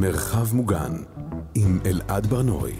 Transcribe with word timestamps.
מרחב 0.00 0.54
מוגן 0.56 0.92
עם 1.54 1.78
אלעד 1.86 2.26
ברנועי. 2.26 2.72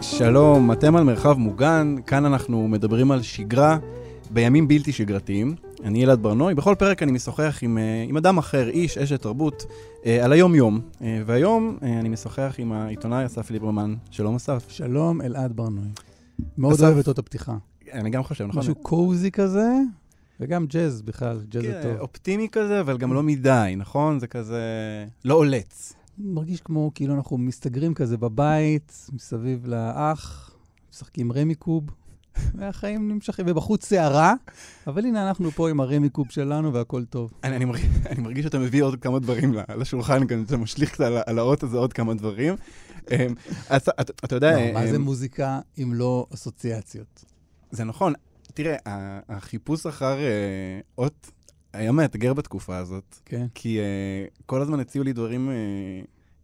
שלום, 0.00 0.72
אתם 0.72 0.96
על 0.96 1.04
מרחב 1.04 1.38
מוגן, 1.38 1.96
כאן 2.06 2.24
אנחנו 2.24 2.68
מדברים 2.68 3.10
על 3.10 3.22
שגרה 3.22 3.78
בימים 4.30 4.68
בלתי 4.68 4.92
שגרתיים. 4.92 5.54
אני 5.84 6.04
אלעד 6.04 6.22
ברנועי, 6.22 6.54
בכל 6.54 6.74
פרק 6.78 7.02
אני 7.02 7.12
משוחח 7.12 7.58
עם, 7.62 7.78
אה, 7.78 8.04
עם 8.08 8.16
אדם 8.16 8.38
אחר, 8.38 8.68
איש, 8.68 8.98
אשת 8.98 9.22
תרבות, 9.22 9.66
אה, 10.06 10.24
על 10.24 10.32
היום-יום. 10.32 10.80
אה, 11.02 11.22
והיום 11.26 11.78
אני 11.82 12.08
משוחח 12.08 12.54
עם 12.58 12.72
העיתונאי 12.72 13.26
אסף 13.26 13.50
ליברמן. 13.50 13.94
שלום 14.10 14.34
אסף. 14.34 14.64
שלום, 14.68 15.22
אלעד 15.22 15.56
ברנועי. 15.56 15.88
מאוד 16.58 16.80
אוהב 16.80 16.98
את 16.98 17.08
אות 17.08 17.18
הפתיחה. 17.18 17.56
אני 17.92 18.10
גם 18.10 18.22
חושב, 18.22 18.44
נכון? 18.44 18.60
משהו 18.60 18.74
קוזי 18.74 19.30
כזה, 19.30 19.68
וגם 20.40 20.66
ג'אז 20.66 21.02
בכלל, 21.02 21.40
ג'אז 21.48 21.62
זה 21.62 21.72
כן, 21.72 21.82
טוב. 21.82 22.00
אופטימי 22.00 22.48
כזה, 22.52 22.80
אבל 22.80 22.98
גם 22.98 23.12
לא 23.12 23.22
מדי, 23.22 23.74
נכון? 23.76 24.20
זה 24.20 24.26
כזה 24.26 24.62
לא 25.24 25.34
עולץ. 25.34 25.92
מרגיש 26.18 26.60
כמו 26.60 26.90
כאילו 26.94 27.14
אנחנו 27.14 27.38
מסתגרים 27.38 27.94
כזה 27.94 28.16
בבית, 28.16 29.08
מסביב 29.12 29.66
לאח, 29.66 30.50
משחקים 30.92 31.32
רמי 31.32 31.54
קוב, 31.54 31.84
והחיים 32.54 33.08
נמשכים, 33.12 33.44
ובחוץ 33.48 33.84
סערה, 33.84 34.34
אבל 34.86 35.06
הנה 35.06 35.28
אנחנו 35.28 35.50
פה 35.50 35.70
עם 35.70 35.80
הרמי 35.80 36.08
קוב 36.08 36.30
שלנו 36.30 36.72
והכל 36.72 37.04
טוב. 37.04 37.32
אני, 37.44 37.56
אני, 37.56 37.64
מרגיש, 37.64 37.86
אני 38.10 38.22
מרגיש 38.22 38.44
שאתה 38.44 38.58
מביא 38.58 38.82
עוד 38.82 39.00
כמה 39.00 39.18
דברים 39.18 39.54
לשולחן, 39.76 40.26
גם 40.26 40.42
אתה 40.46 40.56
משליך 40.56 40.92
קצת 40.92 41.00
על, 41.00 41.18
על 41.26 41.38
האות 41.38 41.62
הזה 41.62 41.76
עוד 41.78 41.92
כמה 41.92 42.14
דברים. 42.14 42.54
אמ, 43.10 43.34
אז 43.68 43.82
אתה, 43.82 43.90
אתה, 44.00 44.12
אתה 44.24 44.36
יודע... 44.36 44.52
לא, 44.56 44.72
מה 44.72 44.82
אמ, 44.82 44.90
זה 44.90 44.98
מוזיקה 44.98 45.60
אם 45.78 45.92
לא 45.94 46.26
אסוציאציות? 46.34 47.24
זה 47.70 47.84
נכון. 47.84 48.12
תראה, 48.54 48.76
החיפוש 49.28 49.86
אחר 49.86 50.18
אה, 50.18 50.80
אות 50.98 51.30
היה 51.72 51.92
מאתגר 51.92 52.34
בתקופה 52.34 52.76
הזאת, 52.76 53.16
כן. 53.24 53.46
כי 53.54 53.78
אה, 53.78 53.84
כל 54.46 54.62
הזמן 54.62 54.80
הציעו 54.80 55.04
לי 55.04 55.12
דברים, 55.12 55.50
אה, 55.50 55.54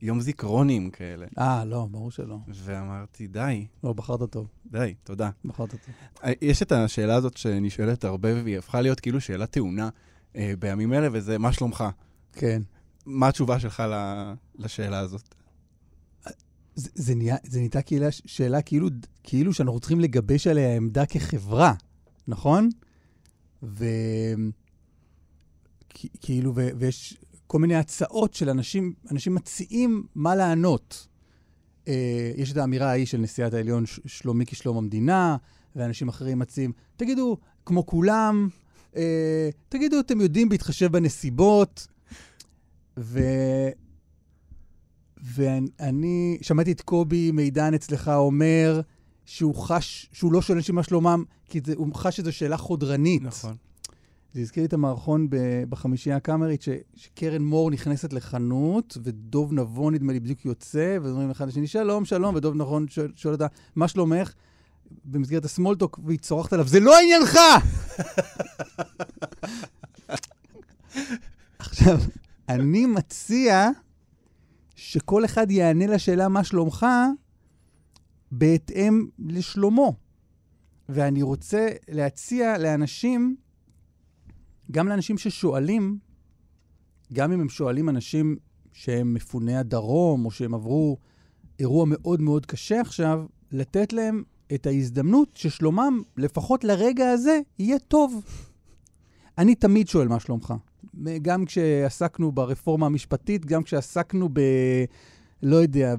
יום 0.04 0.20
זיכרונים 0.20 0.90
כאלה. 0.90 1.26
אה, 1.38 1.64
לא, 1.64 1.86
ברור 1.90 2.10
שלא. 2.10 2.36
ואמרתי, 2.48 3.26
די, 3.26 3.66
לא, 3.84 3.92
בחרת 3.92 4.30
טוב, 4.30 4.48
די, 4.66 4.94
תודה. 5.04 5.30
בחרת 5.44 5.70
טוב. 5.70 5.78
אה, 6.24 6.32
יש 6.42 6.62
את 6.62 6.72
השאלה 6.72 7.14
הזאת 7.14 7.36
שנשאלת 7.36 8.04
הרבה, 8.04 8.42
והיא 8.44 8.58
הפכה 8.58 8.80
להיות 8.80 9.00
כאילו 9.00 9.20
שאלה 9.20 9.46
טעונה 9.46 9.88
אה, 10.36 10.52
בימים 10.58 10.92
אלה, 10.92 11.08
וזה, 11.12 11.38
מה 11.38 11.52
שלומך? 11.52 11.84
כן. 12.32 12.62
מה 13.06 13.28
התשובה 13.28 13.60
שלך 13.60 13.80
ל- 13.80 14.32
לשאלה 14.58 14.98
הזאת? 14.98 15.34
זה, 16.74 16.90
זה, 16.94 17.14
נהיה, 17.14 17.36
זה 17.44 17.58
נהייתה 17.58 17.82
כאילו, 17.82 18.06
שאלה 18.10 18.62
כאילו, 18.62 18.88
כאילו 19.22 19.54
שאנחנו 19.54 19.80
צריכים 19.80 20.00
לגבש 20.00 20.46
עליה 20.46 20.76
עמדה 20.76 21.06
כחברה, 21.06 21.74
נכון? 22.28 22.68
ו... 23.62 23.84
כאילו, 26.20 26.52
ו, 26.54 26.68
ויש 26.78 27.16
כל 27.54 27.58
מיני 27.58 27.74
הצעות 27.74 28.34
של 28.34 28.50
אנשים, 28.50 28.92
אנשים 29.10 29.34
מציעים 29.34 30.06
מה 30.14 30.34
לענות. 30.34 31.08
אה, 31.88 32.32
יש 32.36 32.52
את 32.52 32.56
האמירה 32.56 32.90
ההיא 32.90 33.06
של 33.06 33.18
נשיאת 33.18 33.54
העליון, 33.54 33.84
שלומי 34.06 34.46
כשלום 34.46 34.76
המדינה, 34.76 35.36
ואנשים 35.76 36.08
אחרים 36.08 36.38
מציעים, 36.38 36.72
תגידו, 36.96 37.36
כמו 37.66 37.86
כולם, 37.86 38.48
אה, 38.96 39.48
תגידו, 39.68 40.00
אתם 40.00 40.20
יודעים 40.20 40.48
בהתחשב 40.48 40.92
בנסיבות. 40.92 41.86
ו... 42.98 43.20
ואני 45.16 46.38
שמעתי 46.42 46.72
את 46.72 46.80
קובי 46.80 47.30
מידן 47.30 47.74
אצלך 47.74 48.08
אומר 48.08 48.80
שהוא 49.24 49.54
חש, 49.54 50.10
שהוא 50.12 50.32
לא 50.32 50.42
שואל 50.42 50.58
אנשים 50.58 50.74
מה 50.74 50.82
שלומם, 50.82 51.24
כי 51.44 51.60
זה, 51.64 51.74
הוא 51.76 51.94
חש 51.94 52.16
שזו 52.16 52.32
שאלה 52.32 52.56
חודרנית. 52.56 53.22
נכון. 53.22 53.56
זה 54.34 54.40
הזכיר 54.40 54.62
לי 54.62 54.66
את 54.66 54.72
המערכון 54.72 55.28
בחמישייה 55.68 56.16
הקאמרית, 56.16 56.62
ש, 56.62 56.68
שקרן 56.94 57.42
מור 57.42 57.70
נכנסת 57.70 58.12
לחנות, 58.12 58.98
ודוב 59.02 59.52
נבון, 59.52 59.94
נדמה 59.94 60.12
לי, 60.12 60.20
בדיוק 60.20 60.44
יוצא, 60.44 60.98
ואומרים 61.02 61.30
אחד 61.30 61.48
לשני, 61.48 61.66
שלום, 61.66 62.04
שלום, 62.04 62.34
ודוב 62.34 62.54
נבון 62.54 62.88
שואל, 62.88 63.12
שואל 63.16 63.34
אותה, 63.34 63.46
מה 63.76 63.88
שלומך? 63.88 64.32
במסגרת 65.04 65.44
הסמולטוק, 65.44 66.00
והיא 66.04 66.18
צורחת 66.18 66.52
עליו, 66.52 66.68
זה 66.68 66.80
לא 66.80 66.98
עניינך! 66.98 67.38
עכשיו, 71.58 71.98
אני 72.48 72.86
מציע 72.86 73.70
שכל 74.74 75.24
אחד 75.24 75.50
יענה 75.50 75.86
לשאלה 75.86 76.28
מה 76.28 76.44
שלומך 76.44 76.86
בהתאם 78.32 79.06
לשלומו. 79.18 79.96
ואני 80.88 81.22
רוצה 81.22 81.68
להציע 81.88 82.58
לאנשים, 82.58 83.36
גם 84.74 84.88
לאנשים 84.88 85.18
ששואלים, 85.18 85.98
גם 87.12 87.32
אם 87.32 87.40
הם 87.40 87.48
שואלים 87.48 87.88
אנשים 87.88 88.36
שהם 88.72 89.14
מפוני 89.14 89.56
הדרום, 89.56 90.24
או 90.24 90.30
שהם 90.30 90.54
עברו 90.54 90.96
אירוע 91.58 91.84
מאוד 91.88 92.20
מאוד 92.20 92.46
קשה 92.46 92.80
עכשיו, 92.80 93.24
לתת 93.52 93.92
להם 93.92 94.22
את 94.54 94.66
ההזדמנות 94.66 95.28
ששלומם, 95.34 96.02
לפחות 96.16 96.64
לרגע 96.64 97.10
הזה, 97.10 97.40
יהיה 97.58 97.78
טוב. 97.78 98.24
אני 99.38 99.54
תמיד 99.54 99.88
שואל 99.88 100.08
מה 100.08 100.20
שלומך. 100.20 100.54
גם 101.22 101.44
כשעסקנו 101.44 102.32
ברפורמה 102.32 102.86
המשפטית, 102.86 103.46
גם 103.46 103.62
כשעסקנו 103.62 104.28
ב... 104.32 104.40
לא 105.42 105.56
יודע, 105.56 105.94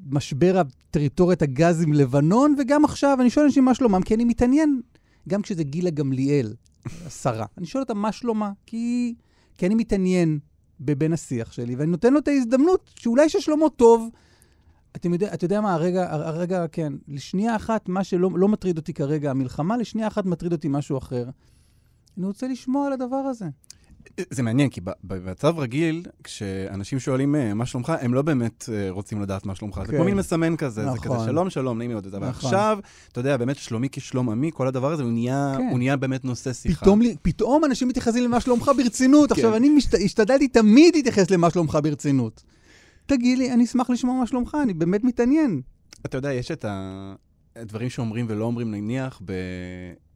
במשבר 0.00 0.58
הטריטוריית 0.58 1.42
הגז 1.42 1.82
עם 1.82 1.92
לבנון, 1.92 2.54
וגם 2.58 2.84
עכשיו 2.84 3.18
אני 3.20 3.30
שואל 3.30 3.46
אנשים 3.46 3.64
מה 3.64 3.74
שלומם, 3.74 4.02
כי 4.02 4.14
אני 4.14 4.24
מתעניין, 4.24 4.80
גם 5.28 5.42
כשזה 5.42 5.64
גילה 5.64 5.90
גמליאל, 5.90 6.54
השרה. 7.06 7.46
אני 7.58 7.66
שואל 7.66 7.82
אותה 7.82 7.94
מה 7.94 8.12
שלומה, 8.12 8.52
כי, 8.66 9.14
כי 9.58 9.66
אני 9.66 9.74
מתעניין 9.74 10.38
בבן 10.80 11.12
השיח 11.12 11.52
שלי, 11.52 11.74
ואני 11.74 11.90
נותן 11.90 12.12
לו 12.12 12.18
את 12.18 12.28
ההזדמנות 12.28 12.90
שאולי 12.96 13.28
ששלומו 13.28 13.68
טוב. 13.68 14.08
אתם 14.96 15.12
יודע, 15.12 15.34
אתה 15.34 15.44
יודע 15.44 15.60
מה, 15.60 15.74
הרגע, 15.74 16.12
הרגע, 16.12 16.66
כן, 16.72 16.92
לשנייה 17.08 17.56
אחת, 17.56 17.88
מה 17.88 18.04
שלא 18.04 18.30
לא 18.34 18.48
מטריד 18.48 18.76
אותי 18.76 18.92
כרגע 18.92 19.30
המלחמה, 19.30 19.76
לשנייה 19.76 20.08
אחת 20.08 20.24
מטריד 20.26 20.52
אותי 20.52 20.68
משהו 20.70 20.98
אחר. 20.98 21.28
אני 22.18 22.26
רוצה 22.26 22.48
לשמוע 22.48 22.86
על 22.86 22.92
הדבר 22.92 23.16
הזה. 23.16 23.46
זה 24.30 24.42
מעניין, 24.42 24.68
כי 24.68 24.80
במצב 25.04 25.58
רגיל, 25.58 26.02
כשאנשים 26.24 27.00
שואלים 27.00 27.34
אה, 27.34 27.54
מה 27.54 27.66
שלומך, 27.66 27.92
הם 28.00 28.14
לא 28.14 28.22
באמת 28.22 28.68
אה, 28.72 28.90
רוצים 28.90 29.22
לדעת 29.22 29.46
מה 29.46 29.54
שלומך. 29.54 29.80
זה 29.84 29.90
כן. 29.90 29.96
כמו 29.96 30.04
מין 30.04 30.16
מסמן 30.16 30.56
כזה, 30.56 30.82
זה 30.82 30.86
נכון. 30.86 31.16
כזה 31.16 31.24
שלום, 31.24 31.50
שלום, 31.50 31.78
נעים 31.78 31.90
מאוד. 31.90 32.06
נכון. 32.06 32.28
עכשיו, 32.28 32.78
אתה 33.12 33.20
יודע, 33.20 33.36
באמת 33.36 33.56
שלומי 33.56 33.88
כשלום 33.92 34.30
עמי, 34.30 34.50
כל 34.54 34.66
הדבר 34.66 34.92
הזה, 34.92 35.02
הוא 35.02 35.12
נהיה 35.12 35.54
כן. 35.56 35.68
הוא 35.70 35.78
נהיה 35.78 35.96
באמת 35.96 36.24
נושא 36.24 36.52
שיחה. 36.52 36.80
פתאום, 36.80 37.00
פתאום 37.22 37.64
אנשים 37.64 37.88
מתייחסים 37.88 38.24
למה 38.24 38.40
שלומך 38.40 38.70
ברצינות. 38.76 39.32
כן. 39.32 39.34
עכשיו, 39.34 39.56
אני 39.56 39.68
משת, 39.68 39.94
השתדלתי 39.94 40.48
תמיד 40.48 40.94
להתייחס 40.96 41.30
למה 41.30 41.50
שלומך 41.50 41.78
ברצינות. 41.82 42.42
תגיד 43.06 43.38
לי, 43.38 43.52
אני 43.52 43.64
אשמח 43.64 43.90
לשמוע 43.90 44.14
מה 44.14 44.26
שלומך, 44.26 44.56
אני 44.62 44.74
באמת 44.74 45.04
מתעניין. 45.04 45.60
אתה 46.06 46.18
יודע, 46.18 46.32
יש 46.32 46.50
את 46.50 46.64
הדברים 47.56 47.90
שאומרים 47.90 48.26
ולא 48.28 48.44
אומרים, 48.44 48.70
נניח, 48.70 49.20
ב... 49.24 49.32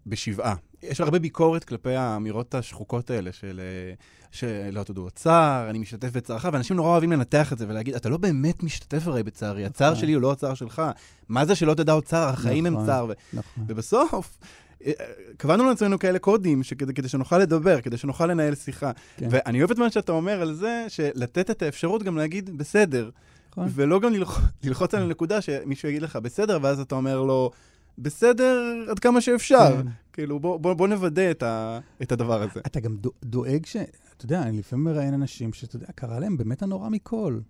בשבעה. 0.06 0.54
יש 0.82 1.00
הרבה 1.00 1.18
ביקורת 1.18 1.64
כלפי 1.64 1.94
האמירות 1.94 2.54
השחוקות 2.54 3.10
האלה 3.10 3.32
של 3.32 3.60
אה, 3.60 3.94
שלא 4.30 4.82
תודו 4.82 5.06
הצער, 5.06 5.70
אני 5.70 5.78
משתתף 5.78 6.12
בצערך, 6.12 6.48
ואנשים 6.52 6.76
נורא 6.76 6.88
אוהבים 6.88 7.12
לנתח 7.12 7.52
את 7.52 7.58
זה 7.58 7.66
ולהגיד, 7.68 7.94
אתה 7.94 8.08
לא 8.08 8.16
באמת 8.16 8.62
משתתף 8.62 9.06
הרי 9.06 9.22
בצערי, 9.22 9.64
הצער 9.64 9.90
נכון. 9.90 10.00
שלי 10.00 10.12
הוא 10.12 10.22
לא 10.22 10.32
הצער 10.32 10.54
שלך. 10.54 10.82
מה 11.28 11.44
זה 11.44 11.54
שלא 11.54 11.74
תדע 11.74 11.92
עוד 11.92 12.04
צער? 12.04 12.28
החיים 12.28 12.66
הם 12.66 12.72
נכון. 12.72 12.86
צער. 12.86 13.06
ו- 13.08 13.12
נכון. 13.32 13.64
ובסוף, 13.68 14.38
אה, 14.86 14.92
קבענו 15.36 15.64
לעצמנו 15.64 15.98
כאלה 15.98 16.18
קודים 16.18 16.62
שכדי, 16.62 16.94
כדי 16.94 17.08
שנוכל 17.08 17.38
לדבר, 17.38 17.80
כדי 17.80 17.96
שנוכל 17.96 18.26
לנהל 18.26 18.54
שיחה. 18.54 18.90
כן. 19.16 19.28
ואני 19.30 19.58
אוהב 19.58 19.70
את 19.70 19.78
מה 19.78 19.90
שאתה 19.90 20.12
אומר 20.12 20.40
על 20.40 20.54
זה, 20.54 20.84
שלתת 20.88 21.50
את 21.50 21.62
האפשרות 21.62 22.02
גם 22.02 22.16
להגיד, 22.16 22.58
בסדר. 22.58 23.10
נכון. 23.52 23.68
ולא 23.74 24.00
גם 24.00 24.12
ללח... 24.12 24.40
ללחוץ 24.64 24.94
על 24.94 25.02
הנקודה 25.02 25.40
שמישהו 25.40 25.88
יגיד 25.88 26.02
לך, 26.02 26.16
בסדר, 26.16 26.58
ואז 26.62 26.80
אתה 26.80 26.94
אומר 26.94 27.22
לו, 27.22 27.50
בסדר 27.98 28.84
עד 28.90 28.98
כמה 28.98 29.20
שאפשר. 29.20 29.76
כן. 29.76 29.86
כאילו, 30.16 30.40
בוא, 30.40 30.56
בוא, 30.56 30.74
בוא 30.74 30.88
נוודא 30.88 31.30
את, 31.30 31.42
ה... 31.42 31.80
את 32.02 32.12
הדבר 32.12 32.42
הזה. 32.42 32.60
אתה 32.66 32.80
גם 32.80 32.96
דו- 32.96 33.12
דואג 33.24 33.66
ש... 33.66 33.76
אתה 34.16 34.24
יודע, 34.24 34.42
אני 34.42 34.58
לפעמים 34.58 34.84
מראיין 34.84 35.14
אנשים 35.14 35.52
שאתה 35.52 35.76
יודע, 35.76 35.86
קרה 35.94 36.20
להם 36.20 36.36
באמת 36.36 36.62
הנורא 36.62 36.88
מכל. 36.88 37.40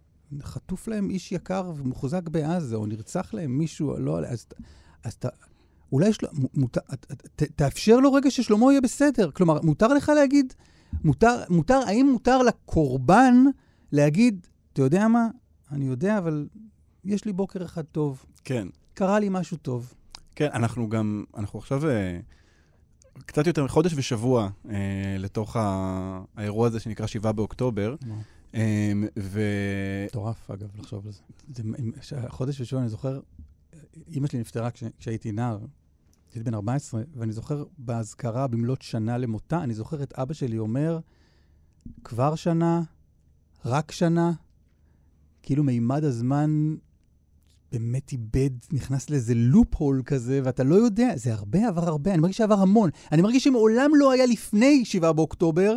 חטוף 0.42 0.88
להם 0.88 1.10
איש 1.10 1.32
יקר 1.32 1.72
ומוחזק 1.76 2.28
בעזה, 2.28 2.76
או 2.76 2.86
נרצח 2.86 3.34
להם 3.34 3.58
מישהו, 3.58 3.98
לא... 3.98 4.18
אז, 4.18 4.46
אז 5.04 5.12
אתה... 5.12 5.28
אולי 5.92 6.08
יש 6.08 6.22
לו... 6.22 6.28
מ- 6.32 6.60
מותר, 6.60 6.80
ת, 6.80 7.12
ת, 7.12 7.42
תאפשר 7.42 7.96
לו 7.96 8.12
רגע 8.12 8.30
ששלמה 8.30 8.72
יהיה 8.72 8.80
בסדר. 8.80 9.30
כלומר, 9.30 9.60
מותר 9.62 9.88
לך 9.88 10.08
להגיד... 10.08 10.54
מותר, 11.04 11.42
מותר, 11.50 11.80
האם 11.86 12.08
מותר 12.12 12.42
לקורבן 12.42 13.34
להגיד, 13.92 14.46
אתה 14.72 14.82
יודע 14.82 15.08
מה? 15.08 15.28
אני 15.70 15.84
יודע, 15.84 16.18
אבל 16.18 16.48
יש 17.04 17.24
לי 17.24 17.32
בוקר 17.32 17.64
אחד 17.64 17.82
טוב. 17.84 18.24
כן. 18.44 18.68
קרה 18.94 19.18
לי 19.20 19.28
משהו 19.30 19.56
טוב. 19.56 19.94
כן, 20.34 20.48
אנחנו 20.52 20.88
גם, 20.88 21.24
אנחנו 21.36 21.58
עכשיו 21.58 21.88
אה, 21.88 22.18
קצת 23.26 23.46
יותר 23.46 23.64
מחודש 23.64 23.92
ושבוע 23.96 24.48
אה, 24.70 24.74
לתוך 25.18 25.56
ה... 25.56 26.22
האירוע 26.36 26.66
הזה 26.66 26.80
שנקרא 26.80 27.06
7 27.06 27.32
באוקטובר. 27.32 27.94
אמ, 28.54 29.04
ו... 29.18 29.40
מטורף, 30.06 30.50
אגב, 30.50 30.68
לחשוב 30.78 31.06
על 31.06 31.12
זה. 31.12 31.20
זה 31.54 31.62
חודש 32.28 32.60
ושבוע, 32.60 32.82
אני 32.82 32.88
זוכר, 32.88 33.20
אימא 34.08 34.26
שלי 34.26 34.40
נפטרה 34.40 34.70
כש- 34.70 34.84
כשהייתי 34.98 35.32
נער, 35.32 35.58
הייתי 36.34 36.44
בן 36.50 36.54
14, 36.54 37.02
ואני 37.16 37.32
זוכר 37.32 37.64
באזכרה 37.78 38.46
במלאת 38.46 38.82
שנה 38.82 39.18
למותה, 39.18 39.62
אני 39.62 39.74
זוכר 39.74 40.02
את 40.02 40.12
אבא 40.12 40.34
שלי 40.34 40.58
אומר, 40.58 40.98
כבר 42.04 42.34
שנה, 42.34 42.82
רק 43.64 43.92
שנה, 43.92 44.32
כאילו 45.42 45.64
מימד 45.64 46.04
הזמן 46.04 46.76
באמת 47.78 48.12
איבד, 48.12 48.50
נכנס 48.72 49.10
לאיזה 49.10 49.34
לופ 49.34 49.74
הול 49.76 50.02
כזה, 50.06 50.40
ואתה 50.44 50.64
לא 50.64 50.74
יודע, 50.74 51.12
זה 51.16 51.32
הרבה, 51.32 51.68
עבר 51.68 51.88
הרבה, 51.88 52.10
אני 52.10 52.20
מרגיש 52.20 52.36
שעבר 52.36 52.60
המון. 52.60 52.90
אני 53.12 53.22
מרגיש 53.22 53.44
שמעולם 53.44 53.90
לא 53.94 54.12
היה 54.12 54.26
לפני 54.26 54.84
7 54.84 55.12
באוקטובר, 55.12 55.76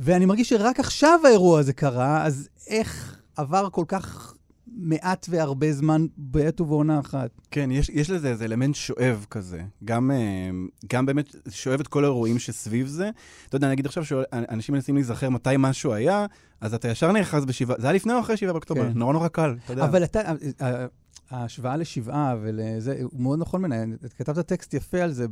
ואני 0.00 0.26
מרגיש 0.26 0.48
שרק 0.48 0.80
עכשיו 0.80 1.20
האירוע 1.24 1.60
הזה 1.60 1.72
קרה, 1.72 2.24
אז 2.24 2.48
איך 2.66 3.20
עבר 3.36 3.68
כל 3.70 3.84
כך 3.88 4.34
מעט 4.76 5.26
והרבה 5.30 5.72
זמן 5.72 6.06
בעת 6.16 6.60
ובעונה 6.60 7.00
אחת? 7.00 7.30
כן, 7.50 7.70
יש, 7.70 7.88
יש 7.88 8.10
לזה 8.10 8.28
איזה 8.30 8.44
אלמנט 8.44 8.74
שואב 8.74 9.26
כזה. 9.30 9.62
גם, 9.84 10.10
אה, 10.10 10.50
גם 10.92 11.06
באמת 11.06 11.36
שואב 11.50 11.80
את 11.80 11.88
כל 11.88 12.04
האירועים 12.04 12.38
שסביב 12.38 12.86
זה. 12.86 13.10
אתה 13.48 13.56
יודע, 13.56 13.70
נגיד 13.70 13.86
עכשיו 13.86 14.04
שאנשים 14.04 14.74
מנסים 14.74 14.94
להיזכר 14.94 15.30
מתי 15.30 15.50
משהו 15.58 15.92
היה, 15.92 16.26
אז 16.60 16.74
אתה 16.74 16.88
ישר 16.88 17.12
נאחז 17.12 17.44
בשבעה, 17.44 17.76
זה 17.80 17.86
היה 17.86 17.92
לפני 17.94 18.12
או 18.12 18.20
אחרי 18.20 18.36
שבעה 18.36 18.52
באוקטובר? 18.52 18.92
כן. 18.92 18.98
נורא 18.98 19.12
נורא 19.12 19.28
קל, 19.28 19.56
אתה 19.64 19.72
יודע. 19.72 19.84
אבל 19.84 20.04
אתה, 20.04 20.20
ה- 20.20 20.64
ה- 20.64 20.86
ההשוואה 21.30 21.76
לשבעה 21.76 22.36
ולזה, 22.42 22.98
הוא 23.02 23.20
מאוד 23.20 23.38
נכון 23.38 23.62
בעיניי. 23.62 23.96
כתבת 24.18 24.46
טקסט 24.46 24.74
יפה 24.74 24.98
על 24.98 25.12
זה 25.12 25.26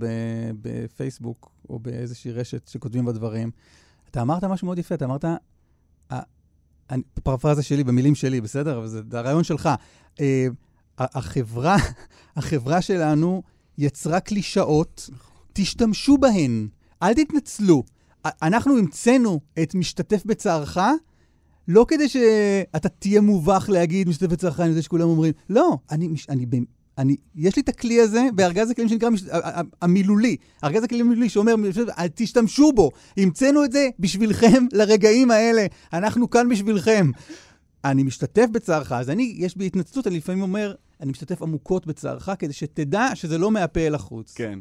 בפייסבוק, 0.63 1.51
או 1.71 1.79
באיזושהי 1.79 2.33
רשת 2.33 2.69
שכותבים 2.69 3.05
בה 3.05 3.13
דברים. 3.13 3.51
אתה 4.11 4.23
אמרת 4.23 4.45
משהו 4.45 4.65
מאוד 4.67 4.79
יפה, 4.79 4.95
אתה 4.95 5.05
אמרת, 5.05 5.25
פרפרזה 7.23 7.63
שלי, 7.63 7.85
במילים 7.85 8.15
שלי, 8.15 8.41
בסדר? 8.41 8.79
אבל 8.79 8.87
זה 8.87 9.01
הרעיון 9.13 9.45
שלך. 9.45 9.69
אה, 10.21 10.47
החברה, 10.99 11.77
החברה 12.37 12.83
שלנו 12.83 13.43
יצרה 13.79 14.21
קלישאות, 14.21 15.11
תשתמשו 15.53 16.19
בהן, 16.19 16.69
אל 17.03 17.15
תתנצלו. 17.15 17.83
אנחנו 18.25 18.79
המצאנו 18.79 19.41
את 19.63 19.75
משתתף 19.75 20.23
בצערך, 20.27 20.79
לא 21.69 21.85
כדי 21.89 22.09
שאתה 22.09 22.89
תהיה 22.89 23.21
מובך 23.21 23.67
להגיד 23.73 24.09
משתתף 24.09 24.33
בצערך, 24.33 24.61
אני 24.61 24.69
יודע 24.69 24.83
שכולם 24.83 25.09
אומרים, 25.09 25.33
לא, 25.51 25.79
אני, 25.91 26.09
אני, 26.29 26.47
אני, 26.99 27.17
יש 27.35 27.57
לי 27.57 27.63
את 27.63 27.69
הכלי 27.69 28.01
הזה 28.01 28.23
בארגז 28.35 28.71
הכלים 28.71 28.89
שנקרא 28.89 29.09
המילולי, 29.83 30.37
ארגז 30.65 30.83
הכלים 30.83 31.07
המילולי 31.07 31.29
שאומר, 31.29 31.55
"אל 31.99 32.09
תשתמשו 32.15 32.73
בו, 32.73 32.91
המצאנו 33.17 33.65
את 33.65 33.73
זה 33.73 33.89
בשבילכם 33.99 34.67
לרגעים 34.73 35.31
האלה, 35.31 35.67
אנחנו 35.93 36.31
כאן 36.31 36.49
בשבילכם. 36.49 37.11
אני 37.85 38.03
משתתף 38.03 38.47
בצערך, 38.53 38.93
אז 38.93 39.11
אני, 39.11 39.35
יש 39.37 39.57
בי 39.57 39.67
התנצלות, 39.67 40.07
אני 40.07 40.17
לפעמים 40.17 40.43
אומר, 40.43 40.75
אני 41.01 41.11
משתתף 41.11 41.43
עמוקות 41.43 41.87
בצערך, 41.87 42.29
כדי 42.39 42.53
שתדע 42.53 43.09
שזה 43.15 43.39
לא 43.39 43.51
מהפה 43.51 43.81
אל 43.81 43.95
החוץ. 43.95 44.35
כן, 44.35 44.59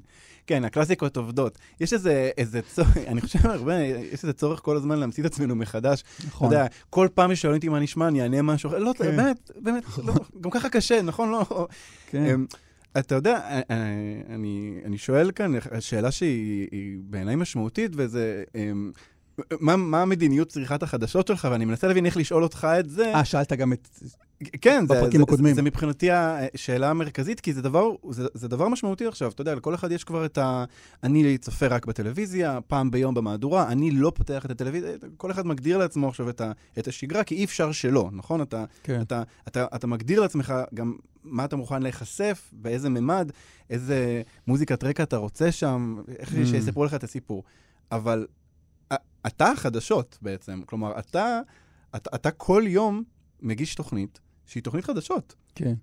כן, 0.48 0.66
הקלאסיקות 0.66 1.18
עובדות. 1.18 1.60
יש 1.80 1.94
איזה, 1.94 2.30
איזה 2.38 2.62
צורך, 2.62 2.98
אני 3.12 3.22
חושב 3.22 3.48
הרבה, 3.48 3.80
יש 3.84 4.24
איזה 4.24 4.34
צורך 4.34 4.60
כל 4.60 4.78
הזמן 4.78 5.00
להמציא 5.00 5.24
את 5.24 5.32
עצמנו 5.32 5.56
מחדש. 5.56 6.04
אתה 6.18 6.28
נכון. 6.28 6.52
יודע, 6.52 6.68
כל 6.90 7.08
פעם 7.14 7.36
ששואלים 7.36 7.58
אותי 7.58 7.70
מה 7.70 7.80
נשמע, 7.80 8.08
אני 8.08 8.22
אענה 8.22 8.42
משהו 8.42 8.70
אחר. 8.70 8.80
לא, 8.80 8.92
כן. 8.98 9.04
באמת, 9.04 9.52
באמת, 9.56 9.84
לא, 10.06 10.14
גם 10.42 10.52
ככה 10.52 10.70
קשה, 10.70 11.02
נכון? 11.02 11.32
לא... 11.32 11.68
כן. 12.08 12.26
אמ, 12.26 12.46
אתה 13.00 13.16
יודע, 13.16 13.38
אה, 13.38 13.62
אה, 13.72 14.36
אני, 14.36 14.80
אני 14.86 14.98
שואל 14.98 15.32
כאן 15.32 15.52
שאלה 15.80 16.12
שהיא 16.12 16.68
היא 16.72 16.98
בעיניי 17.04 17.36
משמעותית, 17.36 17.92
וזה... 17.96 18.44
אמ, 18.56 18.92
מה, 19.60 19.76
מה 19.76 20.02
המדיניות 20.02 20.48
צריכת 20.48 20.84
החדשות 20.84 21.28
שלך, 21.28 21.48
ואני 21.52 21.66
מנסה 21.66 21.88
להבין 21.88 22.06
איך 22.06 22.18
לשאול 22.18 22.44
אותך 22.44 22.68
את 22.80 22.90
זה. 22.90 23.16
אה, 23.16 23.26
שאלת 23.26 23.54
גם 23.54 23.74
את... 23.74 23.88
כן, 24.62 24.86
זה, 24.88 24.94
בפרקים 24.94 25.20
זה, 25.20 25.24
הקודמים. 25.24 25.52
זה, 25.52 25.56
זה 25.56 25.62
מבחינתי 25.62 26.12
השאלה 26.12 26.90
המרכזית, 26.90 27.40
כי 27.40 27.54
זה 27.54 27.62
דבר, 27.62 27.90
זה, 28.10 28.28
זה 28.34 28.48
דבר 28.48 28.68
משמעותי 28.68 29.06
עכשיו. 29.08 29.32
אתה 29.32 29.42
יודע, 29.42 29.56
לכל 29.56 29.76
אחד 29.76 29.92
יש 29.92 30.04
כבר 30.04 30.26
את 30.26 30.38
ה... 30.38 30.66
אני 31.04 31.38
צופה 31.38 31.68
רק 31.68 31.86
בטלוויזיה, 31.86 32.60
פעם 32.68 32.92
ביום 32.92 33.14
במהדורה, 33.14 33.72
אני 33.72 33.92
לא 33.92 34.12
פותח 34.16 34.46
את 34.46 34.52
הטלוויזיה, 34.52 34.92
כל 35.18 35.32
אחד 35.32 35.48
מגדיר 35.48 35.78
לעצמו 35.78 36.10
עכשיו 36.10 36.30
את, 36.30 36.42
ה, 36.42 36.52
את 36.80 36.88
השגרה, 36.88 37.24
כי 37.24 37.36
אי 37.36 37.44
אפשר 37.44 37.72
שלא, 37.72 38.10
נכון? 38.12 38.42
אתה, 38.42 38.66
כן. 38.84 39.02
אתה, 39.02 39.24
אתה, 39.48 39.66
אתה 39.76 39.88
מגדיר 39.88 40.22
לעצמך 40.22 40.54
גם 40.74 40.96
מה 41.24 41.46
אתה 41.46 41.56
מוכן 41.56 41.84
להיחשף, 41.84 42.52
באיזה 42.54 42.90
ממד, 42.90 43.32
איזה 43.70 44.22
מוזיקת 44.48 44.84
רקע 44.84 45.04
אתה 45.04 45.18
רוצה 45.18 45.52
שם, 45.52 46.02
איך 46.18 46.30
Mm. 46.30 46.46
שיספרו 46.46 46.86
לך 46.86 46.94
את 46.94 47.04
הסיפור. 47.04 47.44
אבל 47.92 48.28
אתה 49.28 49.48
החדשות 49.52 50.18
בעצם, 50.22 50.62
כלומר, 50.66 51.00
אתה, 51.00 51.40
אתה, 51.96 52.10
אתה 52.16 52.32
כל 52.32 52.64
יום 52.68 53.04
מגיש 53.42 53.76
תוכנית 53.76 54.20
שהיא 54.46 54.64
תוכנית 54.64 54.86
חדשות. 54.86 55.36
כן. 55.56 55.74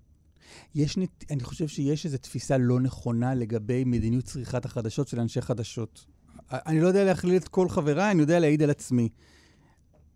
יש, 0.74 0.96
נת... 0.96 1.24
אני 1.30 1.42
חושב 1.42 1.68
שיש 1.68 2.06
איזו 2.06 2.18
תפיסה 2.18 2.58
לא 2.58 2.80
נכונה 2.80 3.34
לגבי 3.34 3.84
מדיניות 3.84 4.24
צריכת 4.24 4.64
החדשות 4.64 5.08
של 5.08 5.20
אנשי 5.20 5.40
חדשות. 5.40 6.06
אני 6.50 6.80
לא 6.80 6.88
יודע 6.88 7.04
להכליל 7.04 7.36
את 7.36 7.48
כל 7.48 7.68
חבריי, 7.68 8.10
אני 8.10 8.20
יודע 8.20 8.38
להעיד 8.38 8.62
על 8.62 8.70
עצמי. 8.70 9.08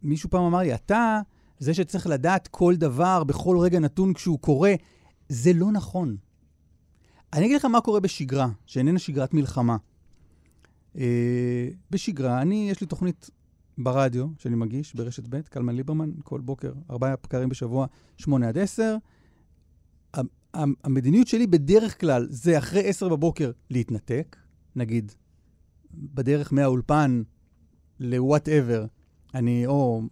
מישהו 0.03 0.31
פעם 0.31 0.45
אמר 0.45 0.59
לי, 0.59 0.75
אתה 0.75 1.21
זה 1.59 1.75
שצריך 1.75 2.07
לדעת 2.07 2.49
כל 2.49 2.77
דבר 2.77 3.25
בכל 3.25 3.59
רגע 3.59 3.79
נתון 3.79 4.13
כשהוא 4.15 4.39
קורה, 4.39 4.75
זה 5.29 5.53
לא 5.53 5.73
נכון. 5.73 6.17
אני 7.33 7.47
אגיד 7.47 7.57
לך 7.57 7.65
מה 7.65 7.81
קורה 7.81 8.01
בשגרה, 8.01 8.49
שאיננה 8.67 8.99
שגרת 8.99 9.35
מלחמה. 9.35 9.77
אה, 10.99 11.69
בשגרה, 11.91 12.43
אני, 12.43 12.69
יש 12.71 12.81
לי 12.81 12.87
תוכנית 12.87 13.31
ברדיו 13.79 14.27
שאני 14.39 14.57
מגיש 14.57 14.95
ברשת 14.95 15.29
ב', 15.29 15.41
קלמן 15.41 15.75
ליברמן, 15.75 16.11
כל 16.25 16.41
בוקר, 16.41 16.73
ארבעה 16.91 17.15
בקרים 17.23 17.49
בשבוע, 17.49 17.87
שמונה 18.17 18.49
עד 18.49 18.59
עשר. 18.59 18.97
המדיניות 20.85 21.27
שלי 21.27 21.47
בדרך 21.47 22.01
כלל 22.01 22.27
זה 22.31 22.59
אחרי 22.59 22.89
עשר 22.89 23.09
בבוקר 23.09 23.51
להתנתק, 23.71 24.37
נגיד, 24.77 25.13
בדרך 25.95 26.53
מהאולפן 26.53 27.23
ל-whatever, 28.01 28.87
אני 29.35 29.67
או, 29.67 30.03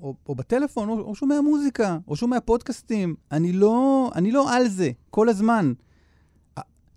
או, 0.00 0.14
או 0.28 0.34
בטלפון, 0.34 0.88
או, 0.88 1.00
או 1.00 1.14
שומע 1.14 1.40
מוזיקה, 1.40 1.98
או 2.08 2.16
שומע 2.16 2.40
פודקאסטים. 2.40 3.14
אני 3.32 3.52
לא, 3.52 4.10
אני 4.14 4.32
לא 4.32 4.56
על 4.56 4.68
זה 4.68 4.90
כל 5.10 5.28
הזמן. 5.28 5.72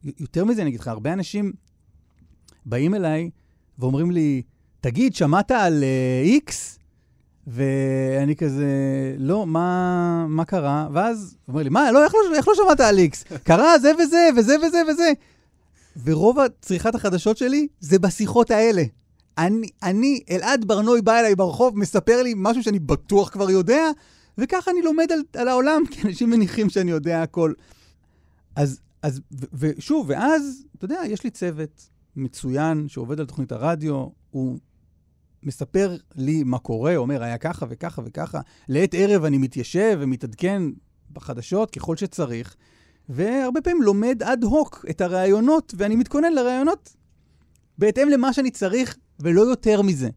יותר 0.04 0.46
מזה, 0.46 0.62
אני 0.62 0.70
אגיד 0.70 0.80
לך, 0.80 0.88
הרבה 0.88 1.14
אנשים 1.14 1.54
באים 2.66 2.96
אליי 2.96 3.30
ואומרים 3.80 4.12
לי, 4.12 4.42
תגיד, 4.82 5.16
שמעת 5.16 5.52
על 5.52 5.84
uh, 5.84 6.50
X? 6.50 6.54
ואני 7.48 8.36
כזה, 8.36 8.66
לא, 9.18 9.48
מה, 9.48 10.26
מה 10.30 10.46
קרה? 10.46 10.88
ואז 10.94 11.36
הוא 11.46 11.54
אומר 11.54 11.64
לי, 11.64 11.70
מה, 11.70 11.92
לא, 11.92 12.04
איך 12.04 12.14
לא, 12.14 12.36
איך 12.36 12.48
לא 12.48 12.54
שמעת 12.56 12.80
על 12.80 13.00
X? 13.00 13.38
קרה 13.44 13.80
זה 13.80 13.92
וזה, 14.04 14.30
וזה 14.38 14.56
וזה 14.68 14.82
וזה. 14.92 15.12
ורוב 16.04 16.38
צריכת 16.62 16.96
החדשות 16.96 17.38
שלי 17.38 17.68
זה 17.80 18.00
בשיחות 18.00 18.52
האלה. 18.52 18.84
אני, 19.38 19.68
אני, 19.84 20.20
אלעד 20.30 20.66
ברנוי 20.66 21.02
בא 21.02 21.20
אליי 21.20 21.36
ברחוב, 21.36 21.78
מספר 21.78 22.24
לי 22.24 22.34
משהו 22.38 22.64
שאני 22.64 22.80
בטוח 22.80 23.30
כבר 23.30 23.50
יודע, 23.50 23.84
וככה 24.38 24.72
אני 24.72 24.82
לומד 24.82 25.12
על, 25.12 25.22
על 25.36 25.48
העולם, 25.48 25.82
כי 25.92 26.08
אנשים 26.08 26.30
מניחים 26.30 26.70
שאני 26.70 26.92
יודע 26.92 27.24
הכל. 27.24 27.54
אז, 28.56 28.80
אז, 29.02 29.22
ו, 29.32 29.46
ושוב, 29.54 30.06
ואז, 30.10 30.66
אתה 30.78 30.86
יודע, 30.86 31.02
יש 31.06 31.24
לי 31.24 31.30
צוות 31.30 31.90
מצוין 32.16 32.88
שעובד 32.88 33.20
על 33.20 33.26
תוכנית 33.26 33.52
הרדיו, 33.52 34.08
הוא 34.32 34.58
מספר 35.44 35.98
לי 36.16 36.44
מה 36.44 36.60
קורה, 36.60 36.96
אומר, 36.96 37.24
היה 37.24 37.38
ככה 37.38 37.66
וככה 37.70 38.02
וככה. 38.06 38.42
לעת 38.70 38.94
ערב 38.94 39.24
אני 39.24 39.38
מתיישב 39.38 39.98
ומתעדכן 40.02 40.64
בחדשות 41.12 41.72
ככל 41.72 41.98
שצריך, 41.98 42.56
והרבה 43.10 43.62
פעמים 43.62 43.82
לומד 43.82 44.24
אד 44.24 44.44
הוק 44.44 44.86
את 44.90 45.02
הראיונות, 45.02 45.74
ואני 45.78 45.96
מתכונן 45.96 46.34
לראיונות 46.34 46.96
בהתאם 47.78 48.10
למה 48.10 48.34
שאני 48.34 48.52
צריך, 48.52 48.98
ולא 49.20 49.42
יותר 49.42 49.82
מזה. 49.82 50.10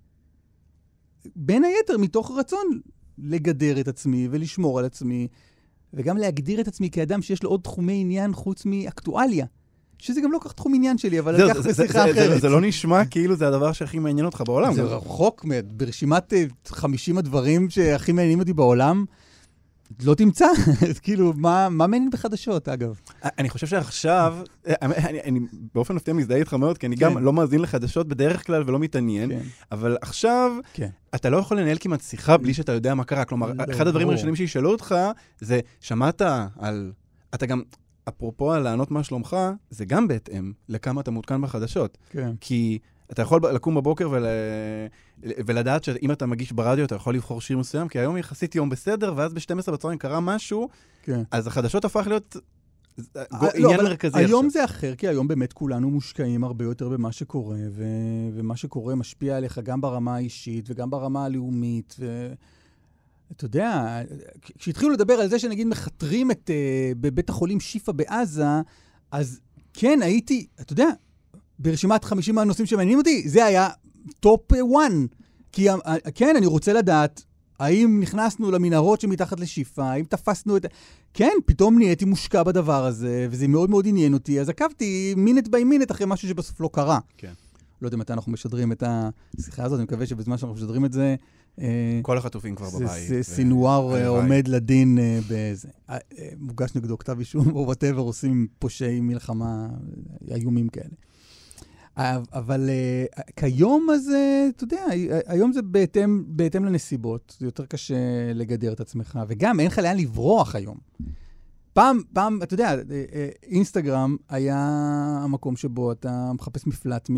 בין 1.36 1.64
היתר, 1.64 1.98
מתוך 1.98 2.30
רצון 2.36 2.80
לגדר 3.18 3.80
את 3.80 3.88
עצמי 3.88 4.28
ולשמור 4.30 4.78
על 4.78 4.84
עצמי, 4.84 5.28
וגם 5.94 6.16
להגדיר 6.16 6.60
את 6.60 6.68
עצמי 6.68 6.90
כאדם 6.90 7.22
שיש 7.22 7.42
לו 7.42 7.50
עוד 7.50 7.60
תחומי 7.60 8.00
עניין 8.00 8.32
חוץ 8.32 8.64
מאקטואליה. 8.64 9.46
שזה 10.04 10.20
גם 10.20 10.32
לא 10.32 10.38
כך 10.40 10.52
תחום 10.52 10.74
עניין 10.74 10.98
שלי, 10.98 11.18
אבל 11.18 11.36
זה- 11.36 11.46
זה- 11.46 11.68
בשיחה 11.68 11.72
זה- 12.06 12.12
זה- 12.14 12.24
אחרת. 12.24 12.40
זה 12.40 12.48
לא 12.48 12.60
נשמע 12.60 13.04
כאילו 13.04 13.36
זה 13.36 13.48
הדבר 13.48 13.72
שהכי 13.72 13.98
מעניין 13.98 14.26
אותך 14.26 14.42
בעולם. 14.46 14.74
זה. 14.74 14.82
רחוק, 14.82 15.44
ברשימת 15.66 16.32
אה, 16.32 16.44
50 16.68 17.18
הדברים 17.18 17.70
שהכי 17.70 18.12
מעניינים 18.12 18.40
אותי 18.40 18.52
בעולם, 18.52 19.04
לא 20.04 20.14
תמצא. 20.14 20.46
כאילו, 21.02 21.32
מה 21.36 21.68
מה 21.68 21.86
מעניין 21.86 22.10
בחדשות, 22.10 22.68
אגב? 22.68 23.00
אני 23.24 23.48
חושב 23.48 23.66
שעכשיו, 23.66 24.36
אני, 24.66 24.94
אני, 24.96 25.20
אני 25.20 25.40
באופן 25.74 25.94
מפתיע 25.94 26.14
מזדהה 26.14 26.38
איתך 26.38 26.54
מאוד, 26.54 26.78
כי 26.78 26.86
אני 26.86 26.96
כן. 26.96 27.04
גם 27.04 27.18
לא 27.24 27.32
מאזין 27.32 27.60
לחדשות 27.60 28.08
בדרך 28.08 28.46
כלל 28.46 28.62
ולא 28.66 28.78
מתעניין, 28.78 29.30
כן. 29.30 29.40
אבל 29.72 29.96
עכשיו 30.00 30.52
כן. 30.72 30.88
אתה 31.14 31.30
לא 31.30 31.36
יכול 31.36 31.60
לנהל 31.60 31.76
כמעט 31.80 32.00
שיחה 32.00 32.36
בלי 32.36 32.54
שאתה 32.54 32.72
יודע 32.72 32.94
מה 32.94 33.04
קרה. 33.04 33.24
כלומר, 33.24 33.52
לא, 33.52 33.64
אחד 33.70 33.86
הדברים. 33.86 34.08
הראשונים 34.08 34.36
שישאלו 34.36 34.70
אותך 34.72 34.94
זה, 35.40 35.60
שמעת 35.80 36.22
על... 36.58 36.92
אתה 37.34 37.46
גם, 37.46 37.62
אפרופו 38.08 38.52
על 38.52 38.62
לענות 38.62 38.90
מה 38.90 39.04
שלומך, 39.04 39.36
זה 39.70 39.84
גם 39.84 40.08
בהתאם 40.08 40.52
לכמה 40.68 41.00
אתה 41.00 41.10
מעודכן 41.10 41.42
בחדשות. 41.42 41.98
כן. 42.10 42.32
כי 42.40 42.78
אתה 43.12 43.22
יכול 43.22 43.40
לקום 43.54 43.74
בבוקר 43.74 44.10
ול... 44.10 44.26
ולדעת 45.22 45.84
שאם 45.84 46.12
אתה 46.12 46.26
מגיש 46.26 46.52
ברדיו, 46.52 46.84
אתה 46.84 46.94
יכול 46.94 47.14
לבחור 47.14 47.40
שיר 47.40 47.58
מסוים, 47.58 47.88
כי 47.88 47.98
היום 47.98 48.16
יחסית 48.16 48.54
יום 48.54 48.70
בסדר, 48.70 49.12
ואז 49.16 49.34
ב-12 49.34 49.70
בצהריים 49.70 49.98
קרה 49.98 50.20
משהו, 50.20 50.68
כן. 51.02 51.22
אז 51.30 51.46
החדשות 51.46 51.84
הפך 51.84 52.06
להיות 52.06 52.36
אה, 53.16 53.22
עניין 53.54 53.70
לא, 53.70 53.74
אבל 53.74 53.84
מרכזי 53.84 54.18
היום 54.18 54.46
עכשיו. 54.46 54.50
זה 54.50 54.64
אחר, 54.64 54.94
כי 54.94 55.08
היום 55.08 55.28
באמת 55.28 55.52
כולנו 55.52 55.90
מושקעים 55.90 56.44
הרבה 56.44 56.64
יותר 56.64 56.88
במה 56.88 57.12
שקורה, 57.12 57.58
ו... 57.70 57.84
ומה 58.34 58.56
שקורה 58.56 58.94
משפיע 58.94 59.36
עליך 59.36 59.58
גם 59.58 59.80
ברמה 59.80 60.14
האישית 60.14 60.70
וגם 60.70 60.90
ברמה 60.90 61.24
הלאומית. 61.24 61.96
ו... 61.98 62.32
אתה 63.32 63.44
יודע, 63.44 64.00
כשהתחילו 64.58 64.90
לדבר 64.90 65.14
על 65.14 65.28
זה 65.28 65.38
שנגיד 65.38 65.66
מכתרים 65.66 66.30
את, 66.30 66.50
uh, 66.50 66.98
בבית 67.00 67.28
החולים 67.28 67.60
שיפא 67.60 67.92
בעזה, 67.92 68.44
אז 69.10 69.40
כן, 69.72 69.98
הייתי, 70.02 70.46
אתה 70.60 70.72
יודע, 70.72 70.88
ברשימת 71.58 72.04
50 72.04 72.38
הנושאים 72.38 72.66
שמעניינים 72.66 72.98
אותי, 72.98 73.28
זה 73.28 73.44
היה 73.44 73.68
top 74.20 74.52
1. 74.52 74.60
כי 75.52 75.70
אה, 75.70 75.74
כן, 76.14 76.36
אני 76.36 76.46
רוצה 76.46 76.72
לדעת 76.72 77.24
האם 77.58 78.00
נכנסנו 78.00 78.50
למנהרות 78.50 79.00
שמתחת 79.00 79.40
לשיפאא, 79.40 79.80
האם 79.80 80.04
תפסנו 80.04 80.56
את... 80.56 80.66
כן, 81.14 81.32
פתאום 81.46 81.78
נהייתי 81.78 82.04
מושקע 82.04 82.42
בדבר 82.42 82.84
הזה, 82.84 83.26
וזה 83.30 83.48
מאוד 83.48 83.70
מאוד 83.70 83.86
עניין 83.86 84.14
אותי, 84.14 84.40
אז 84.40 84.48
עקבתי 84.48 85.14
minute 85.16 85.48
by 85.48 85.64
minute 85.64 85.90
אחרי 85.90 86.06
משהו 86.08 86.28
שבסוף 86.28 86.60
לא 86.60 86.70
קרה. 86.72 86.98
כן. 87.18 87.32
לא 87.82 87.86
יודע 87.86 87.96
מתי 87.96 88.12
אנחנו 88.12 88.32
משדרים 88.32 88.72
את 88.72 88.82
השיחה 88.86 89.64
הזאת, 89.64 89.76
אני 89.76 89.84
מקווה 89.84 90.06
שבזמן 90.06 90.38
שאנחנו 90.38 90.54
משדרים 90.54 90.84
את 90.84 90.92
זה... 90.92 91.14
אה, 91.60 92.00
כל 92.02 92.18
החטופים 92.18 92.54
כבר 92.54 92.70
בבית. 92.70 93.08
זה 93.08 93.22
סינואר 93.22 93.94
אה. 93.94 94.06
עומד 94.06 94.48
לדין 94.48 94.98
אה, 94.98 95.98
מוגש 96.38 96.74
נגדו 96.74 96.98
כתב 96.98 97.18
אישום 97.18 97.50
או 97.50 97.64
whatever, 97.64 98.00
עושים 98.00 98.46
פושעי 98.58 99.00
מלחמה, 99.00 99.68
איומים 100.30 100.68
כאלה. 100.68 100.94
אבל 102.32 102.70
כיום 103.36 103.86
אז, 103.94 104.10
אתה 104.56 104.64
יודע, 104.64 104.84
היום 105.26 105.52
זה 105.52 105.62
בהתאם, 105.62 106.24
בהתאם 106.26 106.64
לנסיבות, 106.64 107.36
זה 107.38 107.46
יותר 107.46 107.66
קשה 107.66 107.94
לגדר 108.34 108.72
את 108.72 108.80
עצמך, 108.80 109.18
וגם 109.28 109.60
אין 109.60 109.66
לך 109.66 109.78
לאן 109.78 109.96
לברוח 109.96 110.54
היום. 110.54 110.76
פעם, 111.72 112.00
פעם, 112.12 112.42
אתה 112.42 112.54
יודע, 112.54 112.74
אינסטגרם 113.42 114.16
היה 114.28 114.58
המקום 115.22 115.56
שבו 115.56 115.92
אתה 115.92 116.32
מחפש 116.32 116.66
מפלט 116.66 117.10
מ... 117.10 117.16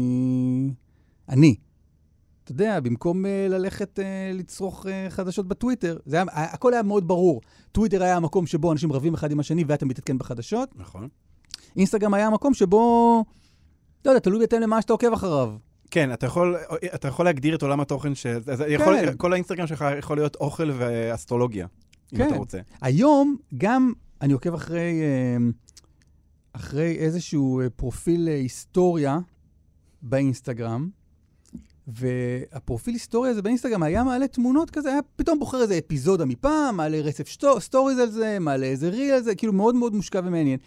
אני. 1.28 1.56
אתה 2.46 2.52
יודע, 2.52 2.80
במקום 2.80 3.24
uh, 3.24 3.28
ללכת 3.48 3.98
uh, 3.98 4.02
לצרוך 4.34 4.86
uh, 4.86 4.88
חדשות 5.08 5.48
בטוויטר, 5.48 5.98
זה 6.06 6.16
היה, 6.16 6.24
הכל 6.32 6.72
היה 6.72 6.82
מאוד 6.82 7.08
ברור. 7.08 7.40
טוויטר 7.72 8.02
היה 8.02 8.16
המקום 8.16 8.46
שבו 8.46 8.72
אנשים 8.72 8.92
רבים 8.92 9.14
אחד 9.14 9.30
עם 9.30 9.40
השני 9.40 9.64
ואתה 9.66 9.86
מתעדכן 9.86 10.18
בחדשות. 10.18 10.68
נכון. 10.76 11.08
אינסטגרם 11.76 12.14
היה 12.14 12.26
המקום 12.26 12.54
שבו, 12.54 13.24
לא 14.04 14.10
יודע, 14.10 14.20
תלוי 14.20 14.38
בהתאם 14.40 14.60
למה 14.60 14.82
שאתה 14.82 14.92
עוקב 14.92 15.12
אחריו. 15.12 15.54
כן, 15.90 16.12
אתה 16.12 16.26
יכול, 16.26 16.56
אתה 16.94 17.08
יכול 17.08 17.24
להגדיר 17.24 17.54
את 17.54 17.62
עולם 17.62 17.80
התוכן 17.80 18.14
ש... 18.14 18.26
אז 18.26 18.64
יכול, 18.68 18.96
כן. 19.00 19.16
כל 19.16 19.32
האינסטגרם 19.32 19.66
שלך 19.66 19.84
יכול 19.98 20.16
להיות 20.16 20.36
אוכל 20.36 20.70
ואסטרולוגיה, 20.78 21.66
אם 22.12 22.18
כן. 22.18 22.26
אתה 22.28 22.36
רוצה. 22.36 22.58
היום 22.80 23.36
גם 23.58 23.92
אני 24.20 24.32
עוקב 24.32 24.54
אחרי, 24.54 25.02
אחרי 26.52 26.96
איזשהו 26.96 27.60
פרופיל 27.76 28.28
היסטוריה 28.28 29.18
באינסטגרם, 30.02 30.88
והפרופיל 31.86 32.94
היסטוריה 32.94 33.30
הזה 33.30 33.42
באינסטגרם 33.42 33.82
היה 33.82 34.04
מעלה 34.04 34.28
תמונות 34.28 34.70
כזה, 34.70 34.88
היה 34.92 35.00
פתאום 35.16 35.38
בוחר 35.38 35.62
איזה 35.62 35.78
אפיזודה 35.78 36.24
מפעם, 36.24 36.76
מעלה 36.76 37.00
רצף 37.00 37.28
שטו, 37.28 37.60
סטוריז 37.60 37.98
על 37.98 38.10
זה, 38.10 38.38
מעלה 38.40 38.66
איזה 38.66 38.88
reel 38.88 39.14
על 39.14 39.22
זה, 39.22 39.34
כאילו 39.34 39.52
מאוד 39.52 39.74
מאוד 39.74 39.94
מושקע 39.94 40.20
ומעניין. 40.24 40.58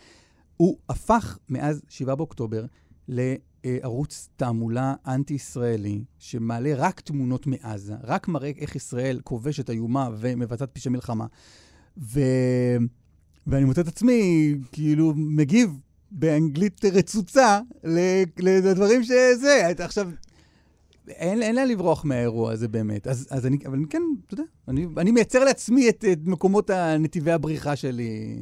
הוא 0.58 0.78
הפך 0.90 1.38
מאז 1.50 1.82
7 1.90 2.16
באוקטובר 2.16 2.66
לערוץ 3.08 4.30
תעמולה 4.36 4.94
אנטי-ישראלי, 5.08 6.04
שמעלה 6.20 6.74
רק 6.76 7.00
תמונות 7.00 7.48
מעזה, 7.48 7.94
רק 8.04 8.28
מראה 8.28 8.52
איך 8.58 8.76
ישראל 8.76 9.20
כובשת 9.24 9.70
איומה 9.70 10.10
ומבצעת 10.20 10.70
פשעי 10.74 10.92
מלחמה. 10.92 11.26
ו... 11.98 12.20
ואני 13.48 13.66
מוצא 13.66 13.82
את 13.82 13.88
עצמי, 13.88 14.54
כאילו, 14.72 15.14
מגיב 15.16 15.80
באנגלית 16.12 16.86
רצוצה 16.86 17.60
לדברים 18.40 19.04
שזה. 19.04 19.72
עכשיו, 19.80 20.10
אין, 21.10 21.42
אין 21.42 21.56
לאן 21.56 21.68
לברוח 21.68 22.06
מהאירוע 22.06 22.52
הזה 22.52 22.68
באמת. 22.68 23.08
אז, 23.08 23.28
אז 23.32 23.46
אני, 23.46 23.58
אבל 23.66 23.78
אני 23.78 23.86
כן, 23.90 24.02
אתה 24.26 24.34
יודע, 24.34 24.44
אני, 24.68 24.88
אני 24.98 25.12
מייצר 25.12 25.44
לעצמי 25.44 25.90
את, 25.90 26.06
את 26.12 26.20
מקומות 26.26 26.72
נתיבי 27.00 27.32
הבריחה 27.32 27.76
שלי. 27.76 28.38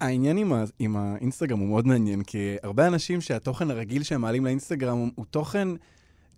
העניין 0.00 0.36
עם, 0.36 0.52
ה, 0.52 0.64
עם 0.78 0.96
האינסטגרם 0.96 1.58
הוא 1.58 1.68
מאוד 1.68 1.86
מעניין, 1.86 2.22
כי 2.22 2.56
הרבה 2.62 2.86
אנשים 2.86 3.20
שהתוכן 3.20 3.70
הרגיל 3.70 4.02
שהם 4.02 4.20
מעלים 4.20 4.44
לאינסטגרם 4.44 4.98
הוא, 4.98 5.08
הוא 5.14 5.24
תוכן 5.30 5.68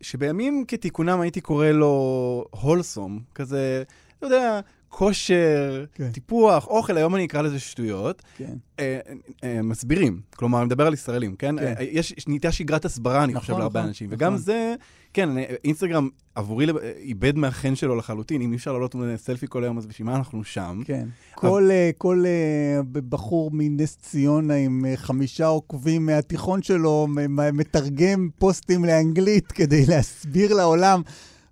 שבימים 0.00 0.64
כתיקונם 0.68 1.20
הייתי 1.20 1.40
קורא 1.40 1.66
לו 1.66 2.44
הולסום, 2.50 3.20
כזה, 3.34 3.82
אתה 4.18 4.26
יודע, 4.26 4.60
כושר, 4.88 5.84
כן. 5.94 6.10
טיפוח, 6.10 6.66
אוכל, 6.66 6.96
היום 6.96 7.14
אני 7.14 7.24
אקרא 7.24 7.42
לזה 7.42 7.60
שטויות. 7.60 8.22
כן. 8.36 8.54
אה, 8.78 8.98
אה, 9.44 9.62
מסבירים, 9.62 10.20
כלומר, 10.36 10.58
אני 10.58 10.66
מדבר 10.66 10.86
על 10.86 10.94
ישראלים, 10.94 11.36
כן? 11.36 11.56
כן. 11.58 11.74
אה, 11.78 11.82
יש, 11.82 12.14
נהייתה 12.28 12.52
שגרת 12.52 12.84
הסברה, 12.84 13.24
אני 13.24 13.32
נכון, 13.32 13.40
חושב, 13.40 13.58
להרבה 13.58 13.80
נכון, 13.80 13.88
אנשים. 13.88 14.06
נכון. 14.06 14.16
וגם 14.16 14.36
זה, 14.36 14.74
כן, 15.14 15.28
אני- 15.28 15.44
אינסטגרם 15.64 16.08
עבורי 16.34 16.66
לב- 16.66 16.76
איבד 16.98 17.36
מהחן 17.36 17.74
שלו 17.76 17.96
לחלוטין. 17.96 18.42
אם 18.42 18.50
אי 18.52 18.56
אפשר 18.56 18.72
לעלות 18.72 18.94
סלפי 19.16 19.46
כל 19.48 19.64
היום, 19.64 19.78
אז 19.78 19.86
בשביל 19.86 20.06
מה 20.06 20.16
אנחנו 20.16 20.44
שם? 20.44 20.80
כן. 20.84 21.08
כל, 21.34 21.68
אה, 21.70 21.90
כל 21.98 22.24
אה, 22.26 22.80
בחור 23.08 23.50
מנס 23.52 23.96
ציונה 23.96 24.54
עם 24.54 24.84
אה, 24.84 24.96
חמישה 24.96 25.46
עוקבים 25.46 26.06
מהתיכון 26.06 26.62
שלו 26.62 27.06
מתרגם 27.52 28.28
פוסטים 28.38 28.84
לאנגלית 28.84 29.52
כדי 29.58 29.86
להסביר 29.86 30.54
לעולם 30.54 31.02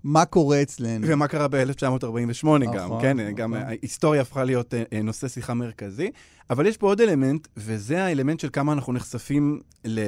מה 0.04 0.24
קורה 0.24 0.62
אצלנו. 0.62 1.06
ומה 1.08 1.28
קרה 1.28 1.48
ב-1948 1.48 2.46
גם, 2.46 2.74
נכון, 2.74 3.02
כן? 3.02 3.20
נכון. 3.20 3.34
גם 3.34 3.54
ההיסטוריה 3.54 4.22
הפכה 4.22 4.44
להיות 4.44 4.74
אה, 4.74 4.82
אה, 4.92 5.02
נושא 5.02 5.28
שיחה 5.28 5.54
מרכזי. 5.54 6.10
אבל 6.50 6.66
יש 6.66 6.76
פה 6.76 6.86
עוד 6.86 7.00
אלמנט, 7.00 7.48
וזה 7.56 8.04
האלמנט 8.04 8.40
של 8.40 8.48
כמה 8.52 8.72
אנחנו 8.72 8.92
נחשפים 8.92 9.60
ל... 9.84 10.00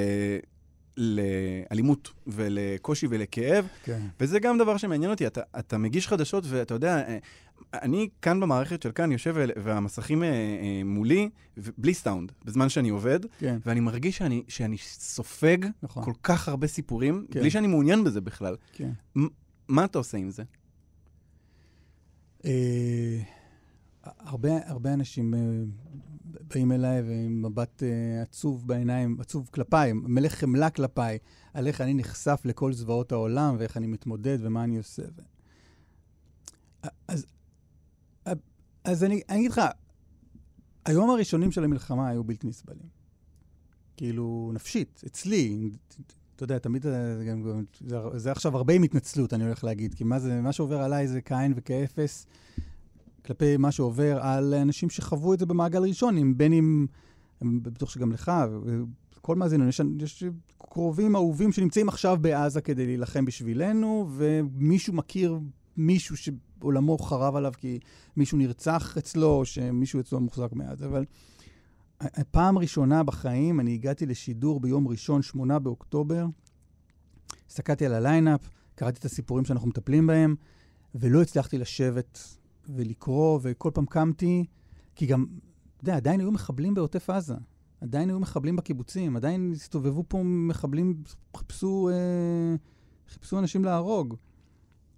לאלימות 0.96 2.12
ולקושי 2.26 3.06
ולכאב, 3.10 3.68
כן. 3.84 4.00
וזה 4.20 4.38
גם 4.38 4.58
דבר 4.58 4.76
שמעניין 4.76 5.10
אותי. 5.10 5.26
אתה, 5.26 5.40
אתה 5.58 5.78
מגיש 5.78 6.08
חדשות 6.08 6.44
ואתה 6.46 6.74
יודע, 6.74 7.08
אה, 7.08 7.18
אני 7.74 8.08
כאן 8.22 8.40
במערכת 8.40 8.82
של 8.82 8.92
כאן 8.92 9.12
יושב 9.12 9.34
והמסכים 9.56 10.22
אה, 10.22 10.28
אה, 10.28 10.82
מולי, 10.84 11.30
בלי 11.78 11.94
סאונד, 11.94 12.32
בזמן 12.44 12.68
שאני 12.68 12.88
עובד, 12.88 13.20
כן, 13.38 13.58
ואני 13.66 13.80
מרגיש 13.80 14.16
שאני, 14.16 14.42
שאני 14.48 14.78
סופג 14.78 15.58
נכון. 15.82 16.04
כל 16.04 16.12
כך 16.22 16.48
הרבה 16.48 16.66
סיפורים, 16.66 17.26
כן. 17.30 17.40
בלי 17.40 17.50
שאני 17.50 17.66
מעוניין 17.66 18.04
בזה 18.04 18.20
בכלל. 18.20 18.56
כן. 18.72 18.90
מה 19.68 19.84
אתה 19.84 19.98
עושה 19.98 20.18
עם 20.18 20.30
זה? 20.30 20.42
הרבה, 24.02 24.50
הרבה 24.66 24.92
אנשים 24.92 25.34
באים 26.48 26.72
אליי 26.72 27.02
ועם 27.02 27.42
מבט 27.42 27.82
אה, 27.82 28.22
עצוב 28.22 28.68
בעיניים, 28.68 29.16
עצוב 29.20 29.48
כלפיי, 29.52 29.92
מלא 29.92 30.28
חמלה 30.28 30.70
כלפיי, 30.70 31.18
על 31.54 31.66
איך 31.66 31.80
אני 31.80 31.94
נחשף 31.94 32.40
לכל 32.44 32.72
זוועות 32.72 33.12
העולם 33.12 33.56
ואיך 33.58 33.76
אני 33.76 33.86
מתמודד 33.86 34.38
ומה 34.40 34.64
אני 34.64 34.78
עושה. 34.78 35.02
ו... 35.02 35.22
אז, 37.08 37.26
אז 38.84 39.04
אני, 39.04 39.20
אני 39.28 39.38
אגיד 39.38 39.50
לך, 39.50 39.60
היום 40.84 41.10
הראשונים 41.10 41.52
של 41.52 41.64
המלחמה 41.64 42.08
היו 42.08 42.24
בלתי 42.24 42.46
נסבלים. 42.46 42.88
כאילו, 43.96 44.50
נפשית, 44.54 45.02
אצלי. 45.06 45.70
אתה 46.36 46.44
יודע, 46.44 46.58
תמיד 46.58 46.86
אה, 46.86 46.92
זה, 47.86 47.96
זה 48.14 48.32
עכשיו 48.32 48.56
הרבה 48.56 48.74
עם 48.74 48.82
התנצלות, 48.82 49.34
אני 49.34 49.44
הולך 49.44 49.64
להגיד, 49.64 49.94
כי 49.94 50.04
מה, 50.04 50.18
זה, 50.18 50.40
מה 50.40 50.52
שעובר 50.52 50.82
עליי 50.82 51.08
זה 51.08 51.20
כאין 51.20 51.52
וכאפס 51.56 52.26
כלפי 53.26 53.56
מה 53.56 53.72
שעובר 53.72 54.18
על 54.20 54.54
אנשים 54.54 54.90
שחוו 54.90 55.34
את 55.34 55.38
זה 55.38 55.46
במעגל 55.46 55.82
ראשון, 55.82 56.18
אם 56.18 56.38
בין 56.38 56.52
אם, 56.52 56.86
בטוח 57.42 57.90
שגם 57.90 58.12
לך, 58.12 58.32
כל 59.20 59.36
מאזיננו, 59.36 59.68
יש, 59.68 59.80
יש 60.00 60.24
קרובים 60.58 61.16
אהובים 61.16 61.52
שנמצאים 61.52 61.88
עכשיו 61.88 62.18
בעזה 62.20 62.60
כדי 62.60 62.86
להילחם 62.86 63.24
בשבילנו, 63.24 64.08
ומישהו 64.10 64.94
מכיר 64.94 65.38
מישהו 65.76 66.16
שעולמו 66.16 66.98
חרב 66.98 67.36
עליו 67.36 67.52
כי 67.58 67.78
מישהו 68.16 68.38
נרצח 68.38 68.96
אצלו, 68.98 69.30
או 69.30 69.44
שמישהו 69.44 70.00
אצלו 70.00 70.20
מוחזק 70.20 70.52
מעזה, 70.52 70.86
אבל 70.86 71.04
פעם 72.30 72.58
ראשונה 72.58 73.02
בחיים 73.02 73.60
אני 73.60 73.74
הגעתי 73.74 74.06
לשידור 74.06 74.60
ביום 74.60 74.88
ראשון, 74.88 75.22
8 75.22 75.58
באוקטובר, 75.58 76.26
הסתכלתי 77.48 77.86
על 77.86 77.94
הליינאפ, 77.94 78.48
קראתי 78.74 78.98
את 78.98 79.04
הסיפורים 79.04 79.44
שאנחנו 79.44 79.68
מטפלים 79.68 80.06
בהם, 80.06 80.34
ולא 80.94 81.22
הצלחתי 81.22 81.58
לשבת 81.58 82.36
ולקרוא, 82.68 83.38
וכל 83.42 83.70
פעם 83.74 83.86
קמתי, 83.86 84.44
כי 84.94 85.06
גם, 85.06 85.26
אתה 85.76 85.84
יודע, 85.84 85.96
עדיין 85.96 86.20
היו 86.20 86.32
מחבלים 86.32 86.74
בעוטף 86.74 87.10
עזה. 87.10 87.34
עדיין 87.80 88.08
היו 88.08 88.20
מחבלים 88.20 88.56
בקיבוצים, 88.56 89.16
עדיין 89.16 89.52
הסתובבו 89.54 90.04
פה 90.08 90.22
מחבלים, 90.24 91.02
חיפשו, 91.36 91.88
אה, 91.92 92.54
חיפשו 93.08 93.38
אנשים 93.38 93.64
להרוג. 93.64 94.14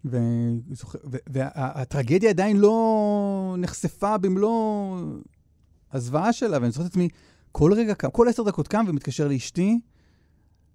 וזוכ... 0.04 0.96
והטרגדיה 1.04 2.30
עדיין 2.30 2.56
לא 2.56 3.54
נחשפה 3.58 4.18
במלוא 4.18 4.99
הזוועה 5.92 6.32
שלה, 6.32 6.58
ואני 6.61 6.70
זוכר 6.70 6.87
את 6.87 6.90
עצמי, 6.90 7.08
כל 7.52 7.73
רגע 7.73 7.94
קם, 7.94 8.11
כל 8.11 8.28
עשר 8.28 8.42
דקות 8.42 8.68
קם 8.68 8.85
ומתקשר 8.88 9.28
לאשתי, 9.28 9.80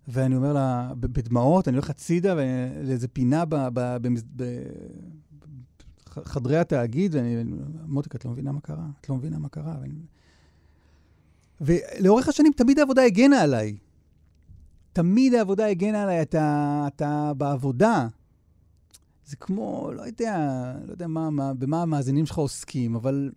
ואני 0.07 0.35
אומר 0.35 0.53
לה, 0.53 0.91
ב- 0.99 1.05
בדמעות, 1.05 1.67
אני 1.67 1.77
הולך 1.77 1.89
הצידה 1.89 2.35
לאיזה 2.83 3.07
פינה 3.07 3.45
ב- 3.45 3.67
ב- 3.73 3.97
במס- 4.01 4.23
בחדרי 6.17 6.57
התאגיד, 6.57 7.15
ואני, 7.15 7.43
מותק, 7.87 8.15
את 8.15 8.25
לא 8.25 8.31
מבינה 8.31 8.51
מה 8.51 8.61
קרה? 8.61 8.85
את 9.01 9.09
לא 9.09 9.15
מבינה 9.15 9.39
מה 9.39 9.49
קרה? 9.49 9.75
ואני... 9.81 9.93
ולאורך 11.61 12.27
השנים 12.27 12.51
תמיד 12.55 12.79
העבודה 12.79 13.03
הגנה 13.03 13.41
עליי. 13.41 13.77
תמיד 14.93 15.33
העבודה 15.33 15.65
הגנה 15.65 16.03
עליי, 16.03 16.21
אתה, 16.21 16.83
אתה 16.87 17.31
בעבודה. 17.37 18.07
זה 19.25 19.35
כמו, 19.35 19.91
לא 19.95 20.01
יודע, 20.01 20.73
לא 20.85 20.91
יודע 20.91 21.07
מה, 21.07 21.29
מה, 21.29 21.53
במה 21.53 21.81
המאזינים 21.81 22.25
שלך 22.25 22.37
עוסקים, 22.37 22.95
אבל, 22.95 23.31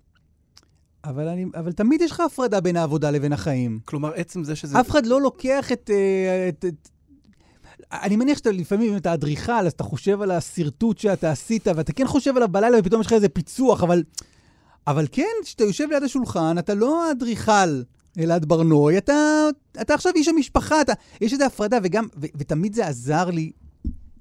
אבל, 1.04 1.28
אני, 1.28 1.44
אבל 1.54 1.72
תמיד 1.72 2.00
יש 2.00 2.10
לך 2.10 2.20
הפרדה 2.20 2.60
בין 2.60 2.76
העבודה 2.76 3.10
לבין 3.10 3.32
החיים. 3.32 3.80
כלומר, 3.84 4.12
עצם 4.14 4.44
זה 4.44 4.56
שזה... 4.56 4.80
אף 4.80 4.90
אחד 4.90 5.06
לא 5.06 5.20
לוקח 5.20 5.72
את... 5.72 5.90
אה, 5.90 6.48
את, 6.48 6.64
את 6.64 6.88
אני 7.92 8.16
מניח 8.16 8.38
שאתה 8.38 8.50
לפעמים, 8.50 8.92
אם 8.92 8.96
אתה 8.96 9.14
אדריכל, 9.14 9.52
אז 9.52 9.72
אתה 9.72 9.84
חושב 9.84 10.22
על 10.22 10.30
השרטוט 10.30 10.98
שאתה 10.98 11.30
עשית, 11.30 11.66
ואתה 11.76 11.92
כן 11.92 12.06
חושב 12.06 12.36
עליו 12.36 12.48
בלילה, 12.48 12.78
ופתאום 12.80 13.00
יש 13.00 13.06
לך 13.06 13.12
איזה 13.12 13.28
פיצוח, 13.28 13.82
אבל, 13.82 14.02
אבל 14.86 15.06
כן, 15.12 15.32
כשאתה 15.44 15.64
יושב 15.64 15.88
ליד 15.90 16.02
השולחן, 16.02 16.58
אתה 16.58 16.74
לא 16.74 17.08
האדריכל 17.08 17.82
אלעד 18.18 18.44
ברנועי, 18.44 18.98
אתה, 18.98 19.48
אתה 19.80 19.94
עכשיו 19.94 20.12
איש 20.16 20.28
המשפחה, 20.28 20.80
אתה, 20.80 20.92
יש 21.20 21.32
איזו 21.32 21.44
הפרדה, 21.44 21.78
וגם, 21.82 22.06
ו, 22.16 22.26
ותמיד 22.36 22.74
זה 22.74 22.86
עזר 22.86 23.30
לי 23.30 23.52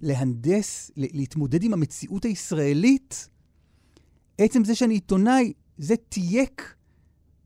להנדס, 0.01 0.91
להתמודד 0.97 1.63
עם 1.63 1.73
המציאות 1.73 2.25
הישראלית. 2.25 3.27
עצם 4.37 4.63
זה 4.63 4.75
שאני 4.75 4.93
עיתונאי, 4.93 5.53
זה 5.77 5.95
תייק 6.09 6.75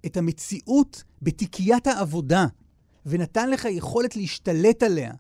את 0.06 0.18
המציאות 0.18 1.04
בתיקיית 1.22 1.88
העבודה, 1.88 2.46
ונתן 3.06 3.50
לך 3.50 3.66
יכולת 3.66 4.16
להשתלט 4.16 4.84
עליה. 4.84 5.12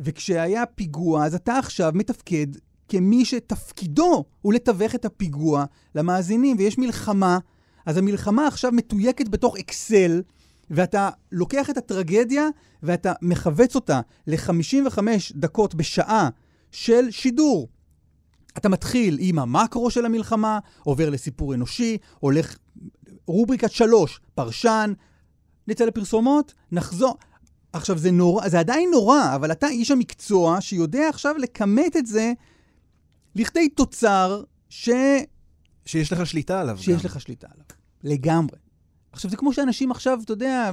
וכשהיה 0.00 0.66
פיגוע, 0.66 1.24
אז 1.24 1.34
אתה 1.34 1.58
עכשיו 1.58 1.92
מתפקד 1.94 2.46
כמי 2.88 3.24
שתפקידו 3.24 4.24
הוא 4.40 4.52
לתווך 4.52 4.94
את 4.94 5.04
הפיגוע 5.04 5.64
למאזינים, 5.94 6.56
ויש 6.58 6.78
מלחמה, 6.78 7.38
אז 7.86 7.96
המלחמה 7.96 8.46
עכשיו 8.46 8.72
מתויקת 8.72 9.28
בתוך 9.28 9.56
אקסל, 9.56 10.22
ואתה 10.70 11.10
לוקח 11.32 11.70
את 11.70 11.76
הטרגדיה 11.76 12.48
ואתה 12.82 13.12
מכווץ 13.22 13.74
אותה 13.74 14.00
ל-55 14.26 14.98
דקות 15.34 15.74
בשעה 15.74 16.28
של 16.72 17.10
שידור. 17.10 17.68
אתה 18.56 18.68
מתחיל 18.68 19.16
עם 19.20 19.38
המקרו 19.38 19.90
של 19.90 20.04
המלחמה, 20.04 20.58
עובר 20.82 21.10
לסיפור 21.10 21.54
אנושי, 21.54 21.98
הולך 22.20 22.56
רובריקת 23.26 23.70
שלוש, 23.70 24.20
פרשן, 24.34 24.92
נצא 25.68 25.84
לפרסומות, 25.84 26.54
נחזור. 26.72 27.16
עכשיו, 27.74 27.98
זה 27.98 28.10
נורא, 28.10 28.48
זה 28.48 28.60
עדיין 28.60 28.90
נורא, 28.90 29.34
אבל 29.34 29.52
אתה 29.52 29.66
איש 29.66 29.90
המקצוע 29.90 30.60
שיודע 30.60 31.08
עכשיו 31.08 31.34
לכמת 31.38 31.96
את 31.96 32.06
זה 32.06 32.32
לכדי 33.34 33.68
תוצר 33.68 34.42
ש... 34.68 34.90
שיש 35.86 36.12
לך 36.12 36.26
שליטה 36.26 36.60
עליו. 36.60 36.78
שיש 36.78 37.02
גם. 37.02 37.04
לך 37.04 37.20
שליטה 37.20 37.46
עליו. 37.54 37.64
לגמרי. 38.02 38.58
עכשיו, 39.12 39.30
זה 39.30 39.36
כמו 39.36 39.52
שאנשים 39.52 39.90
עכשיו, 39.90 40.18
אתה 40.24 40.32
יודע, 40.32 40.70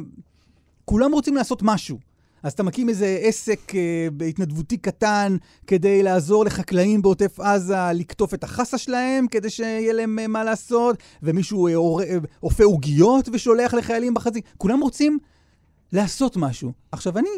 כולם 0.86 1.12
רוצים 1.12 1.36
לעשות 1.36 1.60
משהו. 1.64 2.00
אז 2.44 2.52
אתה 2.54 2.64
מקים 2.64 2.90
איזה 2.90 3.20
עסק 3.22 3.76
אה, 3.76 4.08
בהתנדבותי 4.14 4.78
קטן 4.78 5.38
כדי 5.68 6.04
לעזור 6.04 6.46
לחקלאים 6.46 7.02
בעוטף 7.02 7.40
עזה 7.40 7.76
לקטוף 7.94 8.34
את 8.34 8.44
החסה 8.44 8.78
שלהם, 8.78 9.28
כדי 9.28 9.50
שיהיה 9.50 9.94
להם 9.94 10.20
אה, 10.20 10.28
מה 10.28 10.44
לעשות, 10.44 10.98
ומישהו 11.24 11.68
אה, 11.68 11.74
אה, 12.04 12.18
אופה 12.44 12.64
עוגיות 12.64 13.30
ושולח 13.34 13.74
לחיילים 13.74 14.14
בחזית. 14.14 14.46
כולם 14.58 14.80
רוצים 14.80 15.20
לעשות 15.92 16.38
משהו. 16.38 16.72
עכשיו, 16.92 17.18
אני, 17.18 17.30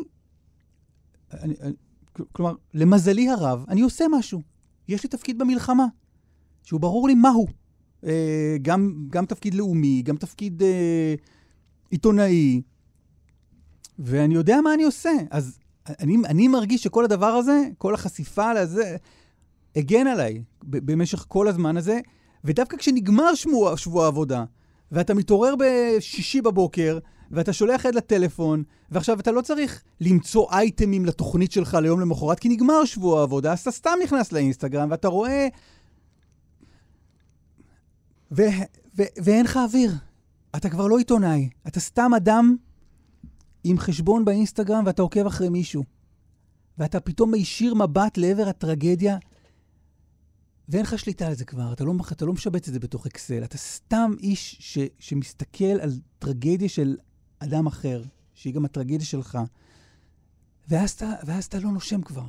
אני, 1.33 1.53
אני... 1.62 1.74
כלומר, 2.31 2.55
למזלי 2.74 3.29
הרב, 3.29 3.65
אני 3.69 3.81
עושה 3.81 4.05
משהו. 4.12 4.41
יש 4.88 5.03
לי 5.03 5.10
תפקיד 5.10 5.39
במלחמה, 5.39 5.86
שהוא 6.63 6.79
ברור 6.79 7.07
לי 7.07 7.15
מהו. 7.15 7.48
אה, 8.05 8.57
גם, 8.62 8.93
גם 9.10 9.25
תפקיד 9.25 9.53
לאומי, 9.53 10.01
גם 10.01 10.17
תפקיד 10.17 10.63
אה, 10.63 11.16
עיתונאי, 11.89 12.61
ואני 14.00 14.33
יודע 14.33 14.61
מה 14.61 14.74
אני 14.74 14.83
עושה. 14.83 15.11
אז 15.31 15.59
אני, 15.87 16.18
אני 16.25 16.48
מרגיש 16.48 16.83
שכל 16.83 17.05
הדבר 17.05 17.25
הזה, 17.25 17.61
כל 17.77 17.94
החשיפה 17.94 18.53
לזה, 18.53 18.96
הגן 19.75 20.07
עליי 20.07 20.44
במשך 20.63 21.25
כל 21.27 21.48
הזמן 21.48 21.77
הזה, 21.77 22.00
ודווקא 22.44 22.77
כשנגמר 22.77 23.35
שבוע, 23.35 23.77
שבוע 23.77 24.05
העבודה, 24.05 24.46
ואתה 24.92 25.13
מתעורר 25.13 25.53
בשישי 25.59 26.42
בבוקר, 26.42 27.00
ואתה 27.33 27.53
שולח 27.53 27.85
יד 27.85 27.96
לטלפון, 27.96 28.63
ועכשיו 28.91 29.19
אתה 29.19 29.31
לא 29.31 29.41
צריך 29.41 29.83
למצוא 30.01 30.51
אייטמים 30.51 31.05
לתוכנית 31.05 31.51
שלך 31.51 31.77
ליום 31.81 32.00
למחרת, 32.00 32.39
כי 32.39 32.50
נגמר 32.50 32.85
שבוע 32.85 33.19
העבודה, 33.19 33.51
אז 33.53 33.59
אתה 33.59 33.72
סתם 33.72 33.96
נכנס 34.03 34.31
לאינסטגרם, 34.31 34.91
ואתה 34.91 35.07
רואה... 35.07 35.48
ו- 38.31 38.41
ו- 38.98 39.13
ואין 39.24 39.46
לך 39.46 39.59
אוויר. 39.63 39.91
אתה 40.55 40.69
כבר 40.69 40.87
לא 40.87 40.98
עיתונאי, 40.98 41.50
אתה 41.67 41.79
סתם 41.79 42.11
אדם 42.17 42.55
עם 43.63 43.79
חשבון 43.79 44.25
באינסטגרם 44.25 44.83
ואתה 44.85 45.01
עוקב 45.01 45.25
אחרי 45.25 45.50
מישהו. 45.50 45.83
ואתה 46.77 47.00
פתאום 47.00 47.31
מישיר 47.31 47.74
מבט 47.74 48.17
לעבר 48.17 48.48
הטרגדיה, 48.48 49.17
ואין 50.69 50.83
לך 50.83 51.00
שליטה 51.00 51.27
על 51.27 51.33
זה 51.33 51.46
כבר, 51.46 51.74
אתה 51.74 51.83
לא, 51.83 51.93
אתה 52.11 52.25
לא 52.25 52.33
משבץ 52.33 52.67
את 52.67 52.74
זה 52.74 52.79
בתוך 52.79 53.05
אקסל. 53.05 53.43
אתה 53.43 53.57
סתם 53.57 54.11
איש 54.19 54.57
ש, 54.59 54.77
שמסתכל 55.00 55.79
על 55.81 55.91
טרגדיה 56.19 56.69
של 56.69 56.98
אדם 57.44 57.68
אחר, 57.68 58.03
שהיא 58.34 58.53
גם 58.53 58.66
הטרגדיה 58.66 59.06
שלך, 59.06 59.38
ואז 60.70 60.92
אתה, 60.92 61.12
ואז 61.25 61.46
אתה 61.46 61.60
לא 61.60 61.72
נושם 61.72 62.01
כבר. 62.01 62.25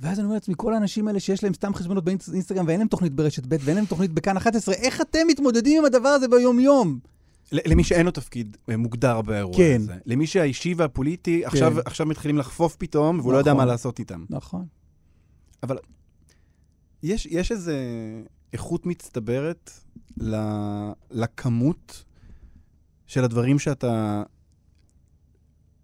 ואז 0.00 0.18
אני 0.18 0.24
אומר 0.24 0.34
לעצמי, 0.34 0.54
כל 0.56 0.74
האנשים 0.74 1.08
האלה 1.08 1.20
שיש 1.20 1.44
להם 1.44 1.54
סתם 1.54 1.74
חשבונות 1.74 2.04
באינסטגרם 2.04 2.66
ואין 2.66 2.78
להם 2.78 2.88
תוכנית 2.88 3.12
ברשת 3.12 3.46
ב' 3.46 3.56
ואין 3.60 3.76
להם 3.76 3.86
תוכנית 3.86 4.10
בכאן 4.10 4.36
11, 4.36 4.74
איך 4.74 5.00
אתם 5.00 5.18
מתמודדים 5.28 5.78
עם 5.78 5.84
הדבר 5.84 6.08
הזה 6.08 6.28
ביום-יום? 6.28 6.98
למי 7.52 7.84
שאין 7.84 8.06
לו 8.06 8.12
תפקיד 8.12 8.56
אה, 8.68 8.76
מוגדר 8.76 9.22
באירוע 9.22 9.56
כן. 9.56 9.80
הזה. 9.80 9.94
למי 10.06 10.26
שהאישי 10.26 10.74
והפוליטי 10.74 11.40
כן. 11.40 11.46
עכשיו, 11.46 11.74
עכשיו 11.84 12.06
מתחילים 12.06 12.38
לחפוף 12.38 12.76
פתאום, 12.76 13.06
והוא 13.06 13.18
נכון. 13.18 13.32
לא 13.32 13.38
יודע 13.38 13.54
מה 13.54 13.64
לעשות 13.64 13.98
איתם. 13.98 14.24
נכון. 14.30 14.66
אבל 15.62 15.78
יש, 17.02 17.26
יש 17.26 17.52
איזו 17.52 17.72
איכות 18.52 18.86
מצטברת 18.86 19.70
ל, 20.20 20.36
לכמות 21.10 22.04
של 23.12 23.24
הדברים 23.24 23.58
שאתה 23.58 24.22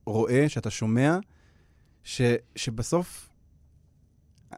רואה, 0.06 0.48
שאתה 0.48 0.70
שומע, 0.70 1.18
ש, 2.04 2.20
שבסוף 2.56 3.28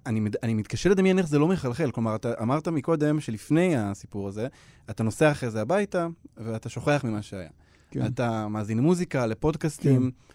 אני, 0.06 0.20
אני 0.42 0.54
מתקשה 0.54 0.88
לדמיין 0.88 1.18
איך 1.18 1.26
זה 1.28 1.38
לא 1.38 1.48
מחלחל. 1.48 1.90
כלומר, 1.90 2.16
אתה 2.16 2.32
אמרת 2.42 2.68
מקודם 2.68 3.20
שלפני 3.20 3.76
הסיפור 3.76 4.28
הזה, 4.28 4.48
אתה 4.90 5.02
נוסע 5.02 5.30
אחרי 5.30 5.50
זה 5.50 5.60
הביתה, 5.60 6.06
ואתה 6.36 6.68
שוכח 6.68 7.04
ממה 7.04 7.22
שהיה. 7.22 7.48
כן. 7.90 8.06
אתה 8.06 8.48
מאזין 8.48 8.80
מוזיקה, 8.80 9.26
לפודקאסטים. 9.26 10.10
כן. 10.10 10.34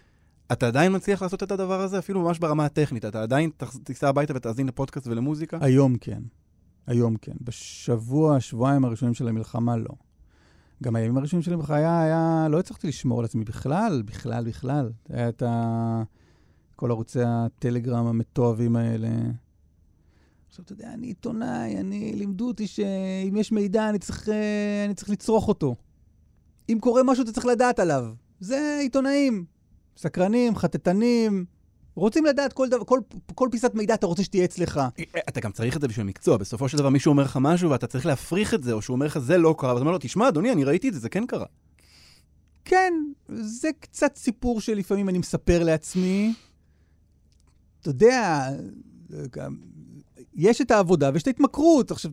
אתה 0.52 0.67
עדיין 0.67 0.95
מצליח 0.95 1.21
לעשות 1.21 1.43
את 1.43 1.52
הדבר 1.52 1.82
הזה, 1.82 2.00
אפילו 2.00 2.21
ממש 2.21 2.39
ברמה 2.39 2.65
הטכנית. 2.65 3.06
אתה 3.06 3.21
עדיין 3.21 3.50
תיסע 3.84 4.10
הביתה 4.10 4.34
ותאזין 4.36 4.67
לפודקאסט 4.67 5.08
ולמוזיקה? 5.08 5.58
היום 5.62 5.98
כן. 5.98 6.21
היום 6.88 7.15
כן. 7.17 7.36
בשבוע, 7.41 8.39
שבועיים 8.39 8.86
הראשונים 8.86 9.13
של 9.13 9.28
המלחמה, 9.28 9.78
לא. 9.78 10.05
גם 10.86 10.95
הימים 10.95 11.17
הראשונים 11.17 11.43
שלי 11.43 11.58
בחיי 11.58 11.86
היה, 11.86 12.48
לא 12.50 12.60
הצלחתי 12.60 12.88
לשמור 12.88 13.19
על 13.19 13.26
עצמי 13.26 13.43
בכלל, 13.43 14.04
בכלל, 14.06 14.43
בכלל. 14.43 14.91
היה 15.10 15.30
את 15.30 15.41
ה... 15.41 16.04
כל 16.76 16.91
ערוצי 16.91 17.19
הטלגרם 17.26 18.08
המתועבים 18.08 18.76
האלה. 18.76 19.10
עכשיו, 20.48 20.65
אתה 20.65 20.74
יודע, 20.74 20.93
אני 20.93 21.08
עיתונאי, 21.08 21.78
אני, 21.78 22.13
לימדו 22.15 22.48
אותי 22.48 22.67
שאם 22.67 23.36
יש 23.38 23.52
מידע, 23.52 23.89
אני 23.89 24.00
צריך, 24.00 24.30
אני 24.86 24.93
צריך 24.93 25.10
לצרוך 25.10 25.48
אותו. 25.48 25.76
אם 26.69 26.78
קורה 26.82 27.04
משהו, 27.04 27.24
אתה 27.24 27.32
צריך 27.32 27.45
לדעת 27.45 27.80
עליו. 27.80 28.06
זה 28.39 28.78
עיתונאים. 28.82 29.45
סקרנים, 29.98 30.56
חטטנים, 30.56 31.45
רוצים 31.95 32.25
לדעת 32.25 32.53
כל, 32.53 32.69
דבר, 32.69 32.84
כל, 32.84 32.99
כל 33.36 33.49
פיסת 33.51 33.71
מידע 33.73 33.93
אתה 33.93 34.08
רוצה 34.08 34.23
שתהיה 34.23 34.45
אצלך. 34.45 34.81
אתה 35.29 35.39
גם 35.39 35.51
צריך 35.51 35.75
את 35.75 35.81
זה 35.81 35.88
בשביל 35.88 36.05
מקצוע. 36.05 36.38
בסופו 36.38 36.69
של 36.69 36.77
דבר 36.77 36.89
מישהו 36.89 37.10
אומר 37.10 37.23
לך 37.23 37.38
משהו 37.41 37.69
ואתה 37.69 37.88
צריך 37.88 38.05
להפריך 38.05 38.53
את 38.53 38.63
זה, 38.63 38.73
או 38.73 38.81
שהוא 38.81 38.93
אומר 38.95 39.05
לך 39.05 39.17
זה 39.17 39.38
לא 39.38 39.55
קרה, 39.58 39.69
ואתה 39.69 39.79
אומר 39.81 39.91
לו, 39.91 39.97
תשמע, 40.01 40.27
אדוני, 40.27 40.51
אני 40.51 40.63
ראיתי 40.63 40.89
את 40.89 40.93
זה, 40.93 40.99
זה 40.99 41.10
כן 41.10 41.25
קרה. 41.25 41.45
כן, 42.65 42.93
זה 43.29 43.69
קצת 43.79 44.15
סיפור 44.15 44.62
שלפעמים 44.62 45.10
אני 45.10 45.17
מספר 45.17 45.63
לעצמי. 45.63 46.34
אתה 47.81 47.89
יודע, 47.89 48.49
יש 50.36 50.62
את 50.62 50.71
העבודה 50.71 51.10
ויש 51.13 51.23
את 51.23 51.27
ההתמכרות. 51.27 51.91
עכשיו, 51.91 52.12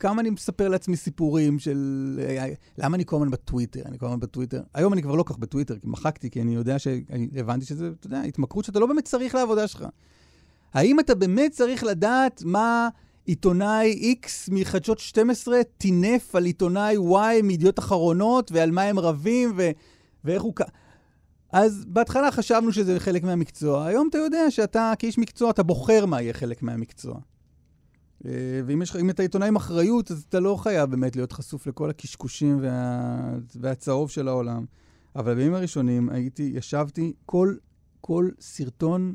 כמה 0.00 0.20
אני 0.20 0.30
מספר 0.30 0.68
לעצמי 0.68 0.96
סיפורים 0.96 1.58
של... 1.58 2.20
למה 2.78 2.96
אני 2.96 3.04
כל 3.06 3.16
הזמן 3.16 3.30
בטוויטר? 3.30 3.82
אני 3.86 3.98
כל 3.98 4.06
הזמן 4.06 4.20
בטוויטר. 4.20 4.62
היום 4.74 4.92
אני 4.92 5.02
כבר 5.02 5.14
לא 5.14 5.24
כך 5.26 5.38
בטוויטר, 5.38 5.78
כי 5.78 5.86
מחקתי, 5.86 6.30
כי 6.30 6.42
אני 6.42 6.54
יודע 6.54 6.78
ש... 6.78 6.86
אני 6.86 7.28
הבנתי 7.36 7.64
שזה, 7.66 7.90
אתה 7.98 8.06
יודע, 8.06 8.20
התמכרות 8.20 8.64
שאתה 8.64 8.78
לא 8.78 8.86
באמת 8.86 9.04
צריך 9.04 9.34
לעבודה 9.34 9.68
שלך. 9.68 9.84
האם 10.74 11.00
אתה 11.00 11.14
באמת 11.14 11.52
צריך 11.52 11.84
לדעת 11.84 12.42
מה 12.44 12.88
עיתונאי 13.24 14.14
X 14.22 14.28
מחדשות 14.50 14.98
12 14.98 15.62
טינף 15.78 16.34
על 16.34 16.44
עיתונאי 16.44 16.96
Y 16.96 17.42
מידיעות 17.42 17.78
אחרונות, 17.78 18.52
ועל 18.52 18.70
מה 18.70 18.82
הם 18.82 18.98
רבים, 18.98 19.52
ו... 19.56 19.70
ואיך 20.24 20.42
הוא... 20.42 20.54
אז 21.52 21.84
בהתחלה 21.88 22.32
חשבנו 22.32 22.72
שזה 22.72 23.00
חלק 23.00 23.22
מהמקצוע, 23.22 23.86
היום 23.86 24.08
אתה 24.08 24.18
יודע 24.18 24.50
שאתה 24.50 24.92
כאיש 24.98 25.18
מקצוע, 25.18 25.50
אתה 25.50 25.62
בוחר 25.62 26.06
מה 26.06 26.22
יהיה 26.22 26.32
חלק 26.32 26.62
מהמקצוע. 26.62 27.14
אה, 28.26 28.30
ואם 28.66 28.82
יש, 28.82 28.96
אתה 29.10 29.22
עיתונאי 29.22 29.48
עם 29.48 29.56
אחריות, 29.56 30.10
אז 30.10 30.24
אתה 30.28 30.40
לא 30.40 30.56
חייב 30.56 30.90
באמת 30.90 31.16
להיות 31.16 31.32
חשוף 31.32 31.66
לכל 31.66 31.90
הקשקושים 31.90 32.58
וה, 32.62 33.32
והצהוב 33.60 34.10
של 34.10 34.28
העולם. 34.28 34.64
אבל 35.16 35.34
בימים 35.34 35.54
הראשונים 35.54 36.08
הייתי, 36.08 36.52
ישבתי, 36.54 37.12
כל, 37.26 37.54
כל 38.00 38.28
סרטון, 38.40 39.14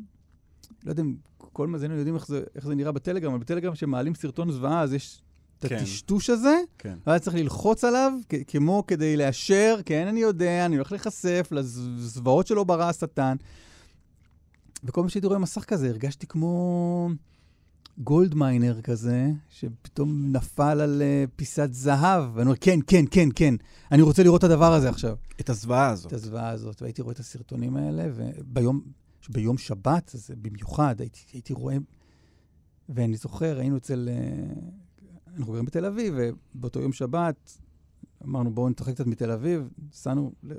לא 0.84 0.90
יודע 0.90 1.02
אם 1.02 1.14
כל 1.38 1.66
מאזיננו 1.66 1.96
יודעים 1.96 2.14
איך 2.14 2.26
זה, 2.26 2.42
איך 2.54 2.66
זה 2.66 2.74
נראה 2.74 2.92
בטלגרם, 2.92 3.32
אבל 3.32 3.40
בטלגרם 3.40 3.72
כשמעלים 3.72 4.14
סרטון 4.14 4.50
זוועה, 4.50 4.82
אז 4.82 4.92
יש 4.92 5.22
את 5.58 5.66
כן. 5.66 5.76
הטשטוש 5.76 6.30
הזה, 6.30 6.56
כן. 6.78 6.98
ואז 7.06 7.20
צריך 7.20 7.36
ללחוץ 7.36 7.84
עליו, 7.84 8.12
כ- 8.28 8.34
כמו 8.46 8.84
כדי 8.86 9.16
לאשר, 9.16 9.76
כן, 9.84 10.06
אני 10.06 10.20
יודע, 10.20 10.66
אני 10.66 10.76
הולך 10.76 10.92
להיחשף 10.92 11.48
לזוועות 11.50 12.46
שלו 12.46 12.64
ברא 12.64 12.84
השטן. 12.88 13.36
וכל 14.84 15.00
פעם 15.00 15.08
שהייתי 15.08 15.26
רואה 15.26 15.38
מסך 15.38 15.64
כזה, 15.64 15.88
הרגשתי 15.88 16.26
כמו 16.26 17.08
גולד 17.98 18.34
מיינר 18.34 18.80
כזה, 18.82 19.30
שפתאום 19.50 20.32
נפל 20.32 20.80
על 20.80 21.02
uh, 21.02 21.30
פיסת 21.36 21.68
זהב, 21.72 22.24
ואני 22.34 22.46
אומר, 22.46 22.56
כן, 22.60 22.78
כן, 22.86 23.04
כן, 23.10 23.28
כן, 23.34 23.54
אני 23.92 24.02
רוצה 24.02 24.22
לראות 24.22 24.44
את 24.44 24.50
הדבר 24.50 24.72
הזה 24.72 24.88
עכשיו. 24.88 25.16
את 25.40 25.50
הזוועה 25.50 25.88
הזאת. 25.88 26.06
את 26.06 26.12
הזוועה 26.12 26.48
הזאת, 26.48 26.82
והייתי 26.82 27.02
רואה 27.02 27.12
את 27.12 27.18
הסרטונים 27.18 27.76
האלה, 27.76 28.08
וביום 28.14 28.80
ביום 29.28 29.58
שבת, 29.58 30.10
אז 30.14 30.30
במיוחד, 30.42 31.00
הייתי, 31.00 31.20
הייתי 31.32 31.52
רואה, 31.52 31.76
ואני 32.88 33.16
זוכר, 33.16 33.58
היינו 33.58 33.76
אצל, 33.76 34.08
אה, 34.12 34.52
אנחנו 35.36 35.52
גרים 35.52 35.64
בתל 35.64 35.84
אביב, 35.84 36.14
ובאותו 36.16 36.80
יום 36.80 36.92
שבת, 36.92 37.58
אמרנו, 38.24 38.54
בואו 38.54 38.68
נתרחק 38.68 38.94
קצת 38.94 39.06
מתל 39.06 39.30
אביב, 39.30 39.68
נסענו 39.88 40.32
ל, 40.42 40.52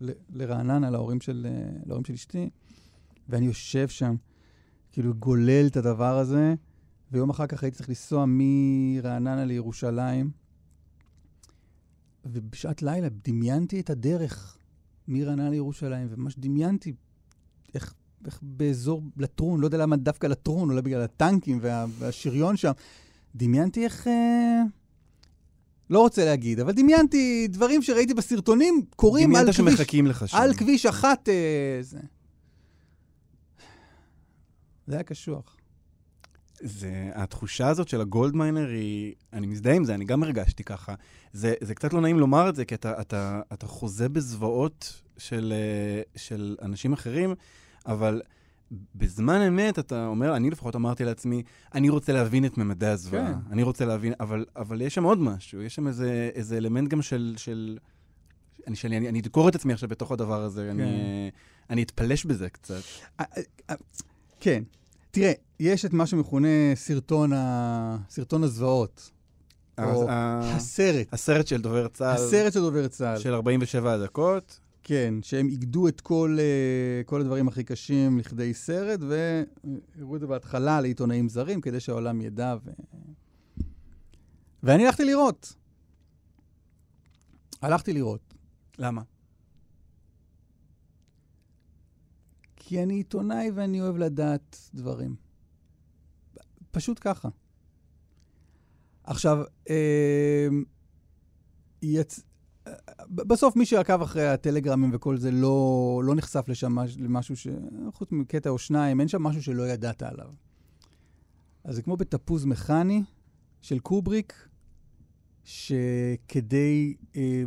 ל, 0.00 0.10
לרעננה, 0.30 0.90
להורים 0.90 1.20
של, 1.20 1.46
אה, 1.50 1.78
להורים 1.86 2.04
של 2.04 2.12
אשתי, 2.12 2.50
ואני 3.28 3.46
יושב 3.46 3.88
שם, 3.88 4.16
כאילו 4.92 5.14
גולל 5.14 5.66
את 5.66 5.76
הדבר 5.76 6.18
הזה, 6.18 6.54
ויום 7.14 7.30
אחר 7.30 7.46
כך 7.46 7.62
הייתי 7.62 7.76
צריך 7.76 7.88
לנסוע 7.88 8.24
מרעננה 8.28 9.44
לירושלים, 9.44 10.30
ובשעת 12.24 12.82
לילה 12.82 13.08
דמיינתי 13.24 13.80
את 13.80 13.90
הדרך 13.90 14.58
מרעננה 15.08 15.50
לירושלים, 15.50 16.06
וממש 16.10 16.38
דמיינתי 16.38 16.92
איך, 17.74 17.94
איך 18.26 18.38
באזור 18.42 19.02
לטרון, 19.16 19.60
לא 19.60 19.66
יודע 19.66 19.78
למה 19.78 19.96
דווקא 19.96 20.26
לטרון, 20.26 20.70
אולי 20.70 20.82
בגלל 20.82 21.02
הטנקים 21.02 21.58
וה, 21.62 21.86
והשריון 21.98 22.56
שם, 22.56 22.72
דמיינתי 23.34 23.84
איך... 23.84 24.08
אה, 24.08 24.62
לא 25.90 26.00
רוצה 26.00 26.24
להגיד, 26.24 26.60
אבל 26.60 26.72
דמיינתי 26.72 27.48
דברים 27.48 27.82
שראיתי 27.82 28.14
בסרטונים 28.14 28.82
קורים 28.96 29.36
על 29.36 29.44
כביש... 29.44 29.56
דמיינת 29.56 29.76
שמחכים 29.76 30.06
לך 30.06 30.28
שם. 30.28 30.36
על 30.36 30.54
כביש 30.54 30.86
אחת... 30.86 31.28
אה, 31.28 31.78
זה. 31.80 32.00
זה 34.86 34.94
היה 34.94 35.02
קשוח. 35.02 35.53
זה, 36.60 37.10
התחושה 37.14 37.68
הזאת 37.68 37.88
של 37.88 38.00
הגולדמיינר 38.00 38.68
היא, 38.68 39.14
אני 39.32 39.46
מזדהה 39.46 39.74
עם 39.74 39.84
זה, 39.84 39.94
אני 39.94 40.04
גם 40.04 40.22
הרגשתי 40.22 40.64
ככה. 40.64 40.94
זה, 41.32 41.54
זה 41.60 41.74
קצת 41.74 41.92
לא 41.92 42.00
נעים 42.00 42.18
לומר 42.18 42.48
את 42.48 42.56
זה, 42.56 42.64
כי 42.64 42.74
אתה, 42.74 43.00
אתה, 43.00 43.40
אתה 43.52 43.66
חוזה 43.66 44.08
בזוועות 44.08 45.02
של, 45.18 45.52
אה, 45.56 46.02
של 46.16 46.56
אנשים 46.62 46.92
אחרים, 46.92 47.34
אבל 47.86 48.22
בזמן 48.94 49.40
אמת 49.40 49.78
אתה 49.78 50.06
אומר, 50.06 50.36
אני 50.36 50.50
לפחות 50.50 50.76
אמרתי 50.76 51.04
לעצמי, 51.04 51.42
אני 51.74 51.88
רוצה 51.88 52.12
להבין 52.12 52.44
את 52.44 52.58
ממדי 52.58 52.86
הזוועה. 52.86 53.26
כן. 53.26 53.52
אני 53.52 53.62
רוצה 53.62 53.84
להבין, 53.84 54.12
אבל, 54.20 54.44
אבל 54.56 54.82
יש 54.82 54.94
שם 54.94 55.04
עוד 55.04 55.18
משהו, 55.18 55.62
יש 55.62 55.74
שם 55.74 55.88
איזה, 55.88 56.30
איזה 56.34 56.56
אלמנט 56.56 56.88
גם 56.88 57.02
של... 57.02 57.34
של 57.36 57.78
אני, 58.66 58.76
שאני, 58.76 58.96
אני, 58.96 59.08
אני 59.08 59.20
אדקור 59.20 59.48
את 59.48 59.54
עצמי 59.54 59.72
עכשיו 59.72 59.88
בתוך 59.88 60.12
הדבר 60.12 60.42
הזה, 60.42 60.62
כן. 60.62 60.70
אני, 60.70 60.82
אה, 60.82 61.28
אני 61.70 61.82
אתפלש 61.82 62.24
בזה 62.24 62.50
קצת. 62.50 62.80
אה, 63.20 63.24
כן. 64.40 64.62
תראה, 65.14 65.32
יש 65.60 65.84
את 65.84 65.92
מה 65.92 66.06
שמכונה 66.06 66.48
סרטון, 66.74 67.32
ה... 67.32 67.96
סרטון 68.10 68.44
הזוועות. 68.44 69.10
או 69.78 70.08
ה- 70.10 70.56
הסרט. 70.56 71.06
הסרט 71.12 71.46
של 71.46 71.60
דובר 71.60 71.88
צה"ל. 71.88 72.14
הסרט 72.14 72.52
של 72.52 72.60
דובר 72.60 72.88
צה"ל. 72.88 73.18
של 73.18 73.34
47 73.34 74.04
דקות. 74.04 74.60
כן, 74.82 75.14
שהם 75.22 75.48
איגדו 75.48 75.88
את 75.88 76.00
כל, 76.00 76.36
אה, 76.40 77.04
כל 77.04 77.20
הדברים 77.20 77.48
הכי 77.48 77.64
קשים 77.64 78.18
לכדי 78.18 78.54
סרט, 78.54 79.00
והראו 79.00 80.16
את 80.16 80.20
זה 80.20 80.26
בהתחלה 80.26 80.80
לעיתונאים 80.80 81.28
זרים, 81.28 81.60
כדי 81.60 81.80
שהעולם 81.80 82.20
ידע. 82.20 82.56
ו... 82.64 82.70
ואני 84.62 84.86
הלכתי 84.86 85.04
לראות. 85.04 85.54
הלכתי 87.62 87.92
לראות. 87.92 88.34
למה? 88.78 89.02
כי 92.66 92.82
אני 92.82 92.94
עיתונאי 92.94 93.50
ואני 93.54 93.80
אוהב 93.80 93.96
לדעת 93.96 94.70
דברים. 94.74 95.16
פשוט 96.70 96.98
ככה. 97.00 97.28
עכשיו, 99.04 99.38
אה, 99.70 100.48
יצ... 101.82 102.20
בסוף 103.10 103.56
מי 103.56 103.66
שעקב 103.66 104.02
אחרי 104.02 104.28
הטלגרמים 104.28 104.90
וכל 104.92 105.16
זה 105.16 105.30
לא, 105.30 106.00
לא 106.04 106.14
נחשף 106.14 106.44
לשם 106.48 106.74
מש, 106.74 106.96
למשהו 106.96 107.36
ש... 107.36 107.48
חוץ 107.92 108.12
מקטע 108.12 108.50
או 108.50 108.58
שניים, 108.58 109.00
אין 109.00 109.08
שם 109.08 109.22
משהו 109.22 109.42
שלא 109.42 109.62
ידעת 109.68 110.02
עליו. 110.02 110.30
אז 111.64 111.74
זה 111.74 111.82
כמו 111.82 111.96
בתפוז 111.96 112.44
מכני 112.44 113.02
של 113.62 113.78
קובריק, 113.78 114.48
שכדי 115.44 116.96
אה, 117.16 117.42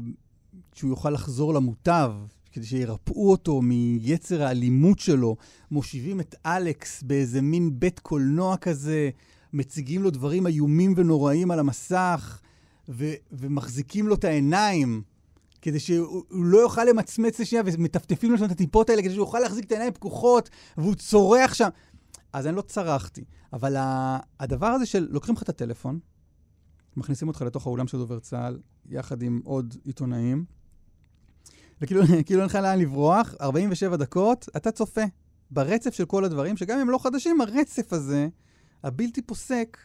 שהוא 0.74 0.90
יוכל 0.90 1.10
לחזור 1.10 1.54
למוטב, 1.54 2.14
כדי 2.58 2.66
שירפאו 2.66 3.32
אותו 3.32 3.62
מיצר 3.62 4.44
האלימות 4.44 5.00
שלו, 5.00 5.36
מושיבים 5.72 6.20
את 6.20 6.36
אלכס 6.46 7.04
באיזה 7.04 7.42
מין 7.42 7.80
בית 7.80 8.00
קולנוע 8.00 8.58
כזה, 8.58 9.10
מציגים 9.54 10.04
לו 10.04 10.10
דברים 10.10 10.48
איומים 10.48 10.94
ונוראים 10.98 11.52
על 11.52 11.60
המסך, 11.60 12.40
ו- 12.90 13.14
ומחזיקים 13.32 14.08
לו 14.08 14.16
את 14.16 14.24
העיניים, 14.24 15.02
כדי 15.62 15.80
שהוא 15.80 16.24
הוא 16.30 16.46
לא 16.46 16.58
יוכל 16.58 16.84
למצמץ 16.84 17.40
לשנייה, 17.40 17.64
ומטפטפים 17.66 18.32
לו 18.32 18.38
שם 18.38 18.46
את 18.46 18.52
הטיפות 18.52 18.90
האלה, 18.90 19.02
כדי 19.02 19.14
שהוא 19.14 19.26
יוכל 19.26 19.40
להחזיק 19.40 19.66
את 19.66 19.72
העיניים 19.72 19.94
פקוחות, 19.94 20.50
והוא 20.78 20.96
צורח 20.96 21.54
שם. 21.54 21.70
אז 22.34 22.48
אני 22.48 22.56
לא 22.56 22.62
צרחתי. 22.62 23.24
אבל 23.54 23.76
הדבר 24.40 24.68
הזה 24.68 24.86
של 24.86 25.08
לוקחים 25.10 25.36
לך 25.36 25.44
את 25.44 25.50
הטלפון, 25.50 26.00
מכניסים 26.98 27.28
אותך 27.28 27.42
לתוך 27.42 27.68
האולם 27.68 27.88
של 27.88 27.98
דובר 27.98 28.20
צה"ל, 28.20 28.60
יחד 28.90 29.22
עם 29.22 29.42
עוד 29.44 29.76
עיתונאים, 29.84 30.57
וכאילו 31.82 32.02
כאילו 32.26 32.40
אין 32.40 32.50
לך 32.50 32.56
לאן 32.56 32.80
לברוח, 32.80 33.36
47 33.42 33.96
דקות, 33.96 34.50
אתה 34.58 34.72
צופה 34.72 35.02
ברצף 35.52 35.94
של 35.94 36.06
כל 36.06 36.26
הדברים, 36.26 36.58
שגם 36.58 36.80
אם 36.80 36.90
לא 36.90 36.98
חדשים, 36.98 37.42
הרצף 37.42 37.94
הזה, 37.94 38.28
הבלתי 38.84 39.22
פוסק, 39.22 39.78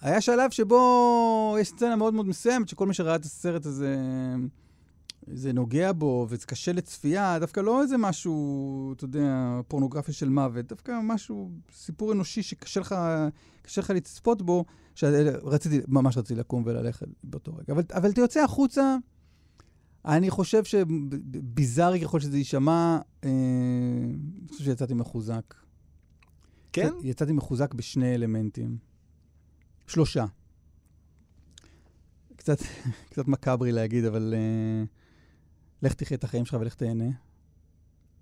היה 0.00 0.20
שלב 0.20 0.50
שבו 0.50 1.56
יש 1.60 1.68
סצנה 1.68 1.96
מאוד 1.96 2.14
מאוד 2.14 2.26
מסוימת, 2.26 2.68
שכל 2.68 2.86
מי 2.86 2.94
שראה 2.94 3.16
את 3.16 3.24
הסרט 3.24 3.66
הזה, 3.66 3.96
זה 5.26 5.52
נוגע 5.52 5.92
בו, 5.92 6.26
וזה 6.28 6.46
קשה 6.46 6.72
לצפייה, 6.72 7.38
דווקא 7.38 7.60
לא 7.60 7.82
איזה 7.82 7.96
משהו, 7.96 8.92
אתה 8.92 9.04
יודע, 9.04 9.60
פורנוגרפיה 9.68 10.14
של 10.14 10.28
מוות, 10.28 10.66
דווקא 10.66 10.92
משהו, 11.02 11.50
סיפור 11.72 12.12
אנושי 12.12 12.42
שקשה 12.42 12.80
לך, 12.80 12.94
קשה 13.62 13.80
לך 13.80 13.90
לצפות 13.90 14.42
בו, 14.42 14.64
שרציתי, 14.94 15.80
ממש 15.88 16.18
רציתי 16.18 16.40
לקום 16.40 16.62
וללכת 16.66 17.06
באותו 17.24 17.54
רגע. 17.54 17.72
אבל, 17.72 17.82
אבל 17.92 18.10
אתה 18.10 18.20
יוצא 18.20 18.44
החוצה, 18.44 18.96
אני 20.06 20.30
חושב 20.30 20.64
שביזארי 20.64 22.00
ככל 22.00 22.20
שזה 22.20 22.38
יישמע, 22.38 22.98
אה, 23.24 23.30
אני 23.30 24.48
חושב 24.48 24.64
שיצאתי 24.64 24.94
מחוזק. 24.94 25.54
כן? 26.72 26.92
יצאתי 27.02 27.32
מחוזק 27.32 27.74
בשני 27.74 28.14
אלמנטים. 28.14 28.78
שלושה. 29.86 30.24
קצת, 32.36 32.58
קצת 33.10 33.28
מקאברי 33.28 33.72
להגיד, 33.72 34.04
אבל 34.04 34.34
uh, 34.34 34.88
לך 35.82 35.94
תחיה 35.94 36.16
את 36.16 36.24
החיים 36.24 36.44
שלך 36.44 36.56
ולך 36.60 36.74
תהנה. 36.74 37.10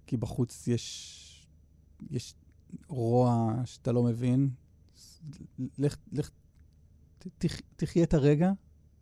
כי 0.06 0.16
בחוץ 0.16 0.68
יש, 0.68 1.46
יש 2.10 2.34
רוע 2.88 3.54
שאתה 3.64 3.92
לא 3.92 4.02
מבין. 4.02 4.50
לך, 5.78 5.96
לך 6.12 6.30
תח, 7.38 7.60
תחיה 7.76 8.04
את 8.04 8.14
הרגע. 8.14 8.52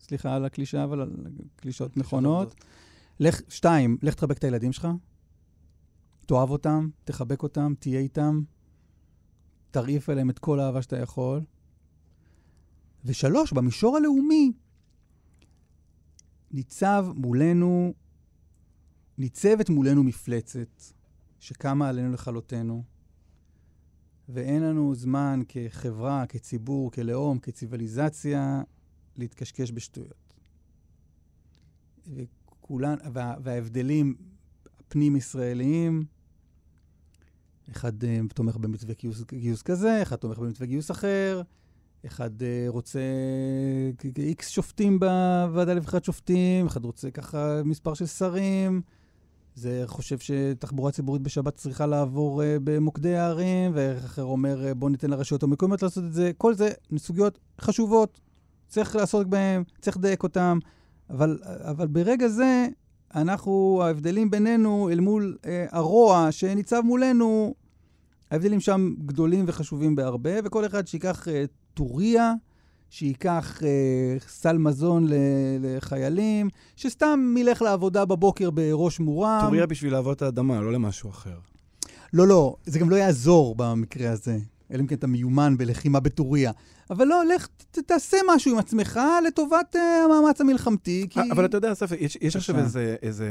סליחה 0.03 0.35
על 0.35 0.45
הקלישה, 0.45 0.85
אבל 0.85 1.01
על 1.01 1.11
קלישות 1.57 1.97
נכונות. 1.97 2.55
לך, 3.21 3.41
שתיים, 3.49 3.99
לך 4.03 4.15
תחבק 4.15 4.39
את 4.39 4.45
הילדים 4.45 4.73
שלך. 4.73 4.89
תאהב 6.27 6.51
אותם, 6.51 6.89
תחבק 7.05 7.43
אותם, 7.43 7.73
תהיה 7.79 8.01
איתם. 8.01 8.43
תרעיף 9.71 10.11
אליהם 10.11 10.31
את 10.31 10.39
כל 10.39 10.61
האהבה 10.61 10.83
שאתה 10.83 10.99
יכול. 10.99 11.41
ושלוש, 13.05 13.53
במישור 13.53 13.97
הלאומי, 13.97 14.53
ניצב 16.51 17.07
מולנו, 17.15 17.95
ניצבת 19.19 19.71
מולנו 19.71 20.05
מפלצת 20.05 20.83
שקמה 21.41 21.89
עלינו 21.89 22.13
לכלותנו, 22.13 22.85
ואין 24.29 24.63
לנו 24.63 24.95
זמן 24.95 25.41
כחברה, 25.49 26.27
כציבור, 26.27 26.91
כלאום, 26.91 27.39
כציוויליזציה, 27.39 28.63
להתקשקש 29.17 29.73
בשטויות. 29.73 30.35
וכולן, 32.07 32.97
וה, 33.13 33.35
וההבדלים 33.43 34.15
פנים-ישראליים. 34.89 36.05
אחד 37.71 38.05
אה, 38.05 38.19
תומך 38.35 38.57
במתווה 38.57 38.95
גיוס, 38.99 39.23
גיוס 39.23 39.63
כזה, 39.63 40.03
אחד 40.03 40.17
תומך 40.17 40.39
במתווה 40.39 40.67
גיוס 40.67 40.91
אחר, 40.91 41.43
אחד 42.07 42.43
אה, 42.43 42.65
רוצה 42.69 43.01
איקס 44.19 44.49
שופטים 44.49 44.99
בוועדה 44.99 45.75
לבחירת 45.75 46.05
שופטים, 46.05 46.67
אחד 46.67 46.85
רוצה 46.85 47.11
ככה 47.11 47.63
מספר 47.65 47.95
של 47.95 48.07
שרים. 48.07 48.83
זה 49.55 49.83
חושב 49.87 50.19
שתחבורה 50.19 50.93
ציבורית 50.93 51.23
בשבת 51.23 51.55
צריכה 51.55 51.87
לעבור 51.87 52.43
uh, 52.43 52.45
במוקדי 52.65 53.17
הערים, 53.17 53.73
ואחר 53.75 54.25
אומר, 54.25 54.71
uh, 54.71 54.75
בוא 54.75 54.91
ניתן 54.91 55.11
לרשויות 55.11 55.43
המקומיות 55.43 55.83
לעשות 55.83 56.05
את 56.05 56.13
זה. 56.13 56.31
כל 56.39 56.55
זה 56.55 56.71
סוגיות 56.97 57.39
חשובות, 57.61 58.21
צריך 58.73 58.97
לעסוק 58.97 59.27
בהן, 59.27 59.63
צריך 59.81 59.97
לדייק 59.97 60.23
אותן, 60.23 60.59
אבל, 61.11 61.39
אבל 61.45 61.87
ברגע 61.87 62.29
זה, 62.29 62.69
אנחנו, 63.15 63.81
ההבדלים 63.85 64.31
בינינו 64.31 64.89
אל 64.93 65.01
מול 65.01 65.37
uh, 65.43 65.47
הרוע 65.71 66.29
שניצב 66.31 66.81
מולנו, 66.85 67.55
ההבדלים 68.31 68.61
שם 68.61 68.95
גדולים 69.07 69.45
וחשובים 69.49 69.97
בהרבה, 69.97 70.31
וכל 70.45 70.67
אחד 70.67 70.87
שיקח 70.87 71.29
uh, 71.29 71.31
טוריה, 71.75 72.33
שייקח 72.91 73.63
אה, 73.63 74.17
סל 74.29 74.59
מזון 74.59 75.07
לחיילים, 75.61 76.49
שסתם 76.77 77.35
ילך 77.39 77.63
לעבודה 77.63 78.05
בבוקר 78.05 78.51
בראש 78.51 79.01
מורם. 79.01 79.41
טוריה 79.47 79.67
בשביל 79.67 79.93
לעבוד 79.93 80.17
את 80.17 80.23
האדמה, 80.23 80.61
לא 80.61 80.73
למשהו 80.73 81.11
אחר. 81.11 81.37
לא, 82.13 82.27
לא, 82.27 82.57
זה 82.67 82.79
גם 82.79 82.91
לא 82.91 82.97
יעזור 82.97 83.55
במקרה 83.57 84.11
הזה, 84.11 84.39
אלא 84.73 84.81
אם 84.81 84.87
כן 84.87 84.95
אתה 84.95 85.07
מיומן 85.07 85.57
בלחימה 85.59 86.01
בטוריה. 86.01 86.53
אבל 86.93 87.05
לא, 87.05 87.23
לך, 87.35 87.47
ת, 87.47 87.79
תעשה 87.79 88.17
משהו 88.35 88.53
עם 88.53 88.59
עצמך 88.59 89.01
לטובת 89.27 89.77
uh, 89.77 89.79
המאמץ 90.05 90.41
המלחמתי, 90.41 91.07
כי... 91.11 91.21
אבל 91.31 91.45
אתה 91.45 91.57
יודע, 91.57 91.73
אסף, 91.73 91.93
יש, 92.01 92.19
יש 92.21 92.37
עכשיו 92.37 92.59
איזה, 92.59 92.97
איזה, 93.03 93.31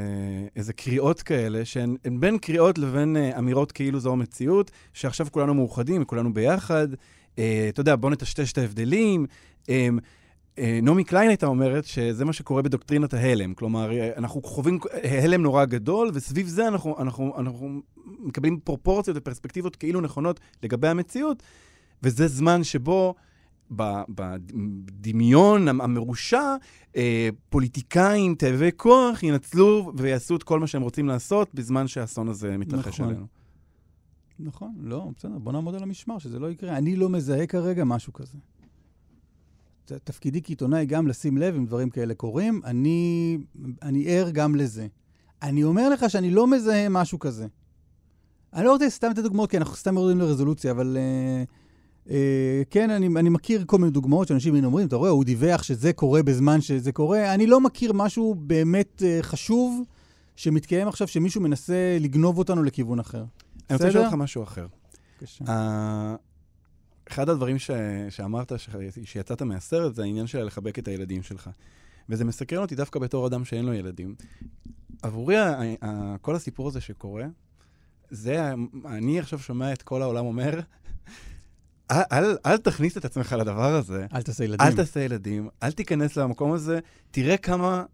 איזה 0.55 0.73
קריאות 0.73 1.21
כאלה, 1.21 1.65
שהן 1.65 1.97
בין 2.19 2.37
קריאות 2.37 2.77
לבין 2.77 3.17
uh, 3.17 3.37
אמירות 3.37 3.71
כאילו 3.71 3.99
זו 3.99 4.11
המציאות, 4.11 4.71
שעכשיו 4.93 5.27
כולנו 5.31 5.53
מאוחדים, 5.53 6.05
כולנו 6.05 6.33
ביחד. 6.33 6.87
Uh, 6.93 7.39
אתה 7.69 7.81
יודע, 7.81 7.95
בוא 7.95 8.09
נטשטש 8.09 8.51
את 8.51 8.57
ההבדלים. 8.57 9.25
אמ, 9.69 9.99
אה, 10.59 10.79
נעמי 10.83 11.03
קליין 11.03 11.29
הייתה 11.29 11.45
אומרת 11.45 11.85
שזה 11.85 12.25
מה 12.25 12.33
שקורה 12.33 12.61
בדוקטרינת 12.61 13.13
ההלם. 13.13 13.53
כלומר, 13.53 13.91
אה, 13.91 14.11
אנחנו 14.17 14.41
חווים 14.43 14.79
הלם 15.23 15.41
נורא 15.41 15.65
גדול, 15.65 16.11
וסביב 16.13 16.47
זה 16.47 16.67
אנחנו, 16.67 16.95
אנחנו, 16.99 17.33
אנחנו 17.37 17.81
מקבלים 18.19 18.59
פרופורציות 18.59 19.17
ופרספקטיבות 19.17 19.75
כאילו 19.75 20.01
נכונות 20.01 20.39
לגבי 20.63 20.87
המציאות, 20.87 21.43
וזה 22.03 22.27
זמן 22.27 22.63
שבו 22.63 23.15
בדמיון 24.09 25.67
המרושע, 25.67 26.55
אה, 26.95 27.29
פוליטיקאים, 27.49 28.35
תאבי 28.35 28.69
כוח, 28.75 29.23
ינצלו 29.23 29.91
ויעשו 29.95 30.35
את 30.35 30.43
כל 30.43 30.59
מה 30.59 30.67
שהם 30.67 30.81
רוצים 30.81 31.07
לעשות 31.07 31.53
בזמן 31.53 31.87
שהאסון 31.87 32.27
הזה 32.27 32.57
מתרחש 32.57 32.99
נכון. 32.99 33.09
עלינו. 33.09 33.25
נכון, 34.39 34.73
לא, 34.81 35.09
בסדר, 35.17 35.37
בוא 35.37 35.51
נעמוד 35.51 35.75
על 35.75 35.83
המשמר, 35.83 36.17
שזה 36.17 36.39
לא 36.39 36.51
יקרה. 36.51 36.77
אני 36.77 36.95
לא 36.95 37.09
מזהה 37.09 37.47
כרגע 37.47 37.83
משהו 37.83 38.13
כזה. 38.13 38.37
תפקידי 39.85 40.41
כעיתונאי 40.43 40.85
גם 40.85 41.07
לשים 41.07 41.37
לב 41.37 41.55
אם 41.55 41.65
דברים 41.65 41.89
כאלה 41.89 42.13
קורים, 42.13 42.61
אני, 42.65 43.37
אני 43.81 44.05
ער 44.07 44.29
גם 44.29 44.55
לזה. 44.55 44.87
אני 45.41 45.63
אומר 45.63 45.89
לך 45.89 46.09
שאני 46.09 46.31
לא 46.31 46.47
מזהה 46.47 46.89
משהו 46.89 47.19
כזה. 47.19 47.47
אני 48.53 48.65
לא 48.65 48.71
רוצה 48.71 48.89
סתם 48.89 49.09
לתת 49.09 49.23
דוגמאות, 49.23 49.49
כי 49.49 49.57
אנחנו 49.57 49.75
סתם 49.75 49.95
יורדים 49.95 50.19
לרזולוציה, 50.19 50.71
אבל 50.71 50.97
uh, 50.97 51.49
כן, 52.69 52.89
אני, 52.89 53.07
אני 53.07 53.29
מכיר 53.29 53.63
כל 53.65 53.77
מיני 53.77 53.91
דוגמאות 53.91 54.27
שאנשים 54.27 54.65
אומרים, 54.65 54.87
אתה 54.87 54.95
רואה, 54.95 55.09
הוא 55.09 55.23
דיווח 55.23 55.63
שזה 55.63 55.93
קורה 55.93 56.23
בזמן 56.23 56.61
שזה 56.61 56.91
קורה. 56.91 57.33
אני 57.33 57.47
לא 57.47 57.61
מכיר 57.61 57.93
משהו 57.93 58.35
באמת 58.35 59.01
uh, 59.01 59.23
חשוב 59.23 59.83
שמתקיים 60.35 60.87
עכשיו, 60.87 61.07
שמישהו 61.07 61.41
מנסה 61.41 61.97
לגנוב 61.99 62.37
אותנו 62.37 62.63
לכיוון 62.63 62.99
אחר. 62.99 63.23
אני 63.69 63.75
רוצה 63.75 63.87
לשאול 63.87 64.03
אותך 64.03 64.15
משהו 64.15 64.43
אחר. 64.43 64.67
בבקשה. 65.17 65.45
אחד 67.09 67.29
הדברים 67.29 67.59
ש... 67.59 67.71
שאמרת, 68.09 68.51
ש... 68.57 68.69
שיצאת 69.03 69.41
מהסרט, 69.41 69.95
זה 69.95 70.03
העניין 70.03 70.27
של 70.27 70.43
לחבק 70.43 70.79
את 70.79 70.87
הילדים 70.87 71.23
שלך. 71.23 71.49
וזה 72.09 72.25
מסקרן 72.25 72.61
אותי 72.61 72.75
דווקא 72.75 72.99
בתור 72.99 73.27
אדם 73.27 73.45
שאין 73.45 73.65
לו 73.65 73.73
ילדים. 73.73 74.15
עבורי, 75.01 75.37
ה... 75.37 75.61
ה... 75.81 76.15
כל 76.21 76.35
הסיפור 76.35 76.67
הזה 76.67 76.81
שקורה, 76.81 77.25
זה, 78.09 78.53
אני 78.85 79.19
עכשיו 79.19 79.39
שומע 79.39 79.73
את 79.73 79.81
כל 79.81 80.01
העולם 80.01 80.25
אומר, 80.25 80.59
אל, 81.91 82.01
אל, 82.11 82.37
אל 82.45 82.57
תכניס 82.57 82.97
את 82.97 83.05
עצמך 83.05 83.35
לדבר 83.39 83.75
הזה. 83.75 84.05
אל 84.13 84.21
תעשה 84.21 84.43
ילדים. 84.43 84.67
אל 84.67 84.75
תעשה 84.75 84.99
ילדים, 84.99 85.49
אל 85.63 85.71
תיכנס 85.71 86.17
למקום 86.17 86.51
הזה, 86.51 86.79
תראה 87.11 87.37
כמה... 87.37 87.85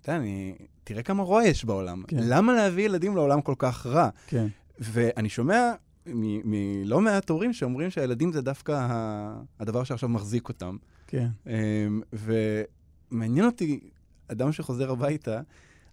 אתה 0.00 0.12
יודע, 0.12 0.20
אני... 0.20 0.54
תראה 0.84 1.02
כמה 1.02 1.22
רוע 1.22 1.44
יש 1.44 1.64
בעולם. 1.64 2.02
כן. 2.08 2.16
למה 2.20 2.52
להביא 2.52 2.84
ילדים 2.84 3.16
לעולם 3.16 3.40
כל 3.40 3.54
כך 3.58 3.86
רע? 3.86 4.08
כן. 4.26 4.46
ואני 4.78 5.28
שומע 5.28 5.72
מלא 6.06 7.00
מעט 7.00 7.30
הורים 7.30 7.52
שאומרים 7.52 7.90
שהילדים 7.90 8.32
זה 8.32 8.42
דווקא 8.42 8.88
הדבר 9.60 9.84
שעכשיו 9.84 10.08
מחזיק 10.08 10.48
אותם. 10.48 10.76
כן. 11.06 11.28
אמ, 11.46 12.00
ומעניין 12.12 13.46
אותי, 13.46 13.80
אדם 14.28 14.52
שחוזר 14.52 14.90
הביתה, 14.90 15.40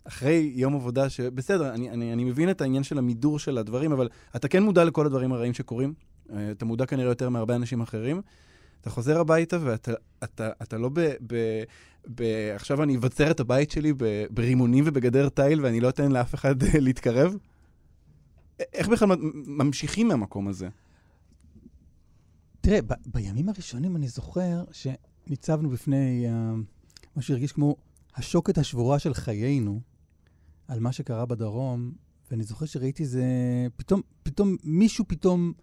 אחרי 0.04 0.52
יום 0.56 0.76
עבודה, 0.76 1.10
שבסדר, 1.10 1.74
אני, 1.74 1.90
אני, 1.90 2.14
אני 2.14 2.24
מבין 2.24 2.50
את 2.50 2.62
העניין 2.62 2.84
של 2.84 2.98
המידור 2.98 3.40
של 3.40 3.58
הדברים, 3.58 3.92
אבל 3.92 4.10
אתה 4.36 4.48
כן 4.48 4.64
מודע 4.64 4.84
לכל 4.84 5.06
הדברים 5.06 5.34
הרעים 5.34 5.54
שקורים. 5.54 5.94
אה, 6.34 6.52
אתה 6.52 6.66
מודע 6.66 6.86
כנראה 6.86 7.12
יותר 7.12 7.30
מהרבה 7.30 7.56
אנשים 7.56 7.82
אחרים. 7.82 8.22
אתה 8.82 8.90
חוזר 8.90 9.20
הביתה 9.20 9.58
ואתה 9.62 9.92
אתה, 10.24 10.50
אתה 10.62 10.78
לא 10.78 10.90
ב... 10.90 11.00
ב, 11.28 11.64
ב 12.16 12.24
עכשיו 12.56 12.84
אני 12.84 12.98
אבצר 12.98 13.32
את 13.32 13.40
הבית 13.40 13.72
שלי 13.72 13.94
ברימונים 14.30 14.84
ובגדר 14.88 15.30
תיל 15.30 15.66
ואני 15.66 15.80
לא 15.80 15.90
אתן 15.90 16.12
לאף 16.12 16.36
אחד 16.36 16.56
להתקרב? 16.86 17.36
איך 18.60 18.88
בכלל 18.88 19.08
ממשיכים 19.48 20.08
מהמקום 20.08 20.48
הזה? 20.48 20.70
תראה, 22.62 22.82
ב- 22.82 22.94
בימים 23.06 23.50
הראשונים 23.50 23.96
אני 23.96 24.08
זוכר 24.08 24.64
שניצבנו 24.72 25.70
בפני 25.70 26.26
uh, 26.28 26.32
מה 27.16 27.22
שהרגיש 27.22 27.52
כמו 27.52 27.76
השוקת 28.16 28.58
השבורה 28.58 29.00
של 29.00 29.14
חיינו 29.14 29.82
על 30.68 30.80
מה 30.80 30.92
שקרה 30.92 31.26
בדרום, 31.26 31.92
ואני 32.32 32.44
זוכר 32.44 32.66
שראיתי 32.66 33.06
זה, 33.06 33.24
פתאום, 33.78 34.02
פתאום 34.24 34.56
מישהו 34.64 35.06
פתאום, 35.08 35.54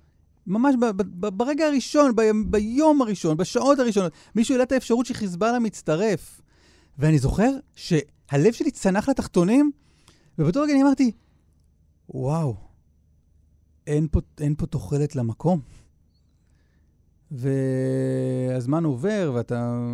ממש 0.47 0.75
ב- 0.81 1.03
ב- 1.03 1.29
ברגע 1.29 1.67
הראשון, 1.67 2.17
ב- 2.17 2.23
ביום 2.47 3.03
הראשון, 3.03 3.37
בשעות 3.37 3.79
הראשונות, 3.79 4.13
מישהו 4.35 4.55
העלה 4.55 4.65
את 4.65 4.73
האפשרות 4.73 5.07
שחיזבאללה 5.07 5.59
מצטרף. 5.59 6.41
ואני 6.99 7.19
זוכר 7.19 7.51
שהלב 7.75 8.53
שלי 8.53 8.71
צנח 8.71 9.09
לתחתונים, 9.09 9.71
ובאותו 10.39 10.63
רגע 10.63 10.73
אני 10.73 10.83
אמרתי, 10.83 11.13
וואו, 12.09 12.57
אין 13.87 14.09
פה, 14.11 14.21
אין 14.41 14.55
פה 14.55 14.67
תוחלת 14.67 15.17
למקום. 15.17 15.61
והזמן 17.31 18.85
עובר, 18.85 19.33
ואתה 19.35 19.89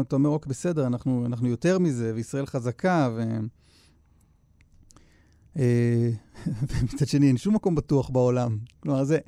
אתה 0.00 0.16
אומר, 0.16 0.28
אוקיי, 0.28 0.50
בסדר, 0.50 0.86
אנחנו, 0.86 1.26
אנחנו 1.26 1.48
יותר 1.48 1.78
מזה, 1.78 2.12
וישראל 2.14 2.46
חזקה, 2.46 3.10
ו... 3.16 3.22
אה, 5.56 6.10
ומצד 6.68 7.08
שני, 7.08 7.28
אין 7.28 7.36
שום 7.36 7.54
מקום 7.54 7.74
בטוח 7.74 8.10
בעולם. 8.10 8.58
כלומר, 8.80 9.04
זה... 9.04 9.18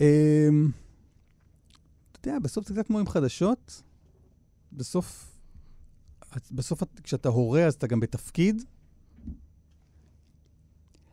אה, 0.00 0.48
אתה 2.12 2.28
יודע, 2.28 2.38
בסוף 2.38 2.68
זה 2.68 2.74
קצת 2.74 2.86
כמו 2.86 2.98
עם 2.98 3.06
חדשות. 3.06 3.82
בסוף, 4.72 5.38
בסוף 6.50 6.82
כשאתה 7.02 7.28
הורה, 7.28 7.66
אז 7.66 7.74
אתה 7.74 7.86
גם 7.86 8.00
בתפקיד. 8.00 8.62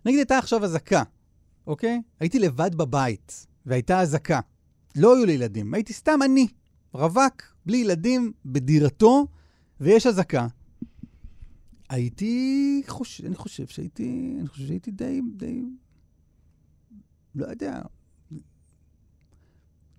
נגיד, 0.05 0.17
הייתה 0.17 0.37
עכשיו 0.37 0.63
אזעקה. 0.63 1.03
אוקיי? 1.67 2.01
הייתי 2.19 2.39
לבד 2.39 2.75
בבית, 2.75 3.47
והייתה 3.65 4.01
אזעקה. 4.01 4.39
לא 4.95 5.15
היו 5.15 5.25
לי 5.25 5.33
ילדים, 5.33 5.73
הייתי 5.73 5.93
סתם 5.93 6.19
אני, 6.25 6.47
רווק, 6.93 7.41
בלי 7.65 7.77
ילדים, 7.77 8.31
בדירתו, 8.45 9.27
ויש 9.79 10.07
אזעקה. 10.07 10.47
הייתי, 11.89 12.83
חוש... 12.87 13.21
אני 13.21 13.35
חושב 13.35 13.67
שהייתי, 13.67 14.35
אני 14.39 14.47
חושב 14.47 14.67
שהייתי 14.67 14.91
די, 14.91 15.21
די, 15.37 15.63
לא 17.35 17.47
יודע. 17.47 17.81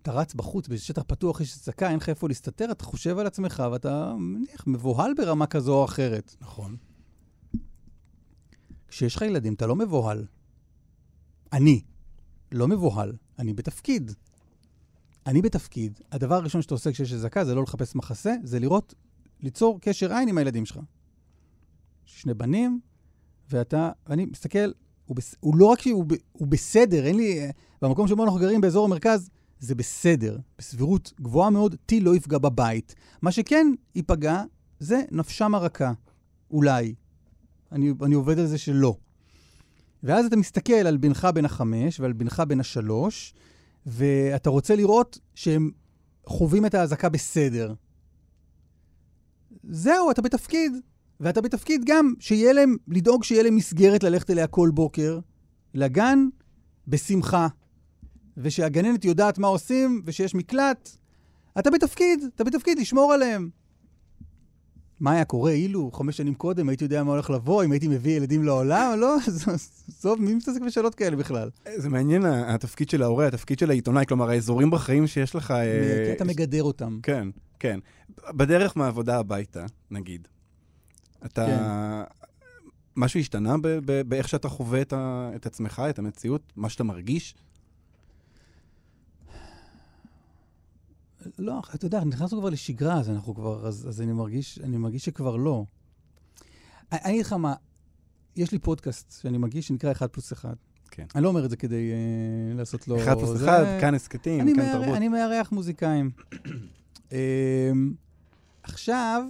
אתה 0.03 0.13
רץ 0.13 0.35
בחוץ, 0.35 0.69
בשטח 0.69 1.03
פתוח 1.07 1.41
יש 1.41 1.53
אזעקה, 1.57 1.91
אין 1.91 1.97
לך 1.97 2.09
איפה 2.09 2.29
להסתתר, 2.29 2.71
אתה 2.71 2.85
חושב 2.85 3.19
על 3.19 3.27
עצמך 3.27 3.63
ואתה, 3.73 4.15
מניח, 4.19 4.67
מבוהל 4.67 5.15
ברמה 5.15 5.47
כזו 5.47 5.75
או 5.75 5.85
אחרת. 5.85 6.37
נכון. 6.41 6.77
כשיש 8.89 9.17
לך 9.17 9.23
ילדים, 9.23 9.55
אתה 9.55 9.67
לא 9.67 9.77
מבוהל. 9.77 10.27
אני 11.53 11.81
לא 12.53 12.69
מבוהל, 12.69 13.13
אני 13.39 13.53
בתפקיד. 13.53 14.13
אני 15.27 15.43
בתפקיד, 15.43 16.01
הדבר 16.13 16.35
הראשון 16.35 16.63
שאתה 16.63 16.75
עושה 16.75 16.93
כשיש 16.93 17.13
אזעקה 17.13 17.45
זה 17.45 17.55
לא 17.55 17.63
לחפש 17.63 17.95
מחסה, 17.95 18.35
זה 18.43 18.59
לראות, 18.59 18.95
ליצור 19.41 19.79
קשר 19.81 20.13
עין 20.13 20.29
עם 20.29 20.39
הילדים 20.39 20.67
שלך. 20.67 20.79
שני 22.05 22.35
בנים, 22.35 22.81
ואתה, 23.51 23.91
אני 24.07 24.25
מסתכל, 24.25 24.73
הוא, 25.07 25.17
בס, 25.17 25.35
הוא 25.41 25.57
לא 25.57 25.67
רק 25.67 25.81
שהוא 25.81 26.05
הוא 26.33 26.49
בסדר, 26.49 27.07
אין 27.07 27.17
לי, 27.17 27.51
במקום 27.83 28.09
שבו 28.09 28.25
אנחנו 28.25 28.39
גרים 28.39 28.61
באזור 28.61 28.85
המרכז, 28.85 29.31
זה 29.63 29.75
בסדר, 29.75 30.39
בסבירות 30.59 31.13
גבוהה 31.21 31.51
מאוד, 31.51 31.77
טיל 31.87 32.05
לא 32.05 32.17
יפגע 32.17 32.39
בבית. 32.39 32.95
מה 33.23 33.33
שכן 33.33 33.67
ייפגע 33.95 34.43
זה 34.81 35.01
נפשם 35.11 35.55
הרכה, 35.55 35.93
אולי. 36.51 36.95
אני, 37.73 37.93
אני 38.03 38.15
עובד 38.15 38.39
על 38.39 38.47
זה 38.47 38.59
שלא. 38.59 38.97
ואז 40.03 40.27
אתה 40.27 40.37
מסתכל 40.37 40.73
על 40.73 40.97
בנך 40.97 41.29
בן 41.35 41.45
החמש 41.45 42.01
ועל 42.01 42.13
בנך 42.13 42.43
בן 42.49 42.61
השלוש, 42.61 43.35
ואתה 43.87 44.51
רוצה 44.51 44.77
לראות 44.77 45.19
שהם 45.35 45.71
חווים 46.27 46.67
את 46.67 46.75
האזעקה 46.75 47.09
בסדר. 47.09 47.75
זהו, 49.65 50.11
אתה 50.11 50.23
בתפקיד. 50.23 50.73
ואתה 51.21 51.41
בתפקיד 51.41 51.83
גם 51.87 52.13
שיהיה 52.21 52.53
להם, 52.53 52.77
לדאוג 52.89 53.25
שיהיה 53.25 53.43
להם 53.43 53.57
מסגרת 53.57 54.03
ללכת 54.03 54.31
אליה 54.31 54.47
כל 54.47 54.71
בוקר, 54.75 55.19
לגן, 55.75 56.29
בשמחה. 56.89 57.49
ושהגננת 58.37 59.05
יודעת 59.05 59.39
מה 59.39 59.47
עושים, 59.47 60.03
ושיש 60.05 60.35
מקלט. 60.35 60.97
אתה 61.59 61.71
בתפקיד, 61.71 62.25
אתה 62.35 62.45
בתפקיד 62.45 62.79
לשמור 62.79 63.13
עליהם. 63.13 63.51
מה 65.01 65.13
היה 65.13 65.25
קורה 65.25 65.53
אילו 65.53 65.91
חמש 65.93 66.17
שנים 66.17 66.35
קודם 66.35 66.69
הייתי 66.69 66.85
יודע 66.85 67.05
מה 67.05 67.13
הולך 67.13 67.31
לבוא, 67.31 67.65
אם 67.65 67.73
הייתי 67.73 67.89
מביא 67.89 68.17
ילדים 68.17 68.45
לעולם? 68.45 68.95
לא, 68.99 69.17
עזוב, 69.89 70.21
מי 70.21 70.35
מתעסק 70.35 70.61
בשאלות 70.61 70.95
כאלה 70.95 71.17
בכלל? 71.17 71.51
זה 71.77 71.89
מעניין, 71.89 72.25
התפקיד 72.25 72.91
של 72.91 73.03
ההורה, 73.03 73.27
התפקיד 73.27 73.59
של 73.59 73.71
העיתונאי, 73.71 74.07
כלומר, 74.07 74.31
האזורים 74.31 74.71
בחיים 74.71 75.07
שיש 75.07 75.35
לך... 75.35 75.55
כי 76.07 76.13
אתה 76.13 76.25
מגדר 76.25 76.63
אותם. 76.63 76.99
כן, 77.03 77.29
כן. 77.59 77.81
בדרך 78.31 78.77
מהעבודה 78.77 79.19
הביתה, 79.19 79.67
נגיד. 79.91 80.29
אתה... 81.25 81.47
כן. 81.47 82.23
משהו 82.97 83.21
השתנה 83.21 83.55
באיך 84.07 84.29
שאתה 84.29 84.49
חווה 84.49 84.83
את 85.37 85.47
עצמך, 85.47 85.83
את 85.91 85.99
המציאות, 85.99 86.53
מה 86.57 86.69
שאתה 86.69 86.85
מרגיש? 86.85 87.35
לא, 91.39 91.61
אתה 91.75 91.87
יודע, 91.87 92.05
נכנסנו 92.05 92.41
כבר 92.41 92.51
לשגרה, 92.51 93.01
אז 93.01 93.11
אנחנו 93.11 93.35
כבר, 93.35 93.67
אז, 93.67 93.89
אז 93.89 94.01
אני 94.01 94.13
מרגיש, 94.13 94.59
אני 94.63 94.77
מרגיש 94.77 95.05
שכבר 95.05 95.37
לא. 95.37 95.65
אני 96.93 97.13
אגיד 97.13 97.27
לך 97.27 97.33
מה, 97.33 97.55
יש 98.37 98.53
לי 98.53 98.59
פודקאסט 98.59 99.21
שאני 99.21 99.39
מגיש 99.39 99.69
שנקרא 99.69 99.93
1 99.93 100.13
פלוס 100.13 100.33
1. 100.33 100.57
כן. 100.91 101.07
אני 101.15 101.25
לא 101.25 101.29
אומר 101.29 101.45
את 101.45 101.51
זה 101.51 101.57
כדי 101.57 101.91
uh, 101.91 102.57
לעשות 102.57 102.89
לו... 102.89 102.99
1 102.99 103.19
פלוס 103.19 103.43
1, 103.43 103.67
כאן 103.81 103.95
הסכתים, 103.95 104.55
כאן. 104.57 104.73
תרבות. 104.73 104.97
אני 104.97 105.09
מארח 105.09 105.53
מוזיקאים. 105.53 106.11
uh, 107.09 107.13
עכשיו, 108.63 109.23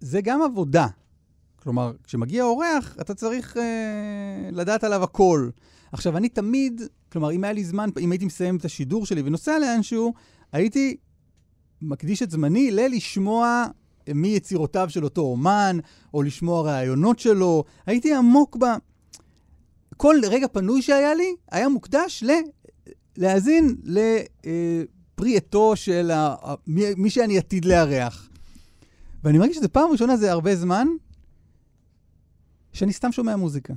זה 0.00 0.20
גם 0.20 0.42
עבודה. 0.42 0.86
כלומר, 1.56 1.92
כשמגיע 2.04 2.44
אורח, 2.44 2.96
אתה 3.00 3.14
צריך 3.14 3.56
uh, 3.56 3.58
לדעת 4.52 4.84
עליו 4.84 5.04
הכל. 5.04 5.50
עכשיו, 5.92 6.16
אני 6.16 6.28
תמיד, 6.28 6.82
כלומר, 7.12 7.32
אם 7.32 7.44
היה 7.44 7.52
לי 7.52 7.64
זמן, 7.64 7.90
אם 8.00 8.12
הייתי 8.12 8.24
מסיים 8.24 8.56
את 8.56 8.64
השידור 8.64 9.06
שלי 9.06 9.22
ונוסע 9.24 9.58
לאנשהו, 9.58 10.14
הייתי 10.52 10.96
מקדיש 11.82 12.22
את 12.22 12.30
זמני 12.30 12.70
ללשמוע 12.70 13.66
מיצירותיו 14.14 14.90
של 14.90 15.04
אותו 15.04 15.20
אומן, 15.20 15.78
או 16.14 16.22
לשמוע 16.22 16.62
רעיונות 16.62 17.18
שלו. 17.18 17.64
הייתי 17.86 18.14
עמוק 18.14 18.56
ב... 18.56 18.64
כל 19.96 20.16
רגע 20.30 20.48
פנוי 20.48 20.82
שהיה 20.82 21.14
לי 21.14 21.34
היה 21.50 21.68
מוקדש 21.68 22.22
ל... 22.26 22.30
להאזין 23.16 23.76
לפרי 23.84 25.36
עטו 25.36 25.76
של 25.76 26.10
ה... 26.10 26.34
מי 26.96 27.10
שאני 27.10 27.38
עתיד 27.38 27.64
לארח. 27.64 28.28
ואני 29.24 29.38
מרגיש 29.38 29.56
שזו 29.56 29.68
פעם 29.72 29.90
ראשונה 29.90 30.16
זה 30.16 30.32
הרבה 30.32 30.56
זמן 30.56 30.88
שאני 32.72 32.92
סתם 32.92 33.12
שומע 33.12 33.36
מוזיקה. 33.36 33.74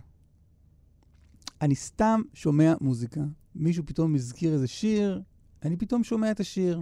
אני 1.61 1.75
סתם 1.75 2.21
שומע 2.33 2.73
מוזיקה. 2.81 3.21
מישהו 3.55 3.83
פתאום 3.85 4.15
הזכיר 4.15 4.53
איזה 4.53 4.67
שיר, 4.67 5.21
אני 5.63 5.77
פתאום 5.77 6.03
שומע 6.03 6.31
את 6.31 6.39
השיר. 6.39 6.81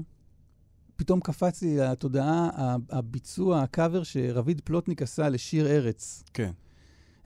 פתאום 0.95 1.19
קפץ 1.19 1.61
לי 1.61 1.77
לתודעה 1.77 2.49
הביצוע, 2.89 3.61
הקאבר 3.61 4.03
שרביד 4.03 4.61
פלוטניק 4.61 5.01
עשה 5.01 5.29
לשיר 5.29 5.67
ארץ. 5.67 6.23
כן. 6.33 6.51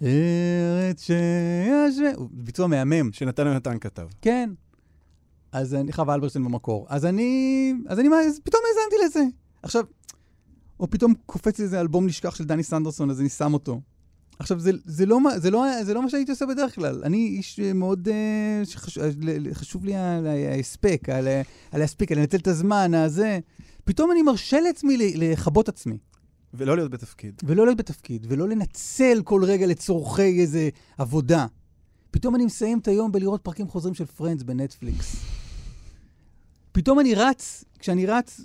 ארץ 0.02 1.02
שיש... 1.02 1.96
ביצוע 2.32 2.68
מהמם. 2.68 3.13
שנתן 3.13 3.48
יונתן 3.48 3.80
כתב. 3.80 4.08
כן. 4.22 4.50
אז 5.52 5.74
אני, 5.74 5.94
חווה 5.94 6.16
אלברשטיין 6.16 6.46
במקור. 6.46 6.86
אז 6.89 7.06
אני, 7.06 7.74
אז 7.88 8.00
אני, 8.00 8.10
אז 8.28 8.39
פתאום 8.44 8.62
האזנתי 8.68 9.06
לזה. 9.06 9.24
עכשיו, 9.63 9.84
או 10.80 10.89
פתאום 10.89 11.13
קופץ 11.26 11.60
לי 11.60 11.63
איזה 11.63 11.80
אלבום 11.82 12.06
נשכח 12.06 12.36
של 12.36 12.44
דני 12.44 12.63
סנדרסון, 12.63 13.10
אז 13.10 13.22
אני 13.22 13.30
שם 13.30 13.54
אותו. 13.54 13.82
עכשיו, 14.39 14.60
זה, 14.60 14.72
זה, 14.86 15.06
לא, 15.06 15.19
זה, 15.38 15.52
לא, 15.52 15.84
זה 15.84 15.93
לא 15.93 16.02
מה 16.02 16.10
שהייתי 16.10 16.32
עושה 16.32 16.46
בדרך 16.46 16.76
כלל. 16.76 17.02
אני 17.04 17.17
איש 17.17 17.60
מאוד... 17.60 18.08
uh, 18.08 18.65
שחשוב, 18.65 19.04
חשוב 19.54 19.86
לי 19.86 19.96
ההספק, 19.96 21.10
על 21.10 21.28
להספיק, 21.74 22.12
על 22.12 22.19
לנצל 22.19 22.38
את 22.38 22.48
הזמן, 22.48 22.93
הזה. 22.93 23.39
פתאום 23.84 24.12
אני 24.12 24.22
מרשה 24.22 24.60
לעצמי 24.60 24.98
לכבות 25.15 25.69
עצמי. 25.69 25.98
ולא 26.54 26.76
להיות 26.76 26.91
בתפקיד. 26.91 27.41
ולא 27.43 27.65
להיות 27.65 27.78
בתפקיד, 27.78 28.26
ולא 28.30 28.50
לנצל 28.50 29.22
כל 29.24 29.43
רגע 29.43 29.65
לצורכי 29.65 30.41
איזה 30.41 30.69
עבודה. 30.98 31.46
פתאום 32.12 32.36
אני 32.36 32.46
מסיים 32.46 32.80
את 32.80 32.88
היום 32.88 33.12
בלראות 33.12 33.41
פרקים 33.41 33.67
חוזרים 33.67 33.93
של 33.93 34.06
פרנדס 34.06 34.43
בנטפליקס. 34.43 35.15
פתאום 36.72 37.00
אני 37.00 37.15
רץ, 37.15 37.63
כשאני 37.80 38.06
רץ 38.06 38.41